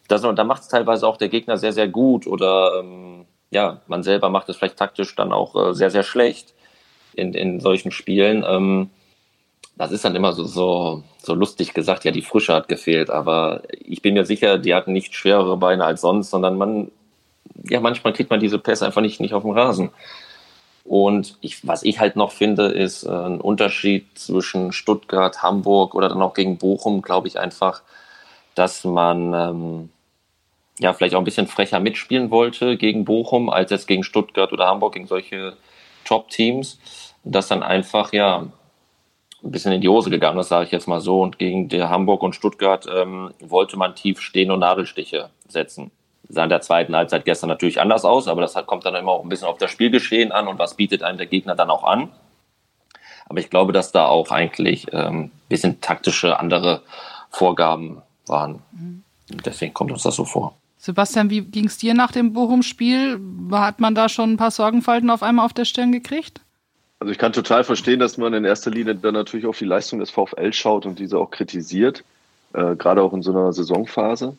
das, 0.07 0.21
da 0.21 0.43
macht 0.43 0.63
es 0.63 0.67
teilweise 0.67 1.07
auch 1.07 1.17
der 1.17 1.29
Gegner 1.29 1.57
sehr, 1.57 1.73
sehr 1.73 1.87
gut 1.87 2.27
oder 2.27 2.79
ähm, 2.79 3.25
ja, 3.51 3.81
man 3.87 4.03
selber 4.03 4.29
macht 4.29 4.49
es 4.49 4.57
vielleicht 4.57 4.77
taktisch 4.77 5.15
dann 5.15 5.31
auch 5.31 5.55
äh, 5.55 5.73
sehr, 5.73 5.91
sehr 5.91 6.03
schlecht 6.03 6.53
in, 7.13 7.33
in 7.33 7.59
solchen 7.59 7.91
Spielen. 7.91 8.43
Ähm, 8.47 8.89
das 9.77 9.91
ist 9.91 10.03
dann 10.03 10.15
immer 10.15 10.33
so, 10.33 10.43
so, 10.43 11.03
so 11.21 11.33
lustig 11.33 11.73
gesagt, 11.73 12.03
ja, 12.03 12.11
die 12.11 12.21
Frische 12.21 12.53
hat 12.53 12.67
gefehlt, 12.67 13.09
aber 13.09 13.63
ich 13.71 14.01
bin 14.01 14.13
mir 14.13 14.25
sicher, 14.25 14.57
die 14.57 14.75
hatten 14.75 14.91
nicht 14.91 15.15
schwerere 15.15 15.57
Beine 15.57 15.85
als 15.85 16.01
sonst, 16.01 16.29
sondern 16.31 16.57
man, 16.57 16.91
ja, 17.63 17.79
manchmal 17.79 18.13
kriegt 18.13 18.29
man 18.29 18.39
diese 18.41 18.59
Pässe 18.59 18.85
einfach 18.85 19.01
nicht, 19.01 19.21
nicht 19.21 19.33
auf 19.33 19.43
dem 19.43 19.51
Rasen. 19.51 19.91
Und 20.83 21.37
ich, 21.41 21.67
was 21.67 21.83
ich 21.83 21.99
halt 21.99 22.15
noch 22.15 22.31
finde, 22.31 22.67
ist 22.67 23.03
äh, 23.03 23.09
ein 23.09 23.41
Unterschied 23.41 24.17
zwischen 24.17 24.71
Stuttgart, 24.71 25.43
Hamburg 25.43 25.93
oder 25.93 26.09
dann 26.09 26.21
auch 26.21 26.33
gegen 26.33 26.57
Bochum, 26.57 27.01
glaube 27.01 27.27
ich 27.27 27.39
einfach, 27.39 27.83
dass 28.55 28.83
man 28.83 29.33
ähm, 29.33 29.89
ja 30.79 30.93
vielleicht 30.93 31.15
auch 31.15 31.19
ein 31.19 31.25
bisschen 31.25 31.47
frecher 31.47 31.79
mitspielen 31.79 32.31
wollte 32.31 32.77
gegen 32.77 33.05
Bochum, 33.05 33.49
als 33.49 33.71
jetzt 33.71 33.87
gegen 33.87 34.03
Stuttgart 34.03 34.51
oder 34.51 34.67
Hamburg, 34.67 34.93
gegen 34.93 35.07
solche 35.07 35.57
Top-Teams. 36.05 36.79
Dass 37.23 37.49
dann 37.49 37.63
einfach 37.63 38.13
ja 38.13 38.47
ein 39.43 39.51
bisschen 39.51 39.73
in 39.73 39.81
die 39.81 39.89
Hose 39.89 40.09
gegangen 40.09 40.39
ist, 40.39 40.49
sage 40.49 40.65
ich 40.65 40.71
jetzt 40.71 40.87
mal 40.87 41.01
so. 41.01 41.21
Und 41.21 41.37
gegen 41.37 41.69
Hamburg 41.71 42.23
und 42.23 42.35
Stuttgart 42.35 42.87
ähm, 42.91 43.31
wollte 43.39 43.77
man 43.77 43.95
tief 43.95 44.21
stehen 44.21 44.51
und 44.51 44.59
Nadelstiche 44.59 45.29
setzen 45.47 45.91
sah 46.29 46.43
in 46.43 46.49
der 46.49 46.61
zweiten 46.61 46.95
Halbzeit 46.95 47.25
gestern 47.25 47.49
natürlich 47.49 47.81
anders 47.81 48.05
aus, 48.05 48.27
aber 48.27 48.41
das 48.41 48.53
kommt 48.65 48.85
dann 48.85 48.95
immer 48.95 49.11
auch 49.11 49.23
ein 49.23 49.29
bisschen 49.29 49.47
auf 49.47 49.57
das 49.57 49.71
Spielgeschehen 49.71 50.31
an 50.31 50.47
und 50.47 50.59
was 50.59 50.75
bietet 50.75 51.03
einem 51.03 51.17
der 51.17 51.27
Gegner 51.27 51.55
dann 51.55 51.69
auch 51.69 51.83
an. 51.83 52.09
Aber 53.27 53.39
ich 53.39 53.49
glaube, 53.49 53.73
dass 53.73 53.91
da 53.91 54.05
auch 54.05 54.31
eigentlich 54.31 54.87
ähm, 54.91 55.31
bisschen 55.49 55.81
taktische 55.81 56.39
andere 56.39 56.81
Vorgaben 57.29 58.01
waren. 58.27 58.61
Mhm. 58.71 59.03
Deswegen 59.45 59.73
kommt 59.73 59.91
uns 59.91 60.03
das 60.03 60.15
so 60.15 60.25
vor. 60.25 60.55
Sebastian, 60.77 61.29
wie 61.29 61.41
ging 61.41 61.65
es 61.65 61.77
dir 61.77 61.93
nach 61.93 62.11
dem 62.11 62.33
Bochum-Spiel? 62.33 63.19
Hat 63.51 63.79
man 63.79 63.95
da 63.95 64.07
schon 64.07 64.33
ein 64.33 64.37
paar 64.37 64.51
Sorgenfalten 64.51 65.09
auf 65.09 65.21
einmal 65.21 65.45
auf 65.45 65.53
der 65.53 65.65
Stirn 65.65 65.91
gekriegt? 65.91 66.41
Also 66.99 67.11
ich 67.11 67.17
kann 67.17 67.33
total 67.33 67.63
verstehen, 67.63 67.99
dass 67.99 68.17
man 68.17 68.33
in 68.33 68.45
erster 68.45 68.71
Linie 68.71 68.95
dann 68.95 69.13
natürlich 69.13 69.45
auf 69.45 69.57
die 69.57 69.65
Leistung 69.65 69.99
des 69.99 70.09
VfL 70.09 70.53
schaut 70.53 70.85
und 70.85 70.99
diese 70.99 71.17
auch 71.17 71.31
kritisiert, 71.31 72.03
äh, 72.53 72.75
gerade 72.75 73.01
auch 73.03 73.13
in 73.13 73.21
so 73.21 73.31
einer 73.31 73.53
Saisonphase. 73.53 74.37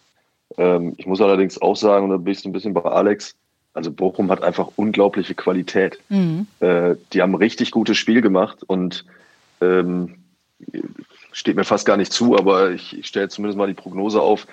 Ähm, 0.57 0.95
ich 0.97 1.07
muss 1.07 1.21
allerdings 1.21 1.61
auch 1.61 1.77
sagen, 1.77 2.05
und 2.05 2.11
da 2.11 2.17
bin 2.17 2.33
ich 2.33 2.41
so 2.41 2.49
ein 2.49 2.53
bisschen 2.53 2.75
bei 2.75 2.83
Alex, 2.83 3.35
also 3.73 3.91
Bochum 3.91 4.31
hat 4.31 4.43
einfach 4.43 4.71
unglaubliche 4.77 5.35
Qualität. 5.35 5.99
Mhm. 6.09 6.47
Äh, 6.61 6.97
die 7.13 7.23
haben 7.23 7.33
ein 7.33 7.37
richtig 7.37 7.71
gutes 7.71 7.97
Spiel 7.97 8.21
gemacht 8.21 8.63
und 8.67 9.05
ähm, 9.61 10.17
steht 11.33 11.57
mir 11.57 11.65
fast 11.65 11.87
gar 11.87 11.97
nicht 11.97 12.13
zu, 12.13 12.37
aber 12.37 12.73
ich, 12.73 12.99
ich 12.99 13.07
stelle 13.07 13.29
zumindest 13.29 13.59
mal 13.59 13.69
die 13.69 13.75
Prognose 13.75 14.21
auf, 14.21 14.47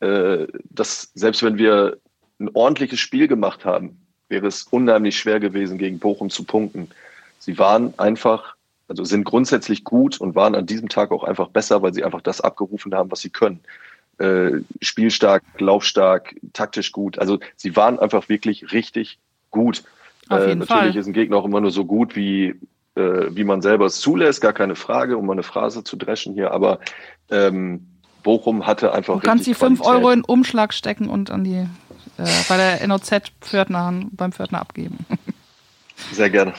äh, 0.00 0.46
dass 0.70 1.10
selbst 1.14 1.42
wenn 1.42 1.58
wir 1.58 1.98
ein 2.38 2.50
ordentliches 2.54 3.00
Spiel 3.00 3.28
gemacht 3.28 3.64
haben, 3.64 4.00
wäre 4.28 4.46
es 4.46 4.64
unheimlich 4.64 5.18
schwer 5.18 5.40
gewesen, 5.40 5.78
gegen 5.78 5.98
Bochum 5.98 6.30
zu 6.30 6.44
punkten. 6.44 6.90
Sie 7.38 7.58
waren 7.58 7.94
einfach, 7.98 8.56
also 8.88 9.04
sind 9.04 9.24
grundsätzlich 9.24 9.84
gut 9.84 10.20
und 10.20 10.34
waren 10.34 10.54
an 10.54 10.66
diesem 10.66 10.88
Tag 10.88 11.10
auch 11.10 11.24
einfach 11.24 11.48
besser, 11.48 11.82
weil 11.82 11.92
sie 11.92 12.04
einfach 12.04 12.22
das 12.22 12.40
abgerufen 12.40 12.94
haben, 12.94 13.10
was 13.10 13.20
sie 13.20 13.30
können 13.30 13.60
äh, 14.18 14.60
spielstark, 14.80 15.42
laufstark, 15.58 16.34
taktisch 16.52 16.92
gut. 16.92 17.18
Also 17.18 17.40
sie 17.56 17.76
waren 17.76 17.98
einfach 17.98 18.28
wirklich 18.28 18.72
richtig 18.72 19.18
gut. 19.50 19.84
Auf 20.28 20.40
jeden 20.40 20.62
äh, 20.62 20.66
natürlich 20.66 20.92
Fall. 20.92 20.96
ist 20.96 21.06
ein 21.06 21.12
Gegner 21.12 21.36
auch 21.36 21.44
immer 21.44 21.60
nur 21.60 21.70
so 21.70 21.84
gut, 21.84 22.16
wie, 22.16 22.54
äh, 22.94 23.26
wie 23.30 23.44
man 23.44 23.62
selber 23.62 23.86
es 23.86 24.00
zulässt, 24.00 24.40
gar 24.40 24.52
keine 24.52 24.74
Frage, 24.74 25.16
um 25.16 25.26
mal 25.26 25.32
eine 25.32 25.42
Phrase 25.42 25.84
zu 25.84 25.96
dreschen 25.96 26.34
hier, 26.34 26.52
aber 26.52 26.80
ähm, 27.30 27.86
Bochum 28.22 28.66
hatte 28.66 28.92
einfach. 28.92 29.20
Du 29.20 29.26
kannst 29.26 29.46
die 29.46 29.54
5 29.54 29.82
Euro 29.82 30.10
in 30.10 30.24
Umschlag 30.24 30.72
stecken 30.72 31.08
und 31.08 31.30
an 31.30 31.44
die 31.44 31.66
äh, 32.18 32.26
bei 32.48 32.56
der 32.56 32.86
NOZ 32.86 33.32
Pförtner, 33.40 33.92
beim 34.10 34.32
Pförtner 34.32 34.60
abgeben. 34.60 34.98
Sehr 36.12 36.30
gerne. 36.30 36.54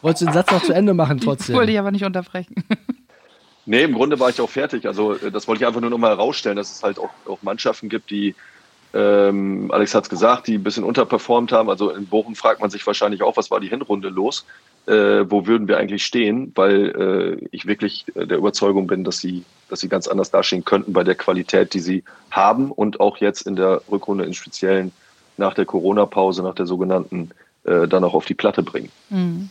Wolltest 0.00 0.22
du 0.22 0.26
den 0.26 0.34
Satz 0.34 0.50
noch 0.50 0.62
zu 0.62 0.72
Ende 0.72 0.94
machen 0.94 1.18
trotzdem? 1.18 1.56
Wollte 1.56 1.72
ich 1.72 1.78
aber 1.78 1.90
nicht 1.90 2.04
unterbrechen. 2.04 2.54
Nee, 3.66 3.82
im 3.82 3.94
Grunde 3.94 4.20
war 4.20 4.30
ich 4.30 4.40
auch 4.40 4.50
fertig. 4.50 4.86
Also 4.86 5.14
äh, 5.14 5.30
das 5.30 5.48
wollte 5.48 5.62
ich 5.62 5.66
einfach 5.66 5.80
nur 5.80 5.90
noch 5.90 5.98
mal 5.98 6.10
herausstellen, 6.10 6.56
dass 6.56 6.70
es 6.70 6.82
halt 6.82 6.98
auch, 6.98 7.10
auch 7.26 7.42
Mannschaften 7.42 7.88
gibt, 7.88 8.10
die, 8.10 8.34
ähm, 8.92 9.70
Alex 9.72 9.94
hat 9.94 10.04
es 10.04 10.10
gesagt, 10.10 10.46
die 10.46 10.54
ein 10.54 10.62
bisschen 10.62 10.84
unterperformt 10.84 11.50
haben. 11.52 11.70
Also 11.70 11.90
in 11.90 12.06
Bochum 12.06 12.36
fragt 12.36 12.60
man 12.60 12.70
sich 12.70 12.86
wahrscheinlich 12.86 13.22
auch, 13.22 13.36
was 13.36 13.50
war 13.50 13.60
die 13.60 13.68
Hinrunde 13.68 14.08
los? 14.08 14.44
Äh, 14.86 15.24
wo 15.28 15.46
würden 15.46 15.66
wir 15.66 15.78
eigentlich 15.78 16.04
stehen? 16.04 16.52
Weil 16.54 17.40
äh, 17.40 17.48
ich 17.50 17.66
wirklich 17.66 18.04
der 18.14 18.36
Überzeugung 18.36 18.86
bin, 18.86 19.02
dass 19.02 19.18
sie, 19.18 19.44
dass 19.68 19.80
sie 19.80 19.88
ganz 19.88 20.06
anders 20.06 20.30
dastehen 20.30 20.64
könnten 20.64 20.92
bei 20.92 21.02
der 21.02 21.14
Qualität, 21.14 21.74
die 21.74 21.80
sie 21.80 22.04
haben 22.30 22.70
und 22.70 23.00
auch 23.00 23.16
jetzt 23.16 23.46
in 23.46 23.56
der 23.56 23.82
Rückrunde 23.90 24.24
in 24.24 24.34
Speziellen 24.34 24.92
nach 25.36 25.54
der 25.54 25.64
Corona-Pause, 25.64 26.42
nach 26.42 26.54
der 26.54 26.66
sogenannten, 26.66 27.30
äh, 27.64 27.88
dann 27.88 28.04
auch 28.04 28.14
auf 28.14 28.26
die 28.26 28.34
Platte 28.34 28.62
bringen. 28.62 28.90
Mhm. 29.10 29.48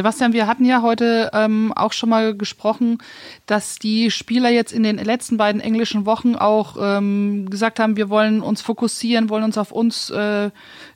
Sebastian, 0.00 0.32
wir 0.32 0.46
hatten 0.46 0.64
ja 0.64 0.80
heute 0.80 1.28
ähm, 1.34 1.74
auch 1.76 1.92
schon 1.92 2.08
mal 2.08 2.34
gesprochen, 2.34 2.96
dass 3.44 3.78
die 3.78 4.10
Spieler 4.10 4.48
jetzt 4.48 4.72
in 4.72 4.82
den 4.82 4.96
letzten 4.96 5.36
beiden 5.36 5.60
englischen 5.60 6.06
Wochen 6.06 6.36
auch 6.36 6.78
ähm, 6.80 7.50
gesagt 7.50 7.78
haben, 7.78 7.98
wir 7.98 8.08
wollen 8.08 8.40
uns 8.40 8.62
fokussieren, 8.62 9.28
wollen 9.28 9.44
uns 9.44 9.58
auf 9.58 9.72
uns, 9.72 10.08
äh, 10.08 10.48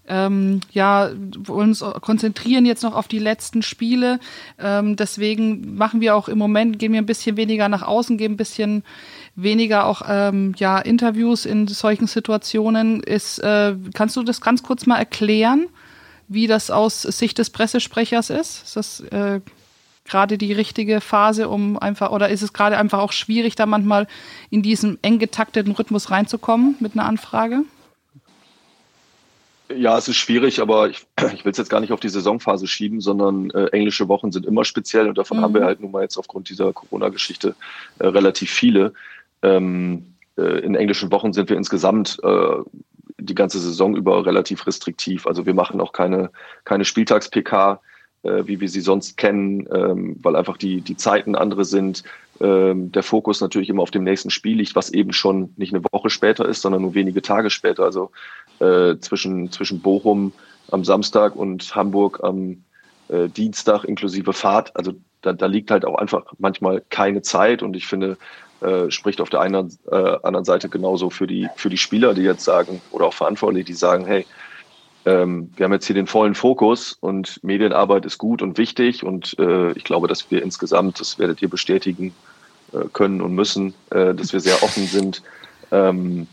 ähm, 0.09 0.61
ja, 0.73 1.11
wollen 1.37 1.69
uns 1.69 1.85
konzentrieren 2.01 2.65
jetzt 2.65 2.83
noch 2.83 2.95
auf 2.95 3.07
die 3.07 3.19
letzten 3.19 3.61
Spiele. 3.61 4.21
Ähm, 4.59 4.97
deswegen 4.97 5.77
machen 5.77 6.01
wir 6.01 6.17
auch 6.17 6.29
im 6.29 6.39
Moment, 6.39 6.79
gehen 6.79 6.95
wir 6.95 7.03
ein 7.03 7.05
bisschen 7.05 7.37
weniger 7.37 7.69
nach 7.69 7.83
außen, 7.83 8.17
geben 8.17 8.35
ein 8.35 8.39
bisschen 8.39 8.85
weniger 9.37 9.85
auch 9.85 10.01
ähm, 10.09 10.55
ja, 10.57 10.79
Interviews 10.79 11.45
in 11.45 11.67
solchen 11.67 12.07
Situationen. 12.07 13.03
Ist, 13.03 13.39
äh, 13.41 13.75
kannst 13.93 14.17
du 14.17 14.23
das 14.23 14.41
ganz 14.41 14.63
kurz 14.63 14.87
mal 14.87 14.97
erklären? 14.97 15.67
Wie 16.29 16.47
das 16.47 16.71
aus 16.71 17.03
Sicht 17.03 17.39
des 17.39 17.51
Pressesprechers 17.51 18.31
ist? 18.31 18.65
Ist 18.65 18.77
das 18.77 19.01
äh, 19.01 19.41
gerade 20.05 20.39
die 20.39 20.53
richtige 20.53 21.01
Phase, 21.01 21.49
um 21.49 21.79
einfach, 21.79 22.11
oder 22.11 22.29
ist 22.29 22.43
es 22.43 22.53
gerade 22.53 22.77
einfach 22.77 22.99
auch 22.99 23.13
schwierig, 23.13 23.55
da 23.55 23.67
manchmal 23.67 24.07
in 24.51 24.63
diesen 24.63 24.99
eng 25.03 25.19
getakteten 25.19 25.73
Rhythmus 25.73 26.11
reinzukommen 26.11 26.77
mit 26.81 26.93
einer 26.93 27.07
Anfrage? 27.07 27.63
Ja, 29.75 29.97
es 29.97 30.09
ist 30.09 30.17
schwierig, 30.17 30.61
aber 30.61 30.91
ich, 30.91 31.07
ich 31.35 31.45
will 31.45 31.53
es 31.53 31.59
jetzt 31.59 31.71
gar 31.71 31.81
nicht 31.81 31.93
auf 31.93 32.01
die 32.01 32.11
Saisonphase 32.11 32.67
schieben, 32.67 33.01
sondern 33.01 33.51
äh, 33.51 33.67
englische 33.69 34.09
Wochen 34.09 34.31
sind 34.31 34.45
immer 34.45 34.65
speziell 34.65 35.09
und 35.09 35.17
davon 35.17 35.39
mhm. 35.39 35.43
haben 35.43 35.55
wir 35.55 35.65
halt 35.65 35.81
nun 35.81 35.91
mal 35.91 36.03
jetzt 36.03 36.19
aufgrund 36.19 36.51
dieser 36.51 36.73
Corona-Geschichte 36.73 37.55
äh, 37.99 38.07
relativ 38.07 38.51
viele. 38.51 38.93
Ähm, 39.43 40.15
äh, 40.37 40.61
in 40.61 40.75
englischen 40.75 41.11
Wochen 41.11 41.33
sind 41.33 41.49
wir 41.49 41.57
insgesamt 41.57 42.19
äh, 42.23 42.57
die 43.19 43.35
ganze 43.35 43.59
Saison 43.59 43.97
über 43.97 44.27
relativ 44.27 44.67
restriktiv. 44.67 45.27
Also 45.27 45.47
wir 45.47 45.55
machen 45.55 45.81
auch 45.81 45.93
keine, 45.93 46.31
keine 46.65 46.85
Spieltags-PK, 46.85 47.81
äh, 48.23 48.47
wie 48.47 48.61
wir 48.61 48.69
sie 48.69 48.81
sonst 48.81 49.17
kennen, 49.17 49.69
ähm, 49.73 50.17
weil 50.23 50.37
einfach 50.37 50.57
die, 50.57 50.81
die 50.81 50.97
Zeiten 50.97 51.37
andere 51.37 51.65
sind. 51.65 52.03
Ähm, 52.41 52.91
der 52.91 53.03
Fokus 53.03 53.41
natürlich 53.41 53.69
immer 53.69 53.83
auf 53.83 53.93
dem 53.93 54.05
nächsten 54.05 54.31
Spiel 54.31 54.57
liegt, 54.57 54.75
was 54.75 54.91
eben 54.91 55.13
schon 55.13 55.53
nicht 55.57 55.73
eine 55.73 55.85
Woche 55.93 56.11
später 56.11 56.47
ist, 56.49 56.63
sondern 56.63 56.83
nur 56.83 56.95
wenige 56.95 57.23
Tage 57.23 57.51
später. 57.51 57.85
Also 57.85 58.11
äh, 58.59 58.97
zwischen, 58.99 59.53
zwischen 59.53 59.81
Bochum 59.81 60.33
am 60.71 60.85
Samstag 60.85 61.37
und 61.37 61.75
Hamburg 61.77 62.21
am 62.23 62.65
äh, 63.09 63.29
Dienstag 63.29 63.85
inklusive 63.85 64.33
Fahrt. 64.33 64.75
Also 64.77 64.95
da, 65.21 65.33
da 65.33 65.47
liegt 65.47 65.71
halt 65.71 65.85
auch 65.85 65.97
einfach 65.97 66.25
manchmal 66.39 66.83
keine 66.91 67.23
Zeit 67.23 67.63
und 67.63 67.77
ich 67.77 67.87
finde, 67.87 68.17
äh, 68.65 68.91
spricht 68.91 69.21
auf 69.21 69.31
der 69.31 69.41
einen 69.41 69.77
äh, 69.91 70.17
anderen 70.23 70.45
Seite 70.45 70.69
genauso 70.69 71.11
für 71.11 71.27
die, 71.27 71.49
für 71.57 71.69
die 71.69 71.77
Spieler, 71.77 72.15
die 72.15 72.23
jetzt 72.23 72.45
sagen, 72.45 72.81
oder 72.91 73.07
auch 73.07 73.15
Verantwortliche, 73.15 73.65
die 73.65 73.75
sagen, 73.75 74.07
hey, 74.07 74.27
ähm, 75.07 75.51
wir 75.57 75.65
haben 75.65 75.73
jetzt 75.73 75.87
hier 75.87 75.95
den 75.95 76.07
vollen 76.07 76.35
Fokus 76.35 76.97
und 77.01 77.43
Medienarbeit 77.45 78.07
ist 78.07 78.19
gut 78.19 78.41
und 78.41 78.57
wichtig 78.57 79.05
und 79.05 79.39
äh, 79.39 79.73
ich 79.73 79.85
glaube, 79.85 80.09
dass 80.09 80.31
wir 80.31 80.43
insgesamt, 80.43 80.99
das 80.99 81.19
werdet 81.19 81.43
ihr 81.43 81.51
bestätigen 81.51 82.15
äh, 82.73 82.89
können 82.93 83.21
und 83.21 83.35
müssen, 83.35 83.75
äh, 83.91 84.15
dass 84.15 84.33
wir 84.33 84.41
sehr 84.41 84.63
offen 84.63 84.87
sind. 84.87 85.23
Ähm, 85.71 86.27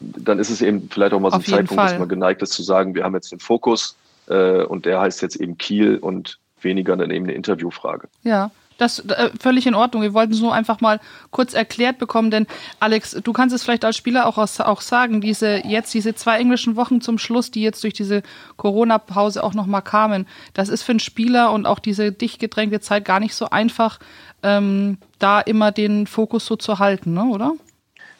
dann 0.00 0.40
ist 0.40 0.50
es 0.50 0.60
eben 0.60 0.88
vielleicht 0.90 1.14
auch 1.14 1.20
mal 1.20 1.30
so 1.30 1.36
ein 1.36 1.44
Zeitpunkt, 1.44 1.74
Fall. 1.74 1.90
dass 1.90 1.98
man 1.98 2.08
geneigt 2.08 2.42
ist 2.42 2.52
zu 2.52 2.62
sagen, 2.62 2.94
wir 2.94 3.04
haben 3.04 3.14
jetzt 3.14 3.30
den 3.30 3.38
Fokus 3.38 3.96
äh, 4.26 4.64
und 4.64 4.86
der 4.86 5.00
heißt 5.00 5.22
jetzt 5.22 5.36
eben 5.36 5.56
Kiel 5.56 5.98
und 5.98 6.38
weniger 6.60 6.96
dann 6.96 7.10
eben 7.10 7.26
eine 7.26 7.34
Interviewfrage. 7.34 8.08
Ja, 8.24 8.50
das 8.78 9.00
äh, 9.00 9.30
völlig 9.40 9.66
in 9.66 9.74
Ordnung. 9.74 10.02
Wir 10.02 10.14
wollten 10.14 10.32
es 10.32 10.40
nur 10.40 10.54
einfach 10.54 10.80
mal 10.80 11.00
kurz 11.30 11.54
erklärt 11.54 11.98
bekommen, 11.98 12.30
denn 12.30 12.46
Alex, 12.80 13.12
du 13.22 13.32
kannst 13.32 13.54
es 13.54 13.62
vielleicht 13.62 13.84
als 13.84 13.96
Spieler 13.96 14.26
auch, 14.26 14.38
auch 14.38 14.80
sagen, 14.80 15.20
diese 15.20 15.66
jetzt 15.66 15.94
diese 15.94 16.14
zwei 16.14 16.38
englischen 16.38 16.76
Wochen 16.76 17.00
zum 17.00 17.18
Schluss, 17.18 17.50
die 17.50 17.62
jetzt 17.62 17.82
durch 17.84 17.94
diese 17.94 18.22
Corona-Pause 18.56 19.42
auch 19.42 19.54
nochmal 19.54 19.82
kamen, 19.82 20.26
das 20.54 20.68
ist 20.68 20.82
für 20.82 20.92
einen 20.92 21.00
Spieler 21.00 21.52
und 21.52 21.66
auch 21.66 21.78
diese 21.78 22.12
dicht 22.12 22.40
gedrängte 22.40 22.80
Zeit 22.80 23.04
gar 23.04 23.20
nicht 23.20 23.34
so 23.34 23.50
einfach, 23.50 23.98
ähm, 24.42 24.98
da 25.18 25.40
immer 25.40 25.72
den 25.72 26.06
Fokus 26.06 26.46
so 26.46 26.56
zu 26.56 26.78
halten, 26.78 27.14
ne, 27.14 27.24
oder? 27.24 27.52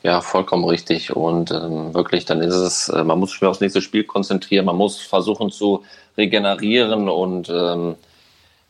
Ja, 0.03 0.21
vollkommen 0.21 0.65
richtig. 0.65 1.17
Und 1.17 1.51
ähm, 1.51 1.95
wirklich, 1.95 2.27
dann 2.27 2.43
ist 2.43 2.55
es, 2.55 2.91
äh, 2.91 3.05
man 3.05 3.19
muss 3.19 3.33
sich 3.33 3.43
aufs 3.43 3.61
nächste 3.61 3.81
Spiel 3.81 4.05
konzentrieren, 4.05 4.67
man 4.67 4.77
muss 4.77 5.01
versuchen 5.01 5.51
zu 5.51 5.83
regenerieren 6.19 7.09
und 7.09 7.49
ähm, 7.49 7.97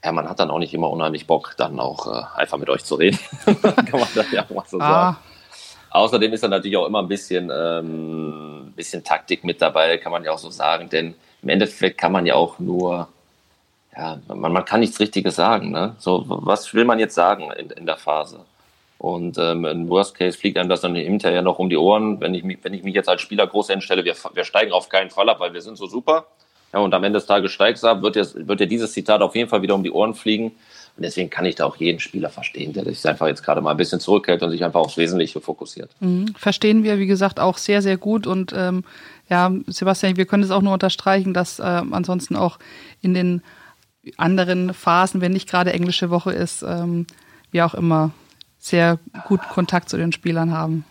ja, 0.05 0.13
man 0.13 0.29
hat 0.29 0.39
dann 0.39 0.51
auch 0.51 0.59
nicht 0.59 0.75
immer 0.75 0.91
unheimlich 0.91 1.27
Bock, 1.27 1.55
dann 1.57 1.81
auch 1.81 2.07
äh, 2.07 2.23
einfach 2.37 2.59
mit 2.59 2.69
euch 2.69 2.85
zu 2.85 2.97
reden. 2.97 3.19
Kann 3.45 4.01
man 4.01 4.09
das 4.15 4.31
ja 4.31 4.45
auch 4.45 4.51
mal 4.51 4.65
so 4.67 4.79
ah. 4.79 4.91
sagen. 4.91 5.17
Außerdem 5.91 6.33
ist 6.33 6.43
da 6.43 6.49
natürlich 6.49 6.77
auch 6.77 6.87
immer 6.87 7.01
ein 7.01 7.09
bisschen, 7.09 7.51
ähm, 7.55 8.73
bisschen 8.75 9.05
Taktik 9.05 9.45
mit 9.45 9.63
dabei, 9.63 9.97
kann 9.99 10.11
man 10.11 10.25
ja 10.25 10.33
auch 10.33 10.39
so 10.39 10.51
sagen, 10.51 10.89
denn 10.89 11.15
im 11.41 11.49
Endeffekt 11.49 11.99
kann 11.99 12.11
man 12.11 12.27
ja 12.27 12.35
auch 12.35 12.59
nur 12.59 13.07
ja, 13.97 14.19
man, 14.29 14.53
man 14.53 14.65
kann 14.65 14.81
nichts 14.81 14.99
Richtiges 15.01 15.37
sagen. 15.37 15.71
Ne? 15.71 15.95
So, 15.99 16.25
was 16.27 16.75
will 16.75 16.85
man 16.85 16.99
jetzt 16.99 17.15
sagen 17.15 17.51
in, 17.57 17.71
in 17.71 17.87
der 17.87 17.97
Phase? 17.97 18.41
Und 18.99 19.39
ähm, 19.39 19.65
im 19.65 19.89
Worst 19.89 20.17
Case 20.17 20.39
fliegt 20.39 20.57
einem 20.57 20.69
das 20.69 20.81
dann 20.81 20.95
hinterher 20.95 21.43
noch 21.43 21.59
um 21.59 21.69
die 21.69 21.77
Ohren, 21.77 22.21
wenn 22.21 22.35
ich 22.35 22.43
mich, 22.43 22.59
wenn 22.63 22.75
ich 22.75 22.83
mich 22.83 22.95
jetzt 22.95 23.09
als 23.09 23.21
Spieler 23.21 23.47
groß 23.47 23.71
entstelle, 23.71 24.05
wir, 24.05 24.15
wir 24.33 24.45
steigen 24.45 24.73
auf 24.73 24.89
keinen 24.89 25.11
Fall 25.11 25.29
ab, 25.29 25.41
weil 25.41 25.53
wir 25.53 25.61
sind 25.61 25.77
so 25.77 25.87
super. 25.87 26.27
Ja, 26.75 26.81
und 26.81 26.93
am 26.93 27.05
Ende 27.05 27.21
des 27.21 27.27
Tages 27.27 27.53
steigst 27.53 27.85
du 27.85 27.87
ab, 27.87 28.03
wird 28.03 28.17
dir, 28.17 28.27
wird 28.35 28.59
dir 28.59 28.67
dieses 28.67 28.93
Zitat 28.93 29.23
auf 29.23 29.37
jeden 29.37 29.49
Fall 29.49 29.63
wieder 29.63 29.77
um 29.77 29.85
die 29.85 29.93
Ohren 29.93 30.13
fliegen. 30.13 30.47
Und 30.97 31.05
deswegen 31.05 31.31
kann 31.31 31.45
ich 31.45 31.55
da 31.55 31.67
auch 31.67 31.77
jeden 31.77 32.01
Spieler 32.01 32.31
verstehen, 32.31 32.73
der 32.73 32.85
sich 32.85 33.07
einfach 33.07 33.29
jetzt 33.29 33.45
gerade 33.45 33.61
mal 33.61 33.71
ein 33.71 33.77
bisschen 33.77 34.01
zurückhält 34.01 34.43
und 34.43 34.51
sich 34.51 34.65
einfach 34.65 34.81
aufs 34.81 34.97
Wesentliche 34.97 35.41
fokussiert. 35.41 35.91
Mhm. 36.01 36.35
Verstehen 36.37 36.83
wir, 36.83 36.99
wie 36.99 37.07
gesagt, 37.07 37.39
auch 37.39 37.59
sehr, 37.59 37.81
sehr 37.81 37.97
gut. 37.97 38.27
Und 38.27 38.53
ähm, 38.57 38.83
ja, 39.31 39.53
Sebastian, 39.69 40.17
wir 40.17 40.27
können 40.27 40.43
es 40.43 40.51
auch 40.51 40.63
nur 40.63 40.73
unterstreichen, 40.73 41.33
dass 41.33 41.61
äh, 41.61 41.63
ansonsten 41.63 42.35
auch 42.35 42.59
in 43.01 43.15
den 43.15 43.43
anderen 44.17 44.75
Phasen, 44.75 45.21
wenn 45.21 45.33
nicht 45.33 45.49
gerade 45.49 45.73
englische 45.73 46.11
Woche 46.11 46.33
ist, 46.33 46.65
ähm, 46.65 47.07
wir 47.53 47.67
auch 47.67 47.75
immer 47.75 48.11
sehr 48.59 48.99
gut 49.29 49.41
Kontakt 49.49 49.89
zu 49.89 49.97
den 49.97 50.11
Spielern 50.11 50.51
haben. 50.51 50.85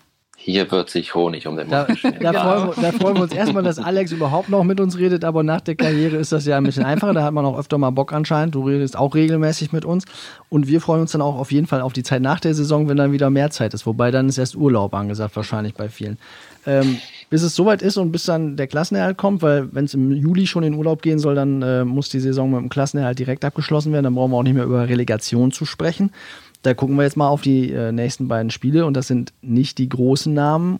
Hier 0.45 0.69
wird 0.71 0.89
sich 0.89 1.15
Honig 1.15 1.47
um 1.47 1.55
den 1.55 1.69
da, 1.69 1.87
Mund 1.87 2.03
da, 2.03 2.09
genau. 2.09 2.41
freuen 2.41 2.67
wir, 2.67 2.81
da 2.81 2.91
freuen 2.91 3.15
wir 3.15 3.23
uns 3.23 3.33
erstmal, 3.33 3.63
dass 3.63 3.79
Alex 3.79 4.11
überhaupt 4.11 4.49
noch 4.49 4.65
mit 4.65 4.81
uns 4.81 4.97
redet, 4.97 5.23
aber 5.23 5.41
nach 5.41 5.61
der 5.61 5.75
Karriere 5.75 6.17
ist 6.17 6.33
das 6.33 6.45
ja 6.45 6.57
ein 6.57 6.65
bisschen 6.65 6.83
einfacher. 6.83 7.13
Da 7.13 7.23
hat 7.23 7.33
man 7.33 7.45
auch 7.45 7.57
öfter 7.57 7.77
mal 7.77 7.91
Bock 7.91 8.11
anscheinend. 8.11 8.53
Du 8.53 8.67
redest 8.67 8.97
auch 8.97 9.15
regelmäßig 9.15 9.71
mit 9.71 9.85
uns. 9.85 10.03
Und 10.49 10.67
wir 10.67 10.81
freuen 10.81 10.99
uns 10.99 11.13
dann 11.13 11.21
auch 11.21 11.37
auf 11.37 11.53
jeden 11.53 11.65
Fall 11.65 11.79
auf 11.79 11.93
die 11.93 12.03
Zeit 12.03 12.21
nach 12.21 12.41
der 12.41 12.53
Saison, 12.55 12.89
wenn 12.89 12.97
dann 12.97 13.13
wieder 13.13 13.29
mehr 13.29 13.51
Zeit 13.51 13.73
ist. 13.73 13.85
Wobei 13.85 14.11
dann 14.11 14.27
ist 14.27 14.37
erst 14.37 14.57
Urlaub 14.57 14.93
angesagt, 14.93 15.33
wahrscheinlich 15.37 15.75
bei 15.75 15.87
vielen. 15.87 16.17
Ähm, 16.65 16.97
bis 17.29 17.41
es 17.41 17.55
soweit 17.55 17.81
ist 17.81 17.95
und 17.95 18.11
bis 18.11 18.25
dann 18.25 18.57
der 18.57 18.67
Klassenerhalt 18.67 19.17
kommt, 19.17 19.41
weil 19.43 19.73
wenn 19.73 19.85
es 19.85 19.93
im 19.93 20.11
Juli 20.11 20.45
schon 20.45 20.63
in 20.63 20.73
Urlaub 20.73 21.01
gehen 21.01 21.19
soll, 21.19 21.35
dann 21.35 21.61
äh, 21.61 21.85
muss 21.85 22.09
die 22.09 22.19
Saison 22.19 22.51
mit 22.51 22.59
dem 22.59 22.69
Klassenerhalt 22.69 23.17
direkt 23.17 23.45
abgeschlossen 23.45 23.93
werden. 23.93 24.03
Dann 24.03 24.15
brauchen 24.15 24.31
wir 24.31 24.37
auch 24.37 24.43
nicht 24.43 24.55
mehr 24.55 24.65
über 24.65 24.89
Relegation 24.89 25.53
zu 25.53 25.63
sprechen. 25.63 26.11
Da 26.63 26.73
gucken 26.73 26.95
wir 26.95 27.03
jetzt 27.03 27.17
mal 27.17 27.27
auf 27.27 27.41
die 27.41 27.71
äh, 27.71 27.91
nächsten 27.91 28.27
beiden 28.27 28.49
Spiele 28.49 28.85
und 28.85 28.95
das 28.95 29.07
sind 29.07 29.33
nicht 29.41 29.77
die 29.77 29.89
großen 29.89 30.33
Namen. 30.33 30.79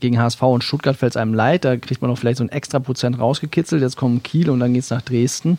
Gegen 0.00 0.18
HSV 0.18 0.42
und 0.42 0.64
Stuttgart 0.64 0.96
fällt 0.96 1.12
es 1.12 1.16
einem 1.16 1.32
leid, 1.32 1.64
da 1.64 1.76
kriegt 1.76 2.02
man 2.02 2.10
noch 2.10 2.18
vielleicht 2.18 2.38
so 2.38 2.44
ein 2.44 2.48
extra 2.48 2.80
Prozent 2.80 3.20
rausgekitzelt. 3.20 3.80
Jetzt 3.82 3.96
kommen 3.96 4.22
Kiel 4.24 4.50
und 4.50 4.58
dann 4.58 4.74
geht 4.74 4.82
es 4.82 4.90
nach 4.90 5.02
Dresden. 5.02 5.58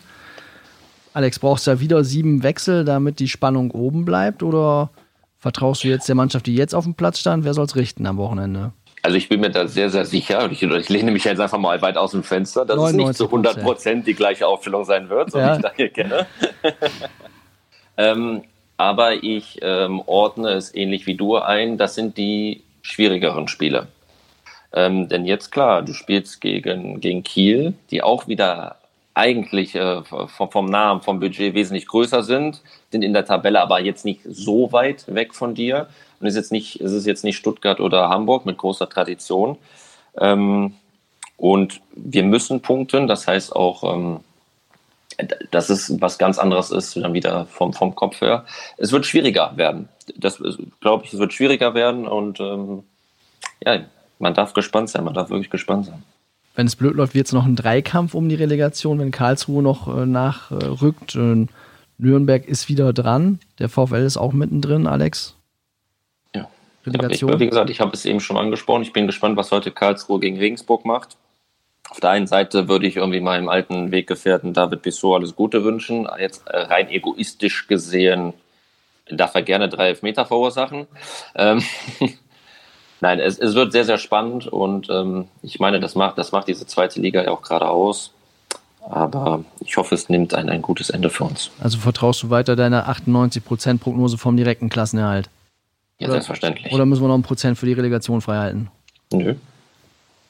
Alex, 1.14 1.38
brauchst 1.38 1.66
du 1.66 1.70
da 1.70 1.80
wieder 1.80 2.04
sieben 2.04 2.42
Wechsel, 2.42 2.84
damit 2.84 3.20
die 3.20 3.28
Spannung 3.28 3.70
oben 3.70 4.04
bleibt? 4.04 4.42
Oder 4.42 4.90
vertraust 5.38 5.82
du 5.82 5.88
jetzt 5.88 6.08
der 6.08 6.14
Mannschaft, 6.14 6.44
die 6.44 6.54
jetzt 6.54 6.74
auf 6.74 6.84
dem 6.84 6.94
Platz 6.94 7.20
stand? 7.20 7.44
Wer 7.44 7.54
soll 7.54 7.64
es 7.64 7.74
richten 7.74 8.04
am 8.04 8.18
Wochenende? 8.18 8.72
Also 9.00 9.16
ich 9.16 9.28
bin 9.28 9.40
mir 9.40 9.50
da 9.50 9.68
sehr, 9.68 9.90
sehr 9.90 10.06
sicher, 10.06 10.50
ich, 10.50 10.62
ich 10.62 10.88
lehne 10.88 11.10
mich 11.10 11.24
jetzt 11.24 11.38
einfach 11.38 11.58
mal 11.58 11.80
weit 11.82 11.98
aus 11.98 12.12
dem 12.12 12.22
Fenster, 12.22 12.64
dass 12.64 12.80
es 12.82 12.92
nicht 12.94 13.14
zu 13.14 13.26
100 13.26 13.62
Prozent 13.62 14.06
die 14.06 14.14
gleiche 14.14 14.46
Aufstellung 14.46 14.84
sein 14.84 15.10
wird, 15.10 15.30
so 15.30 15.38
ja. 15.38 15.52
wie 15.52 15.56
ich 15.56 15.62
da 15.62 15.72
hier 15.76 15.88
kenne. 15.90 16.26
ähm, 17.98 18.42
aber 18.76 19.22
ich 19.22 19.58
ähm, 19.62 20.02
ordne 20.06 20.50
es 20.50 20.74
ähnlich 20.74 21.06
wie 21.06 21.14
du 21.14 21.36
ein. 21.36 21.78
Das 21.78 21.94
sind 21.94 22.16
die 22.16 22.62
schwierigeren 22.82 23.48
Spiele. 23.48 23.88
Ähm, 24.72 25.08
denn 25.08 25.24
jetzt 25.24 25.52
klar, 25.52 25.82
du 25.82 25.92
spielst 25.92 26.40
gegen, 26.40 27.00
gegen 27.00 27.22
Kiel, 27.22 27.74
die 27.90 28.02
auch 28.02 28.26
wieder 28.26 28.76
eigentlich 29.14 29.76
äh, 29.76 30.02
vom, 30.02 30.50
vom 30.50 30.66
Namen, 30.66 31.00
vom 31.00 31.20
Budget 31.20 31.54
wesentlich 31.54 31.86
größer 31.86 32.24
sind, 32.24 32.62
sind 32.90 33.02
in 33.02 33.12
der 33.12 33.24
Tabelle 33.24 33.60
aber 33.60 33.80
jetzt 33.80 34.04
nicht 34.04 34.20
so 34.24 34.72
weit 34.72 35.04
weg 35.14 35.34
von 35.34 35.54
dir. 35.54 35.88
Und 36.18 36.26
ist 36.26 36.36
jetzt 36.36 36.52
nicht, 36.52 36.80
ist 36.80 36.92
es 36.92 37.06
jetzt 37.06 37.22
nicht 37.22 37.36
Stuttgart 37.36 37.80
oder 37.80 38.08
Hamburg 38.08 38.46
mit 38.46 38.58
großer 38.58 38.88
Tradition. 38.88 39.56
Ähm, 40.18 40.74
und 41.36 41.80
wir 41.94 42.24
müssen 42.24 42.60
punkten, 42.60 43.06
das 43.06 43.26
heißt 43.26 43.54
auch, 43.54 43.94
dass 45.50 45.70
es 45.70 46.00
was 46.00 46.18
ganz 46.18 46.38
anderes 46.38 46.70
ist, 46.70 46.96
dann 46.96 47.14
wieder 47.14 47.46
vom, 47.46 47.72
vom 47.72 47.94
Kopf 47.94 48.20
her. 48.20 48.44
Es 48.76 48.92
wird 48.92 49.06
schwieriger 49.06 49.52
werden. 49.56 49.88
Das 50.16 50.42
glaube 50.80 51.04
ich, 51.04 51.12
es 51.12 51.18
wird 51.18 51.32
schwieriger 51.32 51.74
werden 51.74 52.06
und 52.06 52.40
ähm, 52.40 52.84
ja, 53.64 53.84
man 54.18 54.34
darf 54.34 54.52
gespannt 54.52 54.90
sein, 54.90 55.04
man 55.04 55.14
darf 55.14 55.30
wirklich 55.30 55.50
gespannt 55.50 55.86
sein. 55.86 56.02
Wenn 56.54 56.66
es 56.66 56.76
blöd 56.76 56.94
läuft, 56.94 57.14
wird 57.14 57.26
es 57.26 57.32
noch 57.32 57.46
ein 57.46 57.56
Dreikampf 57.56 58.14
um 58.14 58.28
die 58.28 58.36
Relegation, 58.36 58.98
wenn 58.98 59.10
Karlsruhe 59.10 59.62
noch 59.62 59.88
äh, 59.88 60.06
nachrückt. 60.06 61.16
Äh, 61.16 61.46
Nürnberg 61.98 62.46
ist 62.46 62.68
wieder 62.68 62.92
dran. 62.92 63.40
Der 63.58 63.68
VfL 63.68 64.04
ist 64.04 64.16
auch 64.16 64.32
mittendrin, 64.32 64.86
Alex. 64.86 65.34
Ja. 66.34 66.48
Relegation. 66.86 67.32
Ich, 67.32 67.40
wie 67.40 67.48
gesagt, 67.48 67.70
ich 67.70 67.80
habe 67.80 67.92
es 67.92 68.04
eben 68.04 68.20
schon 68.20 68.36
angesprochen. 68.36 68.82
Ich 68.82 68.92
bin 68.92 69.06
gespannt, 69.06 69.36
was 69.36 69.50
heute 69.50 69.72
Karlsruhe 69.72 70.20
gegen 70.20 70.38
Regensburg 70.38 70.84
macht. 70.84 71.16
Auf 71.94 72.00
der 72.00 72.10
einen 72.10 72.26
Seite 72.26 72.66
würde 72.66 72.88
ich 72.88 72.96
irgendwie 72.96 73.20
meinem 73.20 73.48
alten 73.48 73.92
Weggefährten 73.92 74.52
David 74.52 74.82
Bissot 74.82 75.14
alles 75.14 75.36
Gute 75.36 75.62
wünschen. 75.62 76.08
Jetzt 76.18 76.44
äh, 76.48 76.56
rein 76.56 76.88
egoistisch 76.88 77.68
gesehen 77.68 78.32
darf 79.08 79.36
er 79.36 79.42
gerne 79.42 79.68
drei 79.68 79.90
Elfmeter 79.90 80.26
verursachen. 80.26 80.88
Ähm, 81.36 81.62
Nein, 83.00 83.20
es, 83.20 83.38
es, 83.38 83.54
wird 83.54 83.70
sehr, 83.70 83.84
sehr 83.84 83.98
spannend 83.98 84.48
und 84.48 84.90
ähm, 84.90 85.28
ich 85.42 85.60
meine, 85.60 85.78
das 85.78 85.94
macht, 85.94 86.18
das 86.18 86.32
macht 86.32 86.48
diese 86.48 86.66
zweite 86.66 87.00
Liga 87.00 87.22
ja 87.22 87.30
auch 87.30 87.42
gerade 87.42 87.68
aus. 87.68 88.10
Aber 88.90 89.44
ich 89.60 89.76
hoffe, 89.76 89.94
es 89.94 90.08
nimmt 90.08 90.34
ein, 90.34 90.48
ein 90.48 90.62
gutes 90.62 90.90
Ende 90.90 91.10
für 91.10 91.22
uns. 91.22 91.52
Also 91.60 91.78
vertraust 91.78 92.24
du 92.24 92.30
weiter 92.30 92.56
deiner 92.56 92.88
98% 92.88 93.78
Prognose 93.78 94.18
vom 94.18 94.36
direkten 94.36 94.68
Klassenerhalt? 94.68 95.30
Ja, 95.98 96.08
oder, 96.08 96.14
selbstverständlich. 96.14 96.72
Oder 96.72 96.86
müssen 96.86 97.04
wir 97.04 97.08
noch 97.08 97.14
ein 97.14 97.22
Prozent 97.22 97.56
für 97.56 97.66
die 97.66 97.72
Relegation 97.72 98.20
freihalten? 98.20 98.68
Nö. 99.12 99.36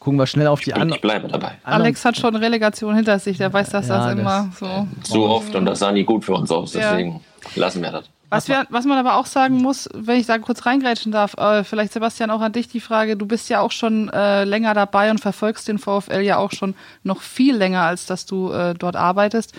Gucken 0.04 0.18
wir 0.18 0.26
schnell 0.26 0.48
auf 0.48 0.60
die 0.60 0.74
anderen. 0.74 0.96
Ich 0.96 1.00
bleibe 1.00 1.28
dabei. 1.28 1.52
Alex 1.64 2.04
hat 2.04 2.18
schon 2.18 2.36
Relegation 2.36 2.94
hinter 2.94 3.18
sich, 3.18 3.38
der 3.38 3.50
weiß, 3.50 3.70
dass 3.70 3.88
ja, 3.88 4.10
das 4.10 4.18
immer 4.18 4.50
so. 4.60 4.86
Zu 5.02 5.24
oft 5.24 5.54
und 5.54 5.64
das 5.64 5.78
sah 5.78 5.92
nie 5.92 6.04
gut 6.04 6.26
für 6.26 6.34
uns 6.34 6.50
aus, 6.50 6.72
deswegen 6.72 7.12
ja. 7.12 7.50
lassen 7.54 7.80
wir 7.80 7.90
das. 7.90 8.04
Was, 8.28 8.48
wir, 8.48 8.66
was 8.68 8.84
man 8.84 8.98
aber 8.98 9.16
auch 9.16 9.26
sagen 9.26 9.62
muss, 9.62 9.88
wenn 9.94 10.18
ich 10.18 10.26
da 10.26 10.38
kurz 10.38 10.66
reingrätschen 10.66 11.12
darf, 11.12 11.34
äh, 11.38 11.64
vielleicht 11.64 11.92
Sebastian 11.92 12.30
auch 12.30 12.40
an 12.40 12.52
dich 12.52 12.68
die 12.68 12.80
Frage, 12.80 13.16
du 13.16 13.26
bist 13.26 13.48
ja 13.48 13.60
auch 13.60 13.70
schon 13.70 14.10
äh, 14.10 14.44
länger 14.44 14.74
dabei 14.74 15.10
und 15.10 15.20
verfolgst 15.20 15.68
den 15.68 15.78
VfL 15.78 16.20
ja 16.20 16.36
auch 16.36 16.52
schon 16.52 16.74
noch 17.02 17.22
viel 17.22 17.56
länger, 17.56 17.82
als 17.82 18.04
dass 18.04 18.26
du 18.26 18.50
äh, 18.50 18.74
dort 18.74 18.96
arbeitest 18.96 19.54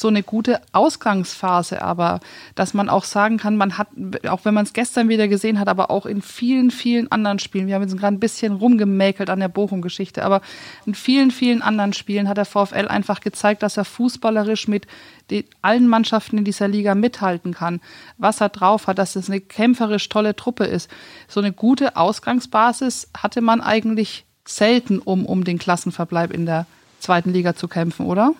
so 0.00 0.08
eine 0.08 0.22
gute 0.22 0.60
Ausgangsphase, 0.72 1.82
aber 1.82 2.20
dass 2.54 2.74
man 2.74 2.88
auch 2.88 3.04
sagen 3.04 3.38
kann, 3.38 3.56
man 3.56 3.78
hat, 3.78 3.88
auch 4.28 4.44
wenn 4.44 4.54
man 4.54 4.64
es 4.64 4.72
gestern 4.72 5.08
wieder 5.08 5.28
gesehen 5.28 5.58
hat, 5.58 5.68
aber 5.68 5.90
auch 5.90 6.06
in 6.06 6.22
vielen, 6.22 6.70
vielen 6.70 7.10
anderen 7.10 7.38
Spielen, 7.38 7.66
wir 7.66 7.74
haben 7.74 7.82
jetzt 7.82 7.96
gerade 7.96 8.16
ein 8.16 8.20
bisschen 8.20 8.54
rumgemäkelt 8.54 9.30
an 9.30 9.40
der 9.40 9.48
Bochum-Geschichte, 9.48 10.24
aber 10.24 10.40
in 10.84 10.94
vielen, 10.94 11.30
vielen 11.30 11.62
anderen 11.62 11.92
Spielen 11.92 12.28
hat 12.28 12.36
der 12.36 12.44
VfL 12.44 12.88
einfach 12.88 13.20
gezeigt, 13.20 13.62
dass 13.62 13.76
er 13.76 13.84
fußballerisch 13.84 14.68
mit 14.68 14.86
den, 15.30 15.44
allen 15.62 15.88
Mannschaften 15.88 16.38
in 16.38 16.44
dieser 16.44 16.68
Liga 16.68 16.94
mithalten 16.94 17.54
kann, 17.54 17.80
was 18.18 18.40
er 18.40 18.48
drauf 18.48 18.86
hat, 18.86 18.98
dass 18.98 19.16
es 19.16 19.28
eine 19.28 19.40
kämpferisch 19.40 20.08
tolle 20.08 20.36
Truppe 20.36 20.64
ist. 20.64 20.90
So 21.28 21.40
eine 21.40 21.52
gute 21.52 21.96
Ausgangsbasis 21.96 23.08
hatte 23.16 23.40
man 23.40 23.60
eigentlich 23.60 24.24
selten, 24.44 24.98
um, 24.98 25.26
um 25.26 25.44
den 25.44 25.58
Klassenverbleib 25.58 26.32
in 26.32 26.46
der 26.46 26.66
zweiten 27.00 27.32
Liga 27.32 27.54
zu 27.54 27.68
kämpfen, 27.68 28.06
oder? 28.06 28.32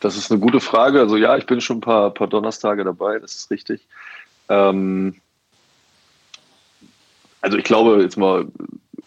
Das 0.00 0.16
ist 0.16 0.30
eine 0.30 0.40
gute 0.40 0.60
Frage. 0.60 1.00
Also 1.00 1.16
ja, 1.16 1.36
ich 1.36 1.46
bin 1.46 1.60
schon 1.60 1.78
ein 1.78 1.82
paar, 1.82 2.12
paar 2.12 2.28
Donnerstage 2.28 2.84
dabei, 2.84 3.18
das 3.18 3.34
ist 3.34 3.50
richtig. 3.50 3.86
Ähm, 4.48 5.16
also 7.40 7.56
ich 7.56 7.64
glaube, 7.64 8.02
jetzt 8.02 8.16
mal, 8.16 8.46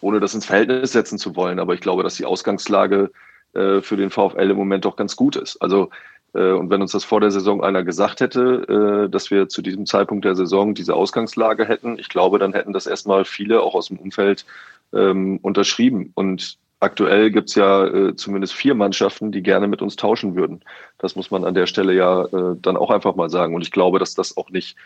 ohne 0.00 0.20
das 0.20 0.34
ins 0.34 0.46
Verhältnis 0.46 0.92
setzen 0.92 1.18
zu 1.18 1.36
wollen, 1.36 1.58
aber 1.60 1.74
ich 1.74 1.80
glaube, 1.80 2.02
dass 2.02 2.16
die 2.16 2.24
Ausgangslage 2.24 3.10
äh, 3.54 3.80
für 3.80 3.96
den 3.96 4.10
VfL 4.10 4.50
im 4.50 4.56
Moment 4.56 4.84
doch 4.84 4.96
ganz 4.96 5.16
gut 5.16 5.36
ist. 5.36 5.60
Also 5.62 5.90
äh, 6.34 6.52
und 6.52 6.70
wenn 6.70 6.82
uns 6.82 6.92
das 6.92 7.04
vor 7.04 7.20
der 7.20 7.30
Saison 7.30 7.62
einer 7.62 7.82
gesagt 7.84 8.20
hätte, 8.20 9.06
äh, 9.06 9.10
dass 9.10 9.30
wir 9.30 9.48
zu 9.48 9.62
diesem 9.62 9.86
Zeitpunkt 9.86 10.24
der 10.24 10.34
Saison 10.34 10.74
diese 10.74 10.94
Ausgangslage 10.94 11.66
hätten, 11.66 11.98
ich 11.98 12.08
glaube, 12.08 12.38
dann 12.38 12.52
hätten 12.52 12.72
das 12.72 12.86
erstmal 12.86 13.24
viele 13.24 13.62
auch 13.62 13.74
aus 13.74 13.88
dem 13.88 13.98
Umfeld 13.98 14.46
ähm, 14.92 15.38
unterschrieben. 15.42 16.12
Und 16.14 16.58
aktuell 16.82 17.30
gibt 17.30 17.48
es 17.48 17.54
ja 17.54 17.86
äh, 17.86 18.16
zumindest 18.16 18.54
vier 18.54 18.74
Mannschaften, 18.74 19.32
die 19.32 19.42
gerne 19.42 19.68
mit 19.68 19.82
uns 19.82 19.96
tauschen 19.96 20.34
würden. 20.34 20.62
Das 20.98 21.16
muss 21.16 21.30
man 21.30 21.44
an 21.44 21.54
der 21.54 21.66
Stelle 21.66 21.94
ja 21.94 22.24
äh, 22.24 22.56
dann 22.60 22.76
auch 22.76 22.90
einfach 22.90 23.14
mal 23.14 23.30
sagen. 23.30 23.54
Und 23.54 23.62
ich 23.62 23.70
glaube, 23.70 23.98
dass 23.98 24.14
das 24.14 24.36
auch 24.36 24.50
nicht 24.50 24.76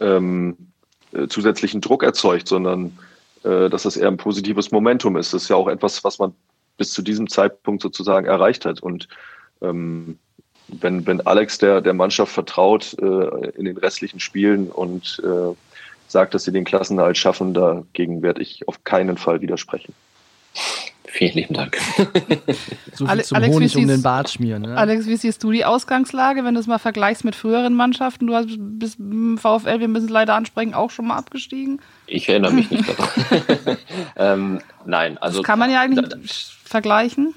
ähm, 0.00 0.56
äh, 1.12 1.26
zusätzlichen 1.26 1.80
Druck 1.80 2.02
erzeugt, 2.02 2.48
sondern 2.48 2.98
äh, 3.44 3.70
dass 3.70 3.84
das 3.84 3.96
eher 3.96 4.08
ein 4.08 4.18
positives 4.18 4.70
Momentum 4.70 5.16
ist. 5.16 5.32
Das 5.32 5.44
ist 5.44 5.48
ja 5.48 5.56
auch 5.56 5.68
etwas, 5.68 6.04
was 6.04 6.18
man 6.18 6.34
bis 6.76 6.92
zu 6.92 7.02
diesem 7.02 7.28
Zeitpunkt 7.28 7.82
sozusagen 7.82 8.26
erreicht 8.26 8.64
hat. 8.64 8.82
Und 8.82 9.08
ähm, 9.62 10.18
wenn, 10.68 11.06
wenn 11.06 11.26
Alex 11.26 11.58
der, 11.58 11.80
der 11.80 11.94
Mannschaft 11.94 12.32
vertraut 12.32 12.94
äh, 13.00 13.50
in 13.56 13.64
den 13.64 13.78
restlichen 13.78 14.20
Spielen 14.20 14.70
und 14.70 15.20
äh, 15.24 15.54
sagt, 16.08 16.34
dass 16.34 16.44
sie 16.44 16.52
den 16.52 16.64
Klassenhalt 16.64 17.16
schaffen, 17.16 17.54
dagegen 17.54 18.22
werde 18.22 18.42
ich 18.42 18.68
auf 18.68 18.84
keinen 18.84 19.16
Fall 19.16 19.40
widersprechen. 19.40 19.94
Vielen 21.18 21.34
lieben 21.34 21.54
Dank. 21.54 21.76
so 22.94 23.04
viel 23.08 23.24
zum 23.24 23.36
Alex, 23.36 23.52
Honig 23.52 23.76
um 23.76 23.88
den 23.88 24.02
Bart 24.02 24.30
schmieren. 24.30 24.62
Ne? 24.62 24.76
Alex, 24.76 25.08
wie 25.08 25.16
siehst 25.16 25.42
du 25.42 25.50
die 25.50 25.64
Ausgangslage, 25.64 26.44
wenn 26.44 26.54
du 26.54 26.60
es 26.60 26.68
mal 26.68 26.78
vergleichst 26.78 27.24
mit 27.24 27.34
früheren 27.34 27.74
Mannschaften? 27.74 28.28
Du 28.28 28.36
hast 28.36 28.46
bis 28.56 28.94
VfL, 28.94 29.80
wir 29.80 29.88
müssen 29.88 30.04
es 30.04 30.10
leider 30.12 30.34
ansprechen, 30.34 30.74
auch 30.74 30.92
schon 30.92 31.08
mal 31.08 31.16
abgestiegen. 31.16 31.80
Ich 32.06 32.28
erinnere 32.28 32.52
mich 32.52 32.70
nicht 32.70 32.88
daran. 32.88 33.78
ähm, 34.16 34.60
nein, 34.86 35.18
also. 35.18 35.38
Das 35.38 35.46
kann 35.46 35.58
man 35.58 35.72
ja 35.72 35.80
eigentlich 35.80 36.08
da, 36.08 36.16
vergleichen. 36.62 37.34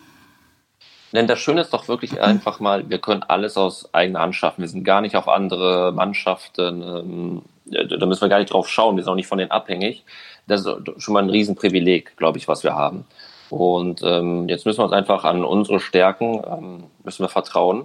Denn 1.11 1.25
das 1.25 1.39
Schöne 1.39 1.61
ist 1.61 1.73
doch 1.73 1.88
wirklich 1.88 2.21
einfach 2.21 2.59
mal, 2.59 2.88
wir 2.88 2.99
können 2.99 3.23
alles 3.23 3.57
aus 3.57 3.91
eigener 3.95 4.19
Hand 4.19 4.36
schaffen. 4.36 4.61
Wir 4.61 4.69
sind 4.69 4.84
gar 4.84 5.01
nicht 5.01 5.15
auf 5.15 5.27
andere 5.27 5.91
Mannschaften, 5.91 6.84
ähm, 6.84 7.41
da 7.65 8.05
müssen 8.05 8.21
wir 8.21 8.29
gar 8.29 8.38
nicht 8.38 8.53
drauf 8.53 8.69
schauen, 8.69 8.95
wir 8.95 9.03
sind 9.03 9.11
auch 9.11 9.15
nicht 9.15 9.25
von 9.25 9.39
denen 9.39 9.49
abhängig. 9.49 10.03
Das 10.45 10.61
ist 10.61 10.67
schon 10.97 11.15
mal 11.15 11.23
ein 11.23 11.32
Riesenprivileg, 11.32 12.15
glaube 12.15 12.38
ich, 12.38 12.47
was 12.47 12.63
wir 12.63 12.75
haben. 12.75 13.05
Und 13.52 14.02
ähm, 14.04 14.47
jetzt 14.47 14.66
müssen 14.66 14.80
wir 14.80 14.86
uns 14.86 14.93
einfach 14.93 15.26
an 15.26 15.43
unsere 15.43 15.80
Stärken, 15.80 16.41
ähm, 16.45 16.84
müssen 17.04 17.24
wir 17.24 17.30
vertrauen. 17.30 17.84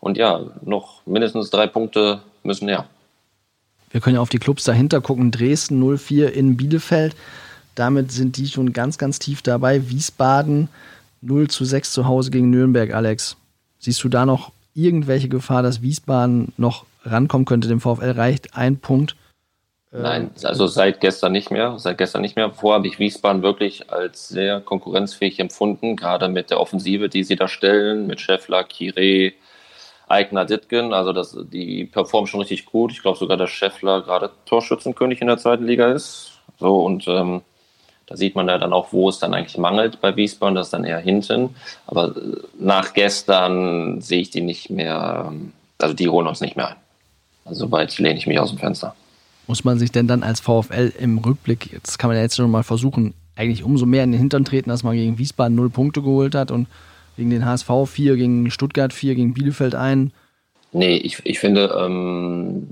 Und 0.00 0.16
ja, 0.16 0.40
noch 0.62 1.04
mindestens 1.06 1.50
drei 1.50 1.66
Punkte 1.66 2.20
müssen 2.44 2.68
her. 2.68 2.86
Wir 3.90 4.00
können 4.00 4.16
ja 4.16 4.22
auf 4.22 4.28
die 4.28 4.38
Clubs 4.38 4.64
dahinter 4.64 5.00
gucken. 5.00 5.30
Dresden 5.30 5.80
04 5.96 6.32
in 6.34 6.56
Bielefeld. 6.56 7.16
Damit 7.74 8.12
sind 8.12 8.36
die 8.36 8.46
schon 8.46 8.72
ganz, 8.72 8.98
ganz 8.98 9.18
tief 9.18 9.42
dabei. 9.42 9.88
Wiesbaden 9.88 10.68
0 11.20 11.48
zu 11.48 11.64
6 11.64 11.92
zu 11.92 12.06
Hause 12.06 12.30
gegen 12.30 12.50
Nürnberg, 12.50 12.94
Alex. 12.94 13.36
Siehst 13.78 14.02
du 14.04 14.08
da 14.08 14.24
noch 14.24 14.52
irgendwelche 14.74 15.28
Gefahr, 15.28 15.62
dass 15.62 15.82
Wiesbaden 15.82 16.52
noch 16.56 16.86
rankommen 17.04 17.44
könnte? 17.44 17.68
Dem 17.68 17.80
VfL 17.80 18.12
reicht 18.12 18.56
ein 18.56 18.76
Punkt. 18.78 19.16
Nein, 19.90 20.30
also 20.42 20.66
seit 20.66 21.00
gestern 21.00 21.32
nicht 21.32 21.50
mehr. 21.50 21.78
Seit 21.78 21.96
gestern 21.96 22.20
nicht 22.20 22.36
mehr. 22.36 22.52
Vorher 22.52 22.78
habe 22.78 22.88
ich 22.88 22.98
Wiesbaden 22.98 23.42
wirklich 23.42 23.90
als 23.90 24.28
sehr 24.28 24.60
konkurrenzfähig 24.60 25.40
empfunden, 25.40 25.96
gerade 25.96 26.28
mit 26.28 26.50
der 26.50 26.60
Offensive, 26.60 27.08
die 27.08 27.24
sie 27.24 27.36
da 27.36 27.48
stellen, 27.48 28.06
mit 28.06 28.20
Scheffler, 28.20 28.64
Kire, 28.64 29.32
Eigner 30.06 30.44
Ditgen. 30.44 30.92
Also 30.92 31.14
das, 31.14 31.36
die 31.50 31.86
performen 31.86 32.26
schon 32.26 32.40
richtig 32.40 32.66
gut. 32.66 32.92
Ich 32.92 33.00
glaube 33.00 33.18
sogar, 33.18 33.38
dass 33.38 33.50
Scheffler 33.50 34.02
gerade 34.02 34.30
Torschützenkönig 34.44 35.22
in 35.22 35.26
der 35.26 35.38
zweiten 35.38 35.64
Liga 35.64 35.90
ist. 35.90 36.32
So 36.58 36.80
und 36.84 37.08
ähm, 37.08 37.42
da 38.04 38.16
sieht 38.16 38.34
man 38.34 38.48
ja 38.48 38.58
dann 38.58 38.72
auch, 38.72 38.92
wo 38.92 39.08
es 39.08 39.18
dann 39.18 39.32
eigentlich 39.32 39.58
mangelt 39.58 40.00
bei 40.00 40.16
Wiesbaden, 40.16 40.54
das 40.54 40.68
ist 40.68 40.72
dann 40.72 40.84
eher 40.84 40.98
hinten. 40.98 41.54
Aber 41.86 42.08
äh, 42.08 42.36
nach 42.58 42.92
gestern 42.92 44.02
sehe 44.02 44.20
ich 44.20 44.30
die 44.30 44.42
nicht 44.42 44.68
mehr, 44.68 45.26
ähm, 45.28 45.52
also 45.78 45.94
die 45.94 46.08
holen 46.10 46.26
uns 46.26 46.42
nicht 46.42 46.56
mehr 46.56 46.68
ein. 46.68 46.76
Also 47.46 47.66
soweit 47.66 47.96
lehne 47.98 48.18
ich 48.18 48.26
mich 48.26 48.38
aus 48.38 48.50
dem 48.50 48.58
Fenster. 48.58 48.94
Muss 49.48 49.64
man 49.64 49.78
sich 49.78 49.90
denn 49.90 50.06
dann 50.06 50.22
als 50.22 50.38
VfL 50.40 50.92
im 51.00 51.18
Rückblick, 51.18 51.72
jetzt 51.72 51.98
kann 51.98 52.08
man 52.08 52.16
ja 52.16 52.22
jetzt 52.22 52.36
schon 52.36 52.50
mal 52.50 52.62
versuchen, 52.62 53.14
eigentlich 53.34 53.64
umso 53.64 53.86
mehr 53.86 54.04
in 54.04 54.12
den 54.12 54.20
Hintern 54.20 54.44
treten, 54.44 54.70
dass 54.70 54.84
man 54.84 54.94
gegen 54.94 55.18
Wiesbaden 55.18 55.56
null 55.56 55.70
Punkte 55.70 56.02
geholt 56.02 56.36
hat 56.36 56.50
und 56.50 56.68
gegen 57.16 57.30
den 57.30 57.44
HSV 57.44 57.70
4, 57.86 58.16
gegen 58.16 58.50
Stuttgart 58.50 58.92
4, 58.92 59.16
gegen 59.16 59.34
Bielefeld 59.34 59.74
ein. 59.74 60.12
Nee, 60.72 60.96
ich, 60.96 61.20
ich 61.24 61.38
finde, 61.38 61.74
ähm, 61.76 62.68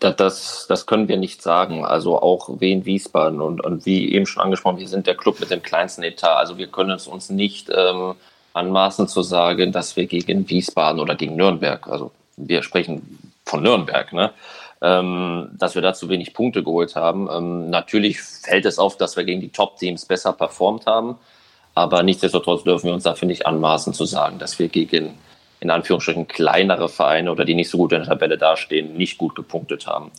das, 0.00 0.66
das 0.68 0.86
können 0.86 1.08
wir 1.08 1.16
nicht 1.16 1.42
sagen. 1.42 1.84
Also 1.84 2.20
auch 2.20 2.60
Wien 2.60 2.84
Wiesbaden 2.84 3.40
und, 3.40 3.64
und 3.64 3.86
wie 3.86 4.12
eben 4.12 4.26
schon 4.26 4.42
angesprochen, 4.42 4.78
wir 4.78 4.88
sind 4.88 5.06
der 5.06 5.16
Club 5.16 5.40
mit 5.40 5.50
dem 5.50 5.62
kleinsten 5.62 6.02
Etat. 6.02 6.36
Also 6.36 6.58
wir 6.58 6.66
können 6.66 6.90
es 6.90 7.06
uns 7.06 7.30
nicht 7.30 7.70
ähm, 7.74 8.14
anmaßen 8.52 9.08
zu 9.08 9.22
sagen, 9.22 9.72
dass 9.72 9.96
wir 9.96 10.06
gegen 10.06 10.48
Wiesbaden 10.48 11.00
oder 11.00 11.14
gegen 11.14 11.36
Nürnberg, 11.36 11.86
also 11.88 12.12
wir 12.36 12.62
sprechen 12.62 13.32
von 13.44 13.62
Nürnberg, 13.62 14.12
ne? 14.12 14.32
Ähm, 14.84 15.48
dass 15.54 15.74
wir 15.74 15.80
da 15.80 15.94
zu 15.94 16.10
wenig 16.10 16.34
Punkte 16.34 16.62
geholt 16.62 16.94
haben. 16.94 17.26
Ähm, 17.32 17.70
natürlich 17.70 18.20
fällt 18.20 18.66
es 18.66 18.78
auf, 18.78 18.98
dass 18.98 19.16
wir 19.16 19.24
gegen 19.24 19.40
die 19.40 19.48
Top-Teams 19.48 20.04
besser 20.04 20.34
performt 20.34 20.84
haben. 20.84 21.16
Aber 21.74 22.02
nichtsdestotrotz 22.02 22.64
dürfen 22.64 22.88
wir 22.88 22.92
uns 22.92 23.04
dafür 23.04 23.26
nicht 23.26 23.46
anmaßen 23.46 23.94
zu 23.94 24.04
sagen, 24.04 24.38
dass 24.38 24.58
wir 24.58 24.68
gegen 24.68 25.14
in 25.60 25.70
Anführungsstrichen 25.70 26.28
kleinere 26.28 26.90
Vereine 26.90 27.32
oder 27.32 27.46
die 27.46 27.54
nicht 27.54 27.70
so 27.70 27.78
gut 27.78 27.92
in 27.92 28.00
der 28.00 28.08
Tabelle 28.08 28.36
dastehen, 28.36 28.94
nicht 28.94 29.16
gut 29.16 29.34
gepunktet 29.34 29.86
haben. 29.86 30.10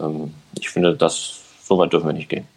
Ähm, 0.00 0.32
ich 0.58 0.70
finde, 0.70 0.96
das 0.96 1.42
so 1.62 1.76
weit 1.76 1.92
dürfen 1.92 2.06
wir 2.06 2.14
nicht 2.14 2.30
gehen. 2.30 2.48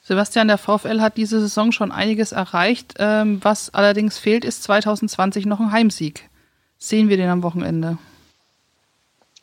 Sebastian, 0.00 0.48
der 0.48 0.56
VfL 0.56 1.02
hat 1.02 1.18
diese 1.18 1.38
Saison 1.38 1.70
schon 1.70 1.92
einiges 1.92 2.32
erreicht. 2.32 2.94
Ähm, 2.98 3.40
was 3.42 3.74
allerdings 3.74 4.16
fehlt, 4.16 4.46
ist 4.46 4.62
2020 4.62 5.44
noch 5.44 5.60
ein 5.60 5.70
Heimsieg. 5.70 6.30
Sehen 6.78 7.10
wir 7.10 7.18
den 7.18 7.28
am 7.28 7.42
Wochenende? 7.42 7.98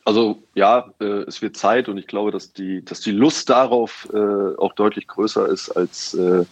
Also 0.04 0.42
ja, 0.54 0.90
äh, 1.00 1.22
es 1.26 1.42
wird 1.42 1.56
Zeit 1.56 1.88
und 1.88 1.96
ich 1.98 2.06
glaube, 2.06 2.32
dass 2.32 2.52
die, 2.52 2.84
dass 2.84 3.00
die 3.00 3.12
Lust 3.12 3.48
darauf 3.48 4.08
äh, 4.12 4.56
auch 4.56 4.72
deutlich 4.74 5.06
größer 5.06 5.48
ist 5.48 5.70
als 5.70 6.14
äh, 6.14 6.44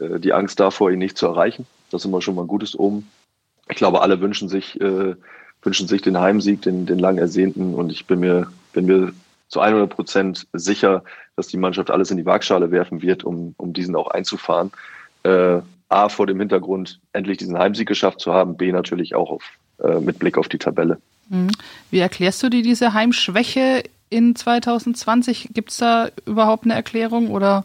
äh, 0.00 0.20
die 0.20 0.32
Angst 0.32 0.60
davor, 0.60 0.90
ihn 0.90 0.98
nicht 0.98 1.16
zu 1.16 1.26
erreichen. 1.26 1.66
Das 1.90 2.02
ist 2.02 2.06
immer 2.06 2.20
schon 2.20 2.34
mal 2.34 2.42
ein 2.42 2.48
gutes 2.48 2.78
Omen. 2.78 3.10
Ich 3.68 3.76
glaube, 3.76 4.02
alle 4.02 4.20
wünschen 4.20 4.48
sich, 4.48 4.80
äh, 4.80 5.14
wünschen 5.62 5.88
sich 5.88 6.02
den 6.02 6.18
Heimsieg, 6.18 6.62
den, 6.62 6.86
den 6.86 6.98
lang 6.98 7.18
ersehnten. 7.18 7.74
Und 7.74 7.90
ich 7.90 8.06
bin 8.06 8.20
mir, 8.20 8.48
bin 8.72 8.86
mir 8.86 9.12
zu 9.48 9.60
100 9.60 9.90
Prozent 9.90 10.46
sicher, 10.52 11.02
dass 11.36 11.48
die 11.48 11.56
Mannschaft 11.56 11.90
alles 11.90 12.10
in 12.10 12.16
die 12.16 12.26
Waagschale 12.26 12.70
werfen 12.70 13.02
wird, 13.02 13.24
um, 13.24 13.54
um 13.56 13.72
diesen 13.72 13.96
auch 13.96 14.08
einzufahren. 14.08 14.72
Äh, 15.22 15.60
A, 15.88 16.08
vor 16.08 16.26
dem 16.26 16.38
Hintergrund, 16.38 17.00
endlich 17.12 17.38
diesen 17.38 17.58
Heimsieg 17.58 17.88
geschafft 17.88 18.20
zu 18.20 18.32
haben. 18.32 18.56
B, 18.56 18.70
natürlich 18.70 19.14
auch 19.14 19.30
auf, 19.30 19.44
äh, 19.82 19.98
mit 20.00 20.18
Blick 20.18 20.38
auf 20.38 20.48
die 20.48 20.58
Tabelle. 20.58 20.98
Mhm. 21.30 21.50
Wie 21.90 22.00
erklärst 22.00 22.42
du 22.42 22.50
dir 22.50 22.62
diese 22.62 22.92
Heimschwäche 22.92 23.84
in 24.10 24.36
2020? 24.36 25.50
Gibt 25.54 25.70
es 25.70 25.78
da 25.78 26.10
überhaupt 26.26 26.64
eine 26.64 26.74
Erklärung 26.74 27.30
oder 27.30 27.64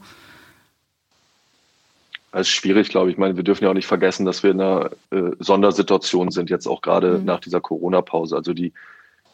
das 2.31 2.47
ist 2.47 2.53
schwierig, 2.53 2.89
glaube 2.89 3.09
ich. 3.09 3.13
Ich 3.13 3.17
meine, 3.17 3.37
wir 3.37 3.43
dürfen 3.43 3.63
ja 3.63 3.69
auch 3.69 3.75
nicht 3.75 3.87
vergessen, 3.87 4.25
dass 4.25 4.43
wir 4.43 4.51
in 4.51 4.59
einer 4.59 4.91
äh, 5.09 5.31
Sondersituation 5.39 6.31
sind, 6.31 6.49
jetzt 6.49 6.67
auch 6.67 6.81
gerade 6.81 7.19
mhm. 7.19 7.23
nach 7.23 7.39
dieser 7.39 7.61
Corona-Pause. 7.61 8.35
Also 8.35 8.53
die, 8.53 8.73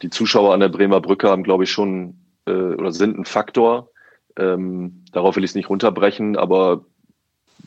die 0.04 0.12
Zuschauer 0.12 0.54
an 0.54 0.60
der 0.60 0.70
Bremer 0.70 1.02
Brücke 1.02 1.28
haben, 1.28 1.42
glaube 1.42 1.64
ich, 1.64 1.72
schon 1.72 2.20
äh, 2.46 2.52
oder 2.52 2.92
sind 2.92 3.18
ein 3.18 3.26
Faktor. 3.26 3.90
Ähm, 4.38 5.04
darauf 5.14 5.36
will 5.36 5.44
ich 5.44 5.50
es 5.50 5.56
nicht 5.56 5.68
runterbrechen, 5.68 6.38
aber 6.38 6.86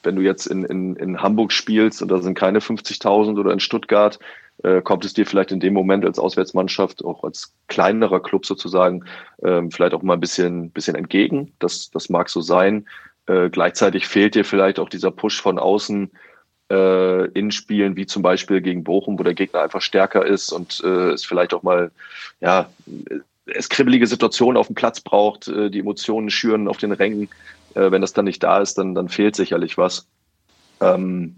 wenn 0.04 0.14
du 0.14 0.22
jetzt 0.22 0.46
in, 0.46 0.64
in, 0.64 0.94
in 0.94 1.20
Hamburg 1.20 1.50
spielst 1.50 2.00
und 2.00 2.12
da 2.12 2.22
sind 2.22 2.38
keine 2.38 2.60
50.000 2.60 3.36
oder 3.36 3.52
in 3.52 3.58
Stuttgart, 3.58 4.20
äh, 4.64 4.80
kommt 4.82 5.04
es 5.04 5.12
dir 5.12 5.26
vielleicht 5.26 5.52
in 5.52 5.60
dem 5.60 5.74
Moment 5.74 6.04
als 6.04 6.18
Auswärtsmannschaft, 6.18 7.04
auch 7.04 7.22
als 7.22 7.54
kleinerer 7.68 8.20
Club 8.20 8.46
sozusagen, 8.46 9.04
ähm, 9.42 9.70
vielleicht 9.70 9.94
auch 9.94 10.02
mal 10.02 10.14
ein 10.14 10.20
bisschen, 10.20 10.70
bisschen 10.70 10.96
entgegen. 10.96 11.52
Das, 11.58 11.90
das 11.90 12.08
mag 12.08 12.30
so 12.30 12.40
sein. 12.40 12.86
Äh, 13.26 13.50
gleichzeitig 13.50 14.06
fehlt 14.06 14.34
dir 14.34 14.44
vielleicht 14.44 14.78
auch 14.78 14.88
dieser 14.88 15.10
Push 15.10 15.40
von 15.40 15.58
außen 15.58 16.10
äh, 16.70 17.26
in 17.32 17.50
Spielen, 17.50 17.96
wie 17.96 18.06
zum 18.06 18.22
Beispiel 18.22 18.62
gegen 18.62 18.84
Bochum, 18.84 19.18
wo 19.18 19.22
der 19.22 19.34
Gegner 19.34 19.60
einfach 19.60 19.82
stärker 19.82 20.24
ist 20.24 20.50
und 20.50 20.82
äh, 20.82 21.10
es 21.10 21.26
vielleicht 21.26 21.52
auch 21.52 21.62
mal, 21.62 21.90
ja, 22.40 22.70
es 23.46 23.68
kribbelige 23.68 24.06
Situationen 24.06 24.56
auf 24.56 24.68
dem 24.68 24.74
Platz 24.74 25.00
braucht, 25.00 25.46
äh, 25.48 25.70
die 25.70 25.80
Emotionen 25.80 26.30
schüren 26.30 26.68
auf 26.68 26.78
den 26.78 26.92
Rängen. 26.92 27.28
Äh, 27.74 27.90
wenn 27.90 28.00
das 28.00 28.14
dann 28.14 28.24
nicht 28.24 28.42
da 28.42 28.60
ist, 28.60 28.78
dann, 28.78 28.94
dann 28.94 29.10
fehlt 29.10 29.36
sicherlich 29.36 29.76
was. 29.76 30.06
Ähm, 30.80 31.36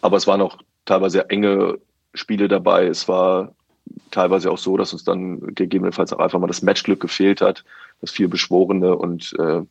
aber 0.00 0.16
es 0.16 0.28
waren 0.28 0.40
auch 0.40 0.58
teilweise 0.84 1.28
enge 1.30 1.78
Spiele 2.14 2.48
dabei. 2.48 2.86
Es 2.86 3.08
war 3.08 3.52
teilweise 4.10 4.50
auch 4.50 4.58
so, 4.58 4.76
dass 4.76 4.92
uns 4.92 5.04
dann 5.04 5.54
gegebenenfalls 5.54 6.12
auch 6.12 6.18
einfach 6.18 6.38
mal 6.38 6.46
das 6.46 6.62
Matchglück 6.62 7.00
gefehlt 7.00 7.40
hat, 7.40 7.64
das 8.00 8.10
viel 8.10 8.28
Beschworene 8.28 8.96
und 8.96 9.34
äh, 9.38 9.62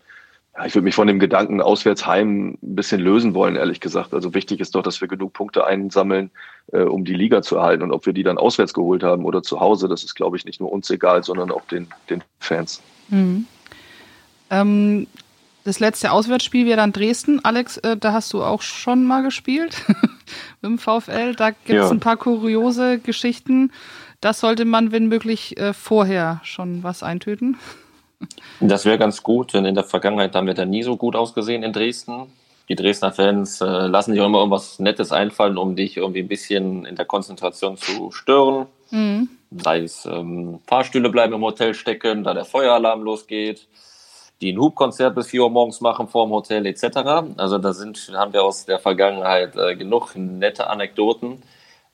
ja, 0.58 0.66
ich 0.66 0.74
würde 0.74 0.86
mich 0.86 0.96
von 0.96 1.08
dem 1.08 1.20
Gedanken 1.20 1.62
Auswärtsheim 1.62 2.58
ein 2.62 2.76
bisschen 2.76 3.00
lösen 3.00 3.36
wollen, 3.36 3.56
ehrlich 3.56 3.80
gesagt. 3.80 4.14
Also 4.14 4.34
wichtig 4.34 4.60
ist 4.60 4.74
doch, 4.74 4.82
dass 4.82 5.02
wir 5.02 5.08
genug 5.08 5.34
Punkte 5.34 5.68
einsammeln, 5.68 6.32
äh, 6.72 6.82
um 6.82 7.06
die 7.06 7.14
Liga 7.14 7.44
zu 7.44 7.58
erhalten. 7.58 7.84
Und 7.84 7.92
ob 7.92 8.08
wir 8.08 8.14
die 8.14 8.24
dann 8.24 8.40
auswärts 8.40 8.74
geholt 8.74 9.04
haben 9.04 9.24
oder 9.24 9.44
zu 9.44 9.60
Hause, 9.60 9.88
das 9.88 10.04
ist, 10.04 10.16
glaube 10.16 10.36
ich, 10.36 10.46
nicht 10.46 10.60
nur 10.60 10.72
uns 10.72 10.90
egal, 10.90 11.24
sondern 11.24 11.52
auch 11.52 11.66
den, 11.68 11.88
den 12.10 12.24
Fans. 12.40 12.82
Mhm. 13.10 13.46
Ähm, 14.50 15.06
das 15.68 15.82
letzte 15.82 16.14
Auswärtsspiel 16.14 16.66
wäre 16.66 16.78
dann 16.78 16.94
Dresden. 16.94 17.44
Alex, 17.44 17.76
äh, 17.80 17.98
da 17.98 18.14
hast 18.14 18.32
du 18.32 18.42
auch 18.42 18.62
schon 18.62 19.04
mal 19.04 19.22
gespielt 19.22 19.84
dem 20.64 20.78
VfL. 20.80 21.36
Da 21.36 21.50
gibt 21.50 21.68
es 21.68 21.76
ja. 21.76 21.90
ein 21.90 22.00
paar 22.00 22.16
kuriose 22.16 23.00
Geschichten. 23.00 23.74
Das 24.22 24.40
sollte 24.40 24.64
man, 24.64 24.94
wenn 24.94 25.08
möglich, 25.08 25.58
äh, 25.58 25.74
vorher 25.74 26.40
schon 26.44 26.84
was 26.84 27.04
eintüten. 27.04 27.58
Das 28.62 28.86
wäre 28.86 28.98
ganz 28.98 29.24
gut, 29.24 29.54
denn 29.54 29.66
in 29.66 29.76
der 29.76 29.84
Vergangenheit 29.84 30.34
haben 30.36 30.48
wir 30.48 30.54
da 30.54 30.66
nie 30.66 30.84
so 30.84 30.96
gut 30.96 31.18
ausgesehen 31.18 31.64
in 31.64 31.74
Dresden. 31.74 32.28
Die 32.70 32.76
Dresdner 32.76 33.12
Fans 33.12 33.60
äh, 33.60 33.66
lassen 33.66 34.14
sich 34.14 34.22
auch 34.22 34.28
immer 34.28 34.40
irgendwas 34.40 34.80
Nettes 34.80 35.12
einfallen, 35.12 35.58
um 35.58 35.76
dich 35.76 35.98
irgendwie 35.98 36.22
ein 36.22 36.30
bisschen 36.30 36.86
in 36.86 36.96
der 36.96 37.06
Konzentration 37.06 37.76
zu 37.76 38.12
stören. 38.12 38.68
Mhm. 38.90 39.28
Sei 39.52 39.82
es 39.82 40.06
ähm, 40.06 40.60
Fahrstühle 40.66 41.10
bleiben 41.10 41.34
im 41.34 41.42
Hotel 41.42 41.74
stecken, 41.74 42.24
da 42.24 42.34
der 42.34 42.46
Feueralarm 42.46 43.04
losgeht, 43.04 43.68
die 44.42 44.54
ein 44.54 44.60
Hubkonzert 44.60 45.16
bis 45.16 45.28
4 45.28 45.44
Uhr 45.44 45.50
morgens 45.50 45.82
machen 45.82 46.08
vor 46.08 46.26
dem 46.26 46.32
Hotel 46.32 46.66
etc. 46.66 46.98
Also 47.38 47.58
da 47.58 47.74
sind, 47.74 48.12
haben 48.14 48.34
wir 48.34 48.44
aus 48.44 48.66
der 48.66 48.80
Vergangenheit 48.80 49.56
äh, 49.56 49.76
genug 49.76 50.16
nette 50.16 50.70
Anekdoten. 50.70 51.42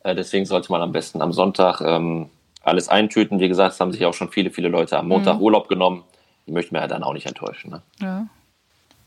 Äh, 0.03 0.15
deswegen 0.15 0.45
sollte 0.45 0.71
man 0.71 0.81
am 0.81 0.91
besten 0.91 1.21
am 1.21 1.31
Sonntag 1.31 1.81
ähm, 1.81 2.29
alles 2.61 2.89
eintüten. 2.89 3.39
Wie 3.39 3.47
gesagt, 3.47 3.75
es 3.75 3.79
haben 3.79 3.93
sich 3.93 4.05
auch 4.05 4.13
schon 4.13 4.29
viele, 4.29 4.51
viele 4.51 4.69
Leute 4.69 4.97
am 4.97 5.07
Montag 5.07 5.35
mhm. 5.35 5.41
Urlaub 5.41 5.67
genommen 5.67 6.03
die 6.45 6.51
möchten 6.51 6.75
wir 6.75 6.81
ja 6.81 6.87
dann 6.87 7.03
auch 7.03 7.13
nicht 7.13 7.25
enttäuschen. 7.25 7.71
Ne? 7.71 7.81
Ja. 7.99 8.27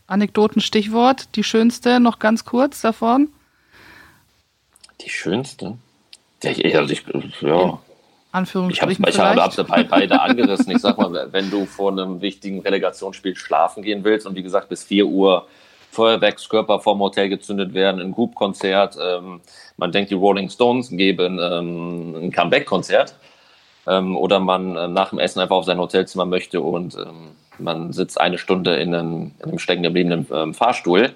Anekdoten, 0.06 0.60
Stichwort, 0.60 1.34
die 1.36 1.44
schönste, 1.44 2.00
noch 2.00 2.18
ganz 2.18 2.44
kurz 2.44 2.80
davon. 2.80 3.28
Die 5.00 5.10
schönste? 5.10 5.76
Ja, 6.42 6.50
ich, 6.50 6.76
also 6.76 6.92
ich, 6.92 7.04
ja. 7.40 7.78
Anführungsstrichen. 8.36 9.04
Ich 9.08 9.18
habe 9.18 9.42
hab 9.42 9.88
beide 9.88 10.20
angerissen. 10.20 10.70
Ich 10.70 10.78
sag 10.78 10.98
mal, 10.98 11.28
wenn 11.32 11.50
du 11.50 11.66
vor 11.66 11.90
einem 11.90 12.20
wichtigen 12.20 12.60
Relegationsspiel 12.60 13.34
schlafen 13.36 13.82
gehen 13.82 14.04
willst 14.04 14.26
und 14.26 14.36
wie 14.36 14.42
gesagt 14.42 14.68
bis 14.68 14.84
4 14.84 15.06
Uhr 15.06 15.46
Feuerwerkskörper 15.90 16.80
vorm 16.80 17.00
Hotel 17.00 17.28
gezündet 17.28 17.72
werden, 17.72 18.00
ein 18.00 18.12
Group-Konzert. 18.12 18.98
Ähm, 19.00 19.40
man 19.76 19.92
denkt, 19.92 20.10
die 20.10 20.14
Rolling 20.14 20.50
Stones 20.50 20.90
geben 20.90 21.38
ähm, 21.42 22.14
ein 22.14 22.32
Comeback-Konzert. 22.32 23.14
Ähm, 23.86 24.16
oder 24.16 24.40
man 24.40 24.76
äh, 24.76 24.88
nach 24.88 25.10
dem 25.10 25.18
Essen 25.18 25.40
einfach 25.40 25.56
auf 25.56 25.64
sein 25.64 25.78
Hotelzimmer 25.78 26.26
möchte 26.26 26.60
und 26.60 26.96
ähm, 26.96 27.32
man 27.58 27.92
sitzt 27.92 28.20
eine 28.20 28.36
Stunde 28.36 28.76
in 28.76 28.94
einem, 28.94 29.32
in 29.38 29.48
einem 29.48 29.58
stecken 29.58 29.82
gebliebenen 29.82 30.26
ähm, 30.30 30.54
Fahrstuhl. 30.54 31.14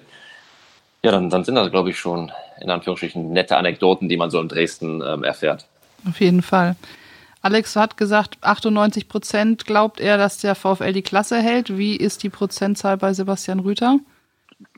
Ja, 1.03 1.11
dann, 1.11 1.29
dann 1.29 1.43
sind 1.43 1.55
das, 1.55 1.69
glaube 1.69 1.89
ich, 1.89 1.99
schon 1.99 2.31
in 2.59 2.69
Anführungsstrichen 2.69 3.33
nette 3.33 3.57
Anekdoten, 3.57 4.07
die 4.09 4.17
man 4.17 4.31
so 4.31 4.39
in 4.39 4.47
Dresden 4.47 5.03
ähm, 5.05 5.23
erfährt. 5.23 5.65
Auf 6.07 6.19
jeden 6.19 6.41
Fall. 6.41 6.75
Alex 7.41 7.75
hat 7.75 7.97
gesagt, 7.97 8.37
98 8.41 9.07
Prozent 9.07 9.65
glaubt 9.65 9.99
er, 9.99 10.17
dass 10.17 10.37
der 10.37 10.55
VfL 10.55 10.93
die 10.93 11.01
Klasse 11.01 11.37
hält. 11.37 11.75
Wie 11.77 11.95
ist 11.95 12.21
die 12.23 12.29
Prozentzahl 12.29 12.97
bei 12.97 13.13
Sebastian 13.13 13.59
Rüther? 13.59 13.99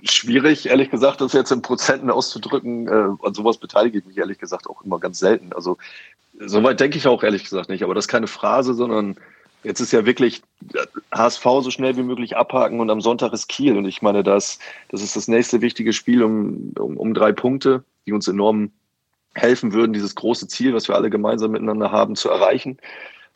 Schwierig, 0.04 0.68
ehrlich 0.68 0.90
gesagt, 0.90 1.20
das 1.20 1.34
jetzt 1.34 1.52
in 1.52 1.62
Prozenten 1.62 2.10
auszudrücken. 2.10 2.88
Äh, 2.88 3.26
an 3.26 3.34
sowas 3.34 3.58
beteilige 3.58 4.00
ich 4.00 4.06
mich 4.06 4.18
ehrlich 4.18 4.40
gesagt 4.40 4.70
auch 4.70 4.82
immer 4.82 5.00
ganz 5.00 5.20
selten. 5.20 5.52
Also 5.54 5.78
soweit 6.40 6.80
denke 6.80 6.98
ich 6.98 7.08
auch 7.08 7.24
ehrlich 7.24 7.44
gesagt 7.44 7.68
nicht. 7.68 7.84
Aber 7.84 7.94
das 7.94 8.06
ist 8.06 8.10
keine 8.10 8.28
Phrase, 8.28 8.74
sondern 8.74 9.18
jetzt 9.64 9.82
ist 9.82 9.92
ja 9.92 10.06
wirklich 10.06 10.42
HSV 11.12 11.44
so 11.44 11.70
schnell 11.70 11.98
wie 11.98 12.04
möglich 12.04 12.38
abhaken 12.38 12.80
und 12.80 12.90
am 12.90 13.02
Sonntag 13.02 13.34
ist 13.34 13.50
Kiel. 13.50 13.78
Und 13.78 13.86
ich 13.86 14.02
meine, 14.02 14.24
das, 14.24 14.60
das 14.90 15.02
ist 15.02 15.18
das 15.18 15.28
nächste 15.28 15.60
wichtige 15.60 15.92
Spiel 15.92 16.24
um, 16.24 16.74
um, 16.80 16.96
um 16.96 17.14
drei 17.14 17.34
Punkte, 17.34 17.84
die 18.06 18.14
uns 18.14 18.30
enorm 18.30 18.72
helfen 19.36 19.74
würden, 19.74 19.94
dieses 19.94 20.16
große 20.16 20.48
Ziel, 20.48 20.74
was 20.74 20.88
wir 20.88 20.96
alle 20.96 21.10
gemeinsam 21.10 21.52
miteinander 21.52 21.92
haben, 21.92 22.16
zu 22.16 22.30
erreichen. 22.30 22.78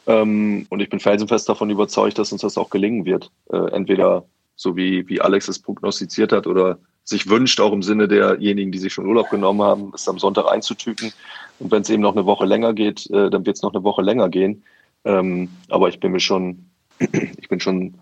Ähm, 0.06 0.66
und 0.70 0.80
ich 0.80 0.90
bin 0.90 1.00
felsenfest 1.00 1.50
davon 1.50 1.70
überzeugt, 1.70 2.18
dass 2.18 2.32
uns 2.32 2.42
das 2.42 2.58
auch 2.58 2.70
gelingen 2.70 3.06
wird. 3.06 3.32
Äh, 3.52 3.72
entweder 3.72 4.26
so 4.56 4.76
wie, 4.76 5.08
wie 5.08 5.22
Alex 5.22 5.48
es 5.48 5.60
prognostiziert 5.60 6.32
hat 6.32 6.48
oder 6.48 6.80
sich 7.04 7.30
wünscht, 7.30 7.60
auch 7.62 7.72
im 7.72 7.84
Sinne 7.84 8.08
derjenigen, 8.08 8.72
die 8.72 8.80
sich 8.80 8.94
schon 8.94 9.06
Urlaub 9.06 9.30
genommen 9.30 9.62
haben, 9.62 9.92
es 9.96 10.08
am 10.10 10.20
Sonntag 10.20 10.52
einzutüten. 10.52 11.14
Und 11.60 11.72
wenn 11.72 11.82
es 11.82 11.90
eben 11.90 12.02
noch 12.02 12.16
eine 12.16 12.26
Woche 12.26 12.46
länger 12.46 12.74
geht, 12.74 13.10
äh, 13.12 13.30
dann 13.30 13.46
wird 13.46 13.56
es 13.56 13.62
noch 13.62 13.74
eine 13.74 13.84
Woche 13.84 14.02
länger 14.02 14.30
gehen. 14.30 14.64
Ähm, 15.06 15.50
aber 15.70 15.90
ich 15.90 16.00
bin 16.00 16.12
mir 16.12 16.20
schon, 16.20 16.70
ich 17.00 17.48
bin 17.50 17.60
schon 17.60 17.96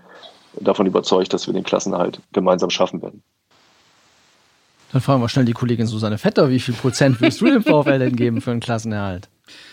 davon 0.59 0.87
überzeugt, 0.87 1.33
dass 1.33 1.47
wir 1.47 1.53
den 1.53 1.63
Klassenhalt 1.63 2.21
gemeinsam 2.33 2.69
schaffen 2.69 3.01
werden. 3.01 3.21
Dann 4.95 5.01
fragen 5.01 5.21
wir 5.21 5.27
schnell 5.27 5.43
die 5.43 5.51
Kollegin 5.51 5.87
Susanne 5.87 6.17
Vetter, 6.17 6.49
wie 6.49 6.59
viel 6.61 6.73
Prozent 6.73 7.19
willst 7.19 7.41
du 7.41 7.47
dem 7.47 7.63
VfL 7.63 7.99
denn 7.99 8.15
geben 8.15 8.39
für 8.39 8.51
einen 8.51 8.61
Klassenerhalt? 8.61 9.27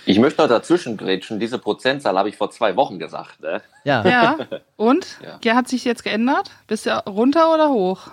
Ich 0.04 0.18
möchte 0.18 0.42
noch 0.42 0.48
dazwischen 0.48 0.96
grätschen. 0.96 1.38
Diese 1.38 1.60
Prozentzahl 1.60 2.18
habe 2.18 2.28
ich 2.28 2.36
vor 2.36 2.50
zwei 2.50 2.74
Wochen 2.74 2.98
gesagt. 2.98 3.40
Ne? 3.40 3.62
Ja. 3.84 4.04
Ja. 4.04 4.36
Und? 4.76 5.06
Ja. 5.22 5.38
ja. 5.44 5.54
Hat 5.54 5.68
sich 5.68 5.84
jetzt 5.84 6.02
geändert? 6.02 6.50
Bist 6.66 6.86
du 6.86 7.04
runter 7.08 7.54
oder 7.54 7.68
hoch? 7.68 8.08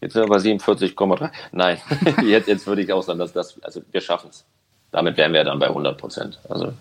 Jetzt 0.00 0.14
sind 0.14 0.24
wir 0.24 0.28
bei 0.28 0.38
47,3. 0.38 1.30
Nein, 1.52 1.78
jetzt, 2.24 2.48
jetzt 2.48 2.66
würde 2.66 2.82
ich 2.82 2.92
auch 2.92 3.04
sagen, 3.04 3.20
dass 3.20 3.32
das, 3.32 3.62
also 3.62 3.80
wir 3.92 4.00
schaffen 4.00 4.30
es. 4.30 4.44
Damit 4.90 5.16
wären 5.16 5.32
wir 5.32 5.44
dann 5.44 5.60
bei 5.60 5.68
100 5.68 5.96
Prozent. 5.96 6.40
Also, 6.48 6.72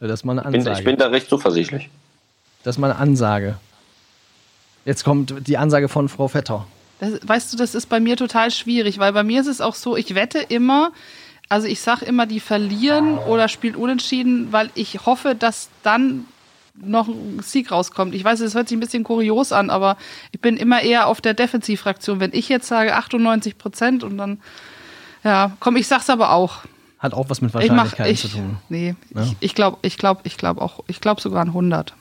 das 0.00 0.10
ist 0.10 0.24
mal 0.24 0.32
eine 0.32 0.46
Ansage. 0.46 0.60
Ich 0.60 0.64
bin, 0.64 0.78
ich 0.78 0.84
bin 0.84 0.96
da 0.96 1.06
recht 1.06 1.28
zuversichtlich. 1.28 1.90
Das 2.64 2.74
ist 2.74 2.80
mal 2.80 2.90
eine 2.90 2.98
Ansage. 2.98 3.56
Jetzt 4.84 5.04
kommt 5.04 5.46
die 5.46 5.58
Ansage 5.58 5.88
von 5.88 6.08
Frau 6.08 6.26
Vetter. 6.26 6.66
Das, 7.04 7.28
weißt 7.28 7.52
du, 7.52 7.56
das 7.56 7.74
ist 7.74 7.86
bei 7.86 8.00
mir 8.00 8.16
total 8.16 8.50
schwierig, 8.50 8.98
weil 8.98 9.12
bei 9.12 9.22
mir 9.22 9.40
ist 9.40 9.46
es 9.46 9.60
auch 9.60 9.74
so, 9.74 9.96
ich 9.96 10.14
wette 10.14 10.38
immer, 10.38 10.92
also 11.48 11.66
ich 11.66 11.80
sage 11.80 12.04
immer, 12.04 12.26
die 12.26 12.40
verlieren 12.40 13.18
oder 13.18 13.48
spielt 13.48 13.76
unentschieden, 13.76 14.52
weil 14.52 14.70
ich 14.74 15.06
hoffe, 15.06 15.34
dass 15.34 15.68
dann 15.82 16.26
noch 16.74 17.06
ein 17.06 17.40
Sieg 17.42 17.70
rauskommt. 17.70 18.14
Ich 18.14 18.24
weiß, 18.24 18.40
es 18.40 18.54
hört 18.54 18.68
sich 18.68 18.76
ein 18.76 18.80
bisschen 18.80 19.04
kurios 19.04 19.52
an, 19.52 19.70
aber 19.70 19.96
ich 20.32 20.40
bin 20.40 20.56
immer 20.56 20.82
eher 20.82 21.06
auf 21.06 21.20
der 21.20 21.34
Defensivfraktion. 21.34 22.18
Wenn 22.18 22.32
ich 22.32 22.48
jetzt 22.48 22.66
sage 22.66 22.96
98 22.96 23.58
Prozent 23.58 24.02
und 24.02 24.18
dann, 24.18 24.40
ja, 25.22 25.52
komm, 25.60 25.76
ich 25.76 25.86
sag's 25.86 26.10
aber 26.10 26.32
auch. 26.32 26.58
Hat 26.98 27.14
auch 27.14 27.28
was 27.28 27.40
mit 27.40 27.54
Wahrscheinlichkeiten 27.54 28.12
ich 28.12 28.24
mach, 28.24 28.24
ich, 28.24 28.32
zu 28.32 28.38
tun. 28.38 28.56
Nee, 28.68 28.94
ja. 29.14 29.22
ich, 29.22 29.36
ich 29.40 29.54
glaube, 29.54 29.78
ich 29.82 29.98
glaube, 29.98 30.22
ich 30.24 30.36
glaube 30.36 30.62
auch, 30.62 30.80
ich 30.88 31.00
glaube 31.00 31.20
sogar 31.20 31.42
an 31.42 31.48
100 31.48 31.94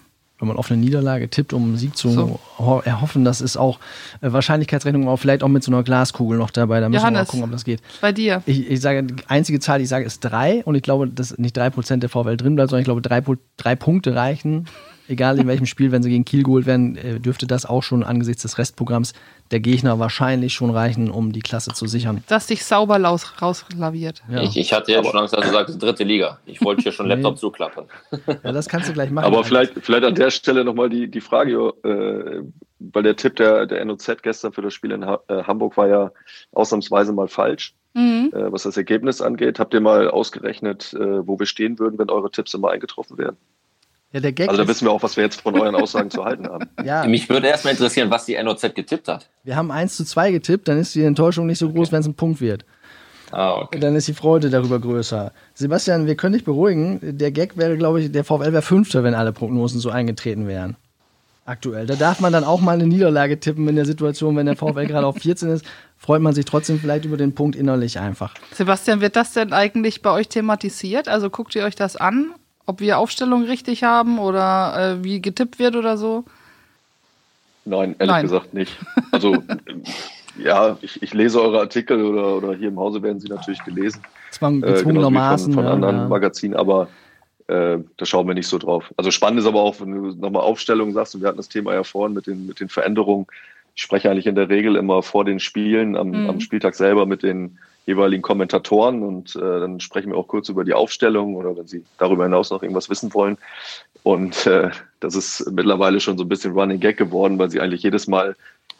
wenn 0.44 0.50
man 0.50 0.58
auf 0.58 0.70
eine 0.70 0.82
Niederlage 0.82 1.30
tippt, 1.30 1.54
um 1.54 1.64
einen 1.64 1.78
Sieg 1.78 1.96
zu 1.96 2.10
so. 2.10 2.82
erhoffen, 2.84 3.24
das 3.24 3.40
ist 3.40 3.56
auch 3.56 3.80
äh, 4.20 4.34
Wahrscheinlichkeitsrechnung, 4.34 5.08
aber 5.08 5.18
vielleicht 5.18 5.42
auch 5.42 5.48
mit 5.48 5.64
so 5.64 5.72
einer 5.72 5.84
Glaskugel 5.84 6.38
noch 6.38 6.52
dabei. 6.52 6.82
Da 6.82 6.90
müssen 6.90 7.00
Johannes, 7.00 7.20
wir 7.20 7.22
mal 7.22 7.26
gucken, 7.26 7.44
ob 7.46 7.52
das 7.52 7.64
geht. 7.64 7.82
Bei 8.02 8.12
dir. 8.12 8.44
Ich, 8.46 8.70
ich 8.70 8.82
sage, 8.82 9.04
die 9.04 9.24
einzige 9.30 9.62
Zahl, 9.62 9.80
die 9.80 9.84
ich 9.84 9.90
sage, 9.90 10.04
ist 10.04 10.20
drei 10.20 10.62
und 10.66 10.76
ich 10.76 10.84
glaube, 10.84 11.08
dass 11.08 11.38
nicht 11.38 11.56
drei 11.56 11.70
Prozent 11.70 12.04
der 12.04 12.10
VfL 12.10 12.36
drin 12.36 12.56
bleibt, 12.56 12.72
sondern 12.72 12.82
ich 12.82 12.86
glaube, 12.86 13.02
drei, 13.02 13.24
drei 13.56 13.76
Punkte 13.78 14.16
reichen 14.16 14.66
egal 15.08 15.40
in 15.40 15.48
welchem 15.48 15.66
Spiel, 15.66 15.92
wenn 15.92 16.04
sie 16.04 16.10
gegen 16.10 16.26
Kiel 16.26 16.44
geholt 16.44 16.66
werden, 16.66 16.96
äh, 16.96 17.20
dürfte 17.20 17.48
das 17.48 17.66
auch 17.66 17.84
schon 17.84 18.04
angesichts 18.04 18.44
des 18.44 18.58
Restprogramms 18.58 19.14
der 19.54 19.60
Gegner 19.60 20.00
wahrscheinlich 20.00 20.54
schon 20.54 20.72
reichen, 20.72 21.12
um 21.12 21.32
die 21.32 21.42
Klasse 21.42 21.72
zu 21.74 21.86
sichern. 21.86 22.24
Dass 22.28 22.48
dich 22.48 22.66
sauber 22.66 23.00
raus, 23.00 23.34
rauslaviert. 23.40 24.24
Ja. 24.30 24.42
Ich, 24.42 24.58
ich, 24.58 24.74
hatte 24.74 24.92
jetzt 24.92 25.06
schon 25.06 25.20
Angst, 25.20 25.34
dass 25.34 25.46
du 25.46 25.52
sagst, 25.52 25.82
dritte 25.82 26.04
Liga. 26.04 26.40
Ich 26.48 26.62
wollte 26.64 26.82
hier 26.82 26.92
schon 26.92 27.06
Laptop 27.08 27.36
nee. 27.36 27.40
zuklappern. 27.40 27.86
Ja, 28.44 28.52
das 28.52 28.68
kannst 28.68 28.90
du 28.90 28.94
gleich 28.94 29.12
machen. 29.12 29.26
Aber 29.26 29.44
vielleicht, 29.44 29.74
vielleicht 29.82 30.06
an 30.06 30.16
der 30.16 30.32
Stelle 30.32 30.66
nochmal 30.66 30.90
die, 30.90 31.10
die 31.10 31.22
Frage, 31.22 31.72
äh, 31.84 32.44
weil 32.80 33.04
der 33.04 33.16
Tipp 33.16 33.36
der, 33.36 33.68
der 33.68 33.86
NOZ 33.86 34.24
gestern 34.24 34.54
für 34.54 34.64
das 34.64 34.74
Spiel 34.74 34.92
in 34.92 35.06
ha 35.06 35.20
äh, 35.28 35.44
Hamburg 35.44 35.78
war 35.78 35.88
ja 35.88 36.12
ausnahmsweise 36.52 37.14
mal 37.14 37.28
falsch. 37.28 37.76
Mhm. 37.94 38.32
Äh, 38.34 38.52
was 38.52 38.64
das 38.64 38.76
Ergebnis 38.76 39.22
angeht, 39.22 39.60
habt 39.60 39.76
ihr 39.76 39.82
mal 39.82 40.10
ausgerechnet, 40.10 40.94
äh, 40.96 41.28
wo 41.28 41.38
wir 41.38 41.46
stehen 41.46 41.78
würden, 41.78 42.00
wenn 42.00 42.10
eure 42.10 42.32
Tipps 42.32 42.56
immer 42.56 42.72
eingetroffen 42.72 43.20
wären? 43.20 43.38
Ja, 44.14 44.20
der 44.20 44.32
Gag 44.32 44.48
also 44.48 44.62
da 44.62 44.68
wissen 44.68 44.86
wir 44.86 44.92
auch, 44.92 45.02
was 45.02 45.18
wir 45.18 45.24
jetzt 45.24 45.42
von 45.42 45.60
euren 45.60 45.76
Aussagen 45.76 46.12
zu 46.12 46.24
halten 46.24 46.48
haben. 46.48 46.70
Ja. 46.84 47.06
Mich 47.06 47.30
würde 47.30 47.48
erstmal 47.48 47.74
interessieren, 47.74 48.12
was 48.12 48.26
die 48.26 48.42
NOZ 48.42 48.74
getippt 48.76 49.08
hat. 49.08 49.30
Wir 49.44 49.56
haben 49.56 49.72
1 49.72 49.96
zu 49.96 50.06
2 50.06 50.32
getippt, 50.32 50.68
dann 50.68 50.78
ist 50.78 50.94
die 50.96 51.04
Enttäuschung 51.04 51.48
nicht 51.48 51.60
so 51.60 51.70
groß, 51.70 51.88
okay. 51.88 51.92
wenn 51.94 52.00
es 52.02 52.08
ein 52.08 52.14
Punkt 52.14 52.42
wird. 52.42 52.66
Ah, 53.32 53.56
okay. 53.56 53.80
Dann 53.80 53.96
ist 53.96 54.08
die 54.08 54.14
Freude 54.14 54.50
darüber 54.50 54.80
größer. 54.80 55.32
Sebastian, 55.56 56.06
wir 56.06 56.16
können 56.16 56.34
dich 56.34 56.44
beruhigen. 56.44 57.00
Der 57.02 57.32
Gag 57.32 57.58
wäre, 57.58 57.78
glaube 57.78 58.02
ich, 58.02 58.12
der 58.12 58.24
VfL 58.24 58.54
wäre 58.54 58.62
Fünfter, 58.62 59.04
wenn 59.04 59.16
alle 59.16 59.32
Prognosen 59.32 59.80
so 59.80 59.90
eingetreten 59.90 60.48
wären. 60.48 60.76
Aktuell. 61.46 61.88
Da 61.88 61.96
darf 61.96 62.20
man 62.20 62.32
dann 62.32 62.44
auch 62.44 62.62
mal 62.62 62.74
eine 62.74 62.86
Niederlage 62.86 63.40
tippen 63.40 63.68
in 63.68 63.76
der 63.76 63.86
Situation, 63.86 64.36
wenn 64.36 64.46
der 64.46 64.56
VfL 64.56 64.86
gerade 64.86 65.08
auf 65.08 65.18
14 65.18 65.50
ist. 65.50 65.66
Freut 65.98 66.22
man 66.22 66.34
sich 66.34 66.46
trotzdem 66.46 66.80
vielleicht 66.80 67.06
über 67.06 67.18
den 67.18 67.34
Punkt 67.34 67.56
innerlich 67.56 68.00
einfach. 68.00 68.36
Sebastian, 68.54 69.02
wird 69.02 69.16
das 69.16 69.34
denn 69.34 69.52
eigentlich 69.52 70.02
bei 70.02 70.12
euch 70.12 70.30
thematisiert? 70.30 71.08
Also 71.08 71.30
guckt 71.30 71.56
ihr 71.56 71.64
euch 71.64 71.76
das 71.76 71.96
an? 71.96 72.34
Ob 72.66 72.80
wir 72.80 72.98
Aufstellung 72.98 73.44
richtig 73.44 73.84
haben 73.84 74.20
oder 74.20 74.98
äh, 75.00 75.04
wie 75.04 75.22
getippt 75.22 75.60
wird 75.60 75.76
oder 75.76 75.98
so? 75.98 76.24
Nein, 77.66 77.96
ehrlich 78.00 78.12
Nein. 78.12 78.24
gesagt 78.24 78.54
nicht. 78.54 78.78
Also 79.12 79.44
ja, 80.38 80.78
ich, 80.82 81.02
ich, 81.02 81.14
lese 81.14 81.42
eure 81.42 81.60
Artikel 81.60 82.04
oder, 82.04 82.36
oder 82.36 82.56
hier 82.56 82.70
im 82.70 82.80
Hause 82.80 83.02
werden 83.02 83.20
sie 83.20 83.30
natürlich 83.30 83.64
gelesen. 83.64 84.02
Zwangezwungenermaßen. 84.32 85.52
Äh, 85.52 85.56
von, 85.56 85.64
von 85.64 85.66
ja, 85.66 85.72
anderen 85.72 85.98
ja. 85.98 86.08
Magazinen, 86.08 86.58
aber 86.58 86.88
äh, 87.48 87.78
da 87.98 88.06
schauen 88.06 88.28
wir 88.28 88.34
nicht 88.34 88.48
so 88.48 88.58
drauf. 88.58 88.94
Also 88.98 89.12
spannend 89.12 89.40
ist 89.40 89.46
aber 89.46 89.62
auch, 89.62 89.80
wenn 89.80 89.92
du 89.92 90.16
nochmal 90.16 90.44
Aufstellung 90.44 90.94
sagst, 90.94 91.16
und 91.16 91.22
wir 91.22 91.28
hatten 91.28 91.38
das 91.38 91.50
Thema 91.50 91.74
ja 91.74 91.84
vorhin 91.84 92.14
mit 92.14 92.28
den, 92.28 92.48
mit 92.48 92.60
den 92.60 92.70
Veränderungen. 92.70 93.28
Ich 93.76 93.82
spreche 93.82 94.10
eigentlich 94.10 94.28
in 94.28 94.36
der 94.36 94.50
Regel 94.50 94.76
immer 94.76 95.02
vor 95.04 95.26
den 95.26 95.40
Spielen, 95.40 95.96
am, 95.96 96.10
mhm. 96.10 96.30
am 96.30 96.40
Spieltag 96.40 96.76
selber 96.76 97.06
mit 97.06 97.24
den 97.24 97.58
jeweiligen 97.86 98.22
Kommentatoren 98.22 99.04
und 99.04 99.36
äh, 99.36 99.40
dann 99.40 99.80
sprechen 99.80 100.12
wir 100.12 100.18
auch 100.18 100.28
kurz 100.28 100.50
über 100.50 100.64
die 100.64 100.74
Aufstellung 100.74 101.36
oder 101.36 101.56
wenn 101.56 101.68
Sie 101.68 101.84
darüber 101.98 102.24
hinaus 102.24 102.50
noch 102.50 102.64
irgendwas 102.64 102.90
wissen 102.90 103.14
wollen. 103.14 103.38
Und 104.04 104.48
äh, 104.48 104.72
das 105.00 105.16
ist 105.16 105.52
mittlerweile 105.52 106.00
schon 106.00 106.18
so 106.18 106.24
ein 106.24 106.30
bisschen 106.30 106.54
Running 106.54 106.80
Gag 106.80 106.98
geworden, 106.98 107.40
weil 107.40 107.50
Sie 107.50 107.60
eigentlich 107.60 107.84
jedes 107.84 108.08
Mal 108.08 108.36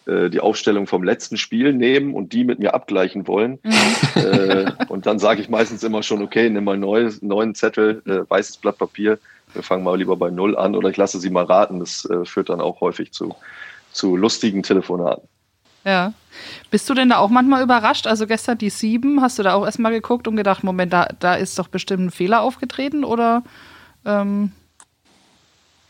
äh, 0.06 0.30
die 0.30 0.40
Aufstellung 0.40 0.88
vom 0.88 1.04
letzten 1.04 1.38
Spiel 1.38 1.74
nehmen 1.74 2.14
und 2.14 2.34
die 2.34 2.44
mit 2.44 2.60
mir 2.60 2.74
abgleichen 2.74 3.28
wollen. 3.28 3.60
Mhm. 3.64 4.22
äh, 4.22 4.72
und 4.88 5.06
dann 5.06 5.20
sage 5.20 5.42
ich 5.42 5.50
meistens 5.50 5.84
immer 5.84 6.04
schon, 6.04 6.22
okay, 6.22 6.50
nimm 6.50 6.66
mal 6.66 6.76
einen 6.76 7.20
neuen 7.22 7.56
Zettel, 7.56 8.02
äh, 8.06 8.30
weißes 8.30 8.58
Blatt 8.58 8.78
Papier. 8.78 9.20
Wir 9.54 9.64
fangen 9.64 9.84
mal 9.84 9.98
lieber 9.98 10.16
bei 10.16 10.30
Null 10.30 10.58
an 10.58 10.76
oder 10.76 10.90
ich 10.90 10.98
lasse 10.98 11.20
Sie 11.20 11.30
mal 11.30 11.46
raten. 11.46 11.80
Das 11.80 12.06
äh, 12.06 12.26
führt 12.26 12.50
dann 12.50 12.60
auch 12.60 12.82
häufig 12.82 13.12
zu, 13.12 13.36
zu 13.92 14.16
lustigen 14.16 14.64
Telefonaten. 14.64 15.28
Ja. 15.86 16.14
Bist 16.72 16.90
du 16.90 16.94
denn 16.94 17.10
da 17.10 17.18
auch 17.18 17.30
manchmal 17.30 17.62
überrascht? 17.62 18.08
Also 18.08 18.26
gestern 18.26 18.58
die 18.58 18.70
sieben, 18.70 19.22
hast 19.22 19.38
du 19.38 19.44
da 19.44 19.54
auch 19.54 19.66
erstmal 19.66 19.92
geguckt 19.92 20.28
und 20.28 20.36
gedacht, 20.36 20.64
Moment, 20.64 20.94
da, 20.94 21.10
da 21.20 21.36
ist 21.36 21.60
doch 21.60 21.68
bestimmt 21.68 22.06
ein 22.06 22.12
Fehler 22.12 22.42
aufgetreten 22.42 23.04
oder 23.04 23.44
ähm, 24.06 24.52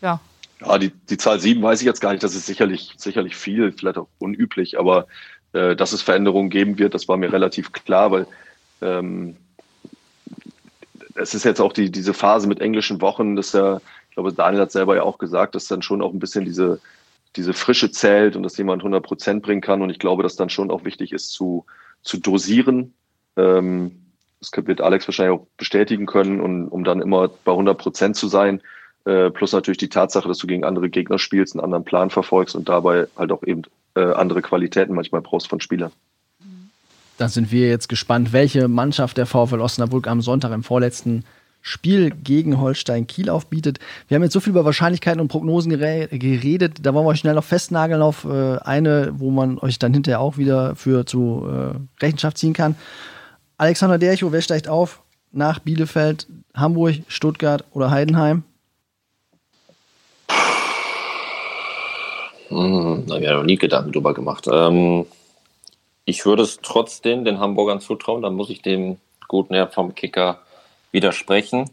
ja. 0.02 0.20
Ja, 0.60 0.78
die, 0.78 0.92
die 1.10 1.18
Zahl 1.18 1.40
sieben 1.40 1.62
weiß 1.62 1.82
ich 1.82 1.86
jetzt 1.86 2.02
gar 2.02 2.12
nicht. 2.12 2.24
Das 2.24 2.36
ist 2.36 2.46
sicherlich, 2.46 2.94
sicherlich 2.98 3.36
viel, 3.36 3.72
vielleicht 3.72 3.98
auch 3.98 4.08
unüblich, 4.20 4.80
aber 4.80 5.08
äh, 5.54 5.76
dass 5.76 5.94
es 5.94 6.02
Veränderungen 6.02 6.50
geben 6.50 6.78
wird, 6.78 6.94
das 6.94 7.08
war 7.08 7.18
mir 7.18 7.32
relativ 7.32 7.72
klar, 7.72 8.12
weil 8.12 8.28
ähm, 8.82 9.38
es 11.16 11.34
ist 11.34 11.46
jetzt 11.46 11.62
auch 11.62 11.74
die, 11.74 11.92
diese 11.92 12.14
Phase 12.14 12.48
mit 12.48 12.60
englischen 12.60 13.02
Wochen, 13.02 13.36
dass 13.36 13.54
ja, 13.54 13.78
ich 14.10 14.16
glaube, 14.16 14.34
Daniel 14.34 14.64
hat 14.64 14.72
selber 14.72 14.96
ja 14.96 15.04
auch 15.04 15.18
gesagt, 15.18 15.56
dass 15.56 15.68
dann 15.68 15.82
schon 15.82 16.02
auch 16.02 16.12
ein 16.12 16.20
bisschen 16.20 16.46
diese 16.46 16.80
diese 17.36 17.54
Frische 17.54 17.92
zählt 17.92 18.36
und 18.36 18.44
dass 18.44 18.58
jemand 18.58 18.82
100 18.82 19.04
Prozent 19.04 19.44
bringen 19.44 19.62
kann. 19.62 19.82
Und 19.82 19.90
ich 19.90 20.00
glaube, 20.00 20.24
dass 20.24 20.36
dann 20.36 20.50
schon 20.50 20.72
auch 20.72 20.86
wichtig 20.86 21.14
ist 21.14 21.32
zu, 21.32 21.66
zu 22.02 22.18
dosieren. 22.18 22.94
Ähm, 23.38 24.04
das 24.40 24.52
wird 24.68 24.82
Alex 24.82 25.08
wahrscheinlich 25.08 25.40
auch 25.40 25.48
bestätigen 25.58 26.06
können, 26.06 26.42
und, 26.42 26.68
um 26.68 26.84
dann 26.84 27.02
immer 27.02 27.30
bei 27.46 27.52
100 27.52 27.78
Prozent 27.78 28.16
zu 28.16 28.28
sein. 28.28 28.62
Äh, 29.06 29.32
plus 29.32 29.52
natürlich 29.54 29.78
die 29.78 29.90
Tatsache, 29.90 30.28
dass 30.28 30.38
du 30.38 30.48
gegen 30.48 30.64
andere 30.64 30.90
Gegner 30.90 31.20
spielst, 31.20 31.56
einen 31.56 31.64
anderen 31.64 31.84
Plan 31.84 32.10
verfolgst 32.10 32.56
und 32.56 32.70
dabei 32.70 33.08
halt 33.18 33.32
auch 33.32 33.44
eben 33.44 33.64
äh, 33.96 34.02
andere 34.02 34.42
Qualitäten 34.42 34.94
manchmal 34.94 35.22
brauchst 35.22 35.48
von 35.48 35.60
Spielern. 35.60 35.92
Da 37.18 37.30
sind 37.30 37.52
wir 37.52 37.68
jetzt 37.68 37.90
gespannt, 37.90 38.34
welche 38.34 38.68
Mannschaft 38.68 39.18
der 39.18 39.26
VfL 39.26 39.62
Osnabrück 39.62 40.08
am 40.08 40.22
Sonntag 40.22 40.52
im 40.52 40.64
vorletzten 40.64 41.26
Spiel 41.66 42.12
gegen 42.12 42.60
Holstein 42.60 43.08
Kiel 43.08 43.30
aufbietet. 43.30 43.80
Wir 44.10 44.16
haben 44.16 44.24
jetzt 44.24 44.34
so 44.34 44.42
viel 44.42 44.52
über 44.52 44.66
Wahrscheinlichkeiten 44.66 45.22
und 45.22 45.30
Prognosen 45.30 45.70
geredet. 45.70 46.80
Da 46.82 46.94
wollen 46.94 47.06
wir 47.06 47.12
euch 47.12 47.20
schnell 47.20 47.36
noch 47.36 47.44
festnageln 47.46 48.02
auf 48.02 48.26
äh, 48.26 48.58
eine, 48.58 49.14
wo 49.18 49.32
man 49.32 49.58
euch 49.60 49.80
dann 49.80 49.94
hinterher 49.94 50.20
auch 50.20 50.38
wieder 50.38 50.76
für 50.76 51.06
zu 51.06 51.48
äh, 51.48 52.04
Rechenschaft 52.04 52.38
ziehen 52.38 52.52
kann. 52.52 52.76
Alexander 53.58 53.98
Dercho, 53.98 54.34
wer 54.34 54.42
steigt 54.42 54.68
auf 54.68 55.04
nach 55.32 55.60
Bielefeld, 55.60 56.28
Hamburg, 56.54 56.96
Stuttgart 57.08 57.64
oder 57.72 57.92
Heidenheim? 57.92 58.44
Hm, 62.50 63.06
da 63.08 63.14
habe 63.16 63.24
ich 63.24 63.30
noch 63.30 63.44
nie 63.44 63.58
Gedanken 63.58 63.94
drüber 63.94 64.14
gemacht. 64.14 64.50
Ähm, 64.52 65.06
ich 66.04 66.26
würde 66.26 66.44
es 66.44 66.60
trotzdem 66.62 67.24
den 67.24 67.40
Hamburgern 67.40 67.80
zutrauen, 67.80 68.22
dann 68.22 68.36
muss 68.36 68.50
ich 68.50 68.62
dem 68.62 68.98
guten 69.30 69.54
Herr 69.54 69.70
vom 69.70 69.96
Kicker 69.96 70.42
widersprechen. 70.94 71.70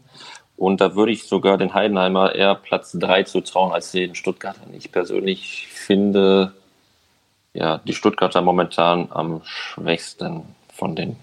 Und 0.57 0.81
da 0.81 0.95
würde 0.95 1.11
ich 1.11 1.23
sogar 1.23 1.57
den 1.57 1.73
Heidenheimer 1.73 2.35
eher 2.35 2.55
Platz 2.55 2.91
3 2.93 3.23
zutrauen 3.23 3.71
als 3.71 3.91
den 3.91 4.13
Stuttgartern. 4.15 4.73
Ich 4.73 4.91
persönlich 4.91 5.67
finde 5.71 6.53
ja 7.53 7.79
die 7.79 7.93
Stuttgarter 7.93 8.41
momentan 8.41 9.07
am 9.09 9.41
schwächsten 9.43 10.43
von 10.73 10.95
den 10.95 11.15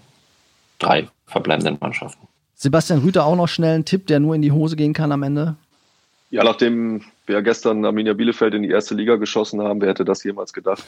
drei 0.79 1.07
verbleibenden 1.27 1.77
Mannschaften. 1.79 2.27
Sebastian 2.55 2.99
Rüther 2.99 3.25
auch 3.25 3.35
noch 3.35 3.47
schnell 3.47 3.75
ein 3.75 3.85
Tipp, 3.85 4.07
der 4.07 4.19
nur 4.19 4.35
in 4.35 4.41
die 4.41 4.51
Hose 4.51 4.75
gehen 4.75 4.93
kann 4.93 5.11
am 5.11 5.23
Ende? 5.23 5.55
Ja, 6.31 6.43
nachdem 6.43 7.01
wir 7.25 7.41
gestern 7.41 7.85
Arminia 7.85 8.13
Bielefeld 8.13 8.53
in 8.53 8.63
die 8.63 8.69
erste 8.69 8.93
Liga 8.93 9.15
geschossen 9.15 9.61
haben, 9.61 9.81
wer 9.81 9.89
hätte 9.89 10.05
das 10.05 10.23
jemals 10.23 10.53
gedacht, 10.53 10.83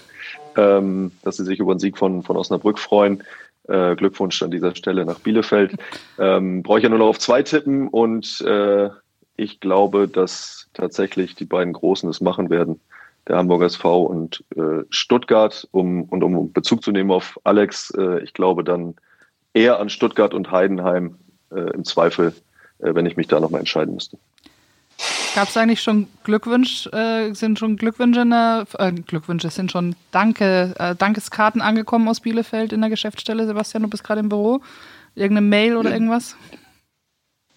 ähm, 0.56 1.12
dass 1.24 1.38
sie 1.38 1.46
sich 1.46 1.60
über 1.60 1.72
einen 1.72 1.80
Sieg 1.80 1.98
von, 1.98 2.22
von 2.24 2.38
Osnabrück 2.38 2.78
freuen. 2.78 3.24
Äh, 3.68 3.96
Glückwunsch 3.96 4.42
an 4.42 4.52
dieser 4.52 4.76
Stelle 4.76 5.06
nach 5.06 5.20
Bielefeld. 5.20 5.76
Ähm, 6.18 6.64
Brauche 6.64 6.80
ich 6.80 6.84
ja 6.84 6.90
nur 6.90 7.00
noch 7.00 7.08
auf 7.08 7.20
zwei 7.20 7.44
tippen 7.44 7.88
und 7.88 8.42
äh, 8.42 8.90
ich 9.38 9.60
glaube, 9.60 10.08
dass 10.08 10.68
tatsächlich 10.74 11.36
die 11.36 11.46
beiden 11.46 11.74
Großen 11.74 12.10
es 12.10 12.22
machen 12.22 12.50
werden. 12.50 12.80
Der 13.28 13.38
Hamburger 13.38 13.68
SV 13.68 14.04
und 14.04 14.44
äh, 14.56 14.84
Stuttgart, 14.90 15.68
um, 15.72 16.04
und 16.04 16.24
um 16.24 16.52
Bezug 16.52 16.84
zu 16.84 16.92
nehmen 16.92 17.12
auf 17.12 17.40
Alex, 17.44 17.92
äh, 17.92 18.24
ich 18.24 18.34
glaube 18.34 18.64
dann 18.64 18.96
eher 19.54 19.80
an 19.80 19.90
Stuttgart 19.90 20.34
und 20.34 20.52
Heidenheim 20.52 21.16
äh, 21.52 21.72
im 21.74 21.84
Zweifel, 21.84 22.34
äh, 22.80 22.96
wenn 22.96 23.06
ich 23.06 23.16
mich 23.16 23.28
da 23.28 23.40
nochmal 23.40 23.60
entscheiden 23.60 23.94
müsste. 23.94 24.18
Gab 25.34 25.48
es 25.48 25.56
eigentlich 25.56 25.82
schon 25.82 26.08
Glückwunsch, 26.26 26.88
äh, 26.88 27.34
sind 27.34 27.58
schon 27.58 27.78
Glückwünsche, 27.78 28.26
der, 28.26 28.66
äh, 28.80 28.92
Glückwünsche, 28.92 29.50
sind 29.50 29.72
schon 29.72 29.96
Danke, 30.12 30.76
äh, 30.78 30.94
Dankeskarten 30.94 31.62
angekommen 31.62 32.10
aus 32.10 32.20
Bielefeld 32.20 32.74
in 32.74 32.82
der 32.82 32.90
Geschäftsstelle? 32.90 33.46
Sebastian, 33.48 33.84
du 33.84 33.90
bist 33.90 34.04
gerade 34.04 34.20
im 34.20 34.28
Büro. 34.28 34.60
Irgendeine 35.16 35.48
Mail 35.48 35.78
oder 35.78 35.92
irgendwas? 35.92 36.36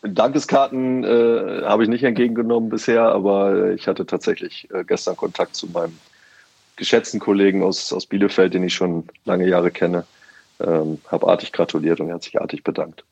Dankeskarten 0.02 1.02
äh, 1.02 1.62
habe 1.64 1.82
ich 1.82 1.88
nicht 1.88 2.04
entgegengenommen 2.04 2.68
bisher, 2.68 3.06
aber 3.06 3.72
ich 3.72 3.88
hatte 3.88 4.06
tatsächlich 4.06 4.68
äh, 4.72 4.84
gestern 4.84 5.16
Kontakt 5.16 5.56
zu 5.56 5.66
meinem 5.66 5.98
geschätzten 6.76 7.18
Kollegen 7.18 7.64
aus, 7.64 7.92
aus 7.92 8.06
Bielefeld, 8.06 8.54
den 8.54 8.62
ich 8.62 8.74
schon 8.74 9.08
lange 9.24 9.48
Jahre 9.48 9.72
kenne. 9.72 10.04
Ähm, 10.60 11.00
habe 11.08 11.26
artig 11.26 11.50
gratuliert 11.50 11.98
und 11.98 12.08
er 12.08 12.16
hat 12.16 12.22
sich 12.22 12.40
artig 12.40 12.62
bedankt 12.62 13.04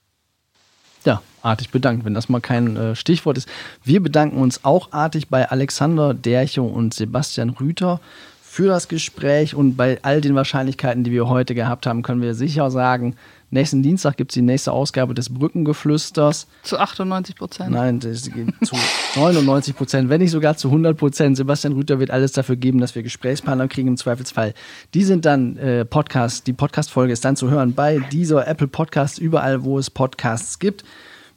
ja, 1.06 1.22
artig 1.42 1.70
bedankt, 1.70 2.04
wenn 2.04 2.14
das 2.14 2.28
mal 2.28 2.40
kein 2.40 2.76
äh, 2.76 2.96
Stichwort 2.96 3.38
ist. 3.38 3.48
Wir 3.84 4.02
bedanken 4.02 4.38
uns 4.38 4.64
auch 4.64 4.92
artig 4.92 5.28
bei 5.28 5.50
Alexander 5.50 6.14
Dercho 6.14 6.64
und 6.64 6.94
Sebastian 6.94 7.50
Rüther 7.50 8.00
für 8.42 8.66
das 8.66 8.88
Gespräch 8.88 9.54
und 9.54 9.76
bei 9.76 9.98
all 10.02 10.20
den 10.20 10.34
Wahrscheinlichkeiten, 10.34 11.04
die 11.04 11.12
wir 11.12 11.28
heute 11.28 11.54
gehabt 11.54 11.86
haben, 11.86 12.02
können 12.02 12.20
wir 12.20 12.34
sicher 12.34 12.70
sagen, 12.70 13.16
nächsten 13.52 13.82
Dienstag 13.82 14.16
gibt 14.16 14.32
es 14.32 14.34
die 14.34 14.42
nächste 14.42 14.72
Ausgabe 14.72 15.14
des 15.14 15.32
Brückengeflüsters. 15.32 16.46
Zu 16.62 16.78
98 16.78 17.36
Prozent? 17.36 17.70
Nein, 17.70 18.00
das 18.00 18.30
geht 18.30 18.48
zu 18.62 18.76
99 19.16 19.76
Prozent, 19.76 20.08
wenn 20.08 20.20
nicht 20.20 20.30
sogar 20.30 20.56
zu 20.56 20.68
100 20.68 20.96
Prozent. 20.96 21.36
Sebastian 21.36 21.74
Rüther 21.74 22.00
wird 22.00 22.10
alles 22.10 22.32
dafür 22.32 22.56
geben, 22.56 22.80
dass 22.80 22.94
wir 22.94 23.02
Gesprächspartner 23.02 23.68
kriegen 23.68 23.88
im 23.88 23.96
Zweifelsfall. 23.96 24.54
Die 24.94 25.04
sind 25.04 25.24
dann 25.24 25.56
äh, 25.56 25.84
Podcast, 25.84 26.46
die 26.46 26.52
Podcast-Folge 26.52 27.12
ist 27.12 27.24
dann 27.24 27.36
zu 27.36 27.50
hören 27.50 27.74
bei 27.74 27.98
dieser 28.10 28.46
Apple 28.46 28.68
Podcast, 28.68 29.18
überall, 29.18 29.64
wo 29.64 29.78
es 29.78 29.90
Podcasts 29.90 30.58
gibt. 30.58 30.84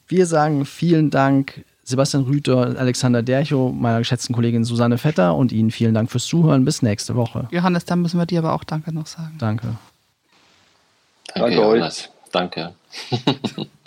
Wir 0.08 0.26
sagen 0.26 0.66
vielen 0.66 1.10
Dank 1.10 1.66
Sebastian 1.84 2.24
Rüther, 2.24 2.76
Alexander 2.80 3.22
Dercho, 3.22 3.72
meiner 3.72 4.00
geschätzten 4.00 4.34
Kollegin 4.34 4.64
Susanne 4.64 4.98
Vetter 4.98 5.36
und 5.36 5.52
Ihnen 5.52 5.70
vielen 5.70 5.94
Dank 5.94 6.10
fürs 6.10 6.26
Zuhören. 6.26 6.66
Bis 6.66 6.82
nächste 6.82 7.16
Woche. 7.16 7.48
Johannes, 7.52 7.86
dann 7.86 8.02
müssen 8.02 8.20
wir 8.20 8.26
dir 8.26 8.40
aber 8.40 8.54
auch 8.54 8.64
Danke 8.64 8.92
noch 8.92 9.06
sagen. 9.06 9.36
Danke. 9.38 9.76
Danke, 11.36 11.58
Danke 11.58 11.68
euch. 11.68 12.10
Danke. 12.32 12.74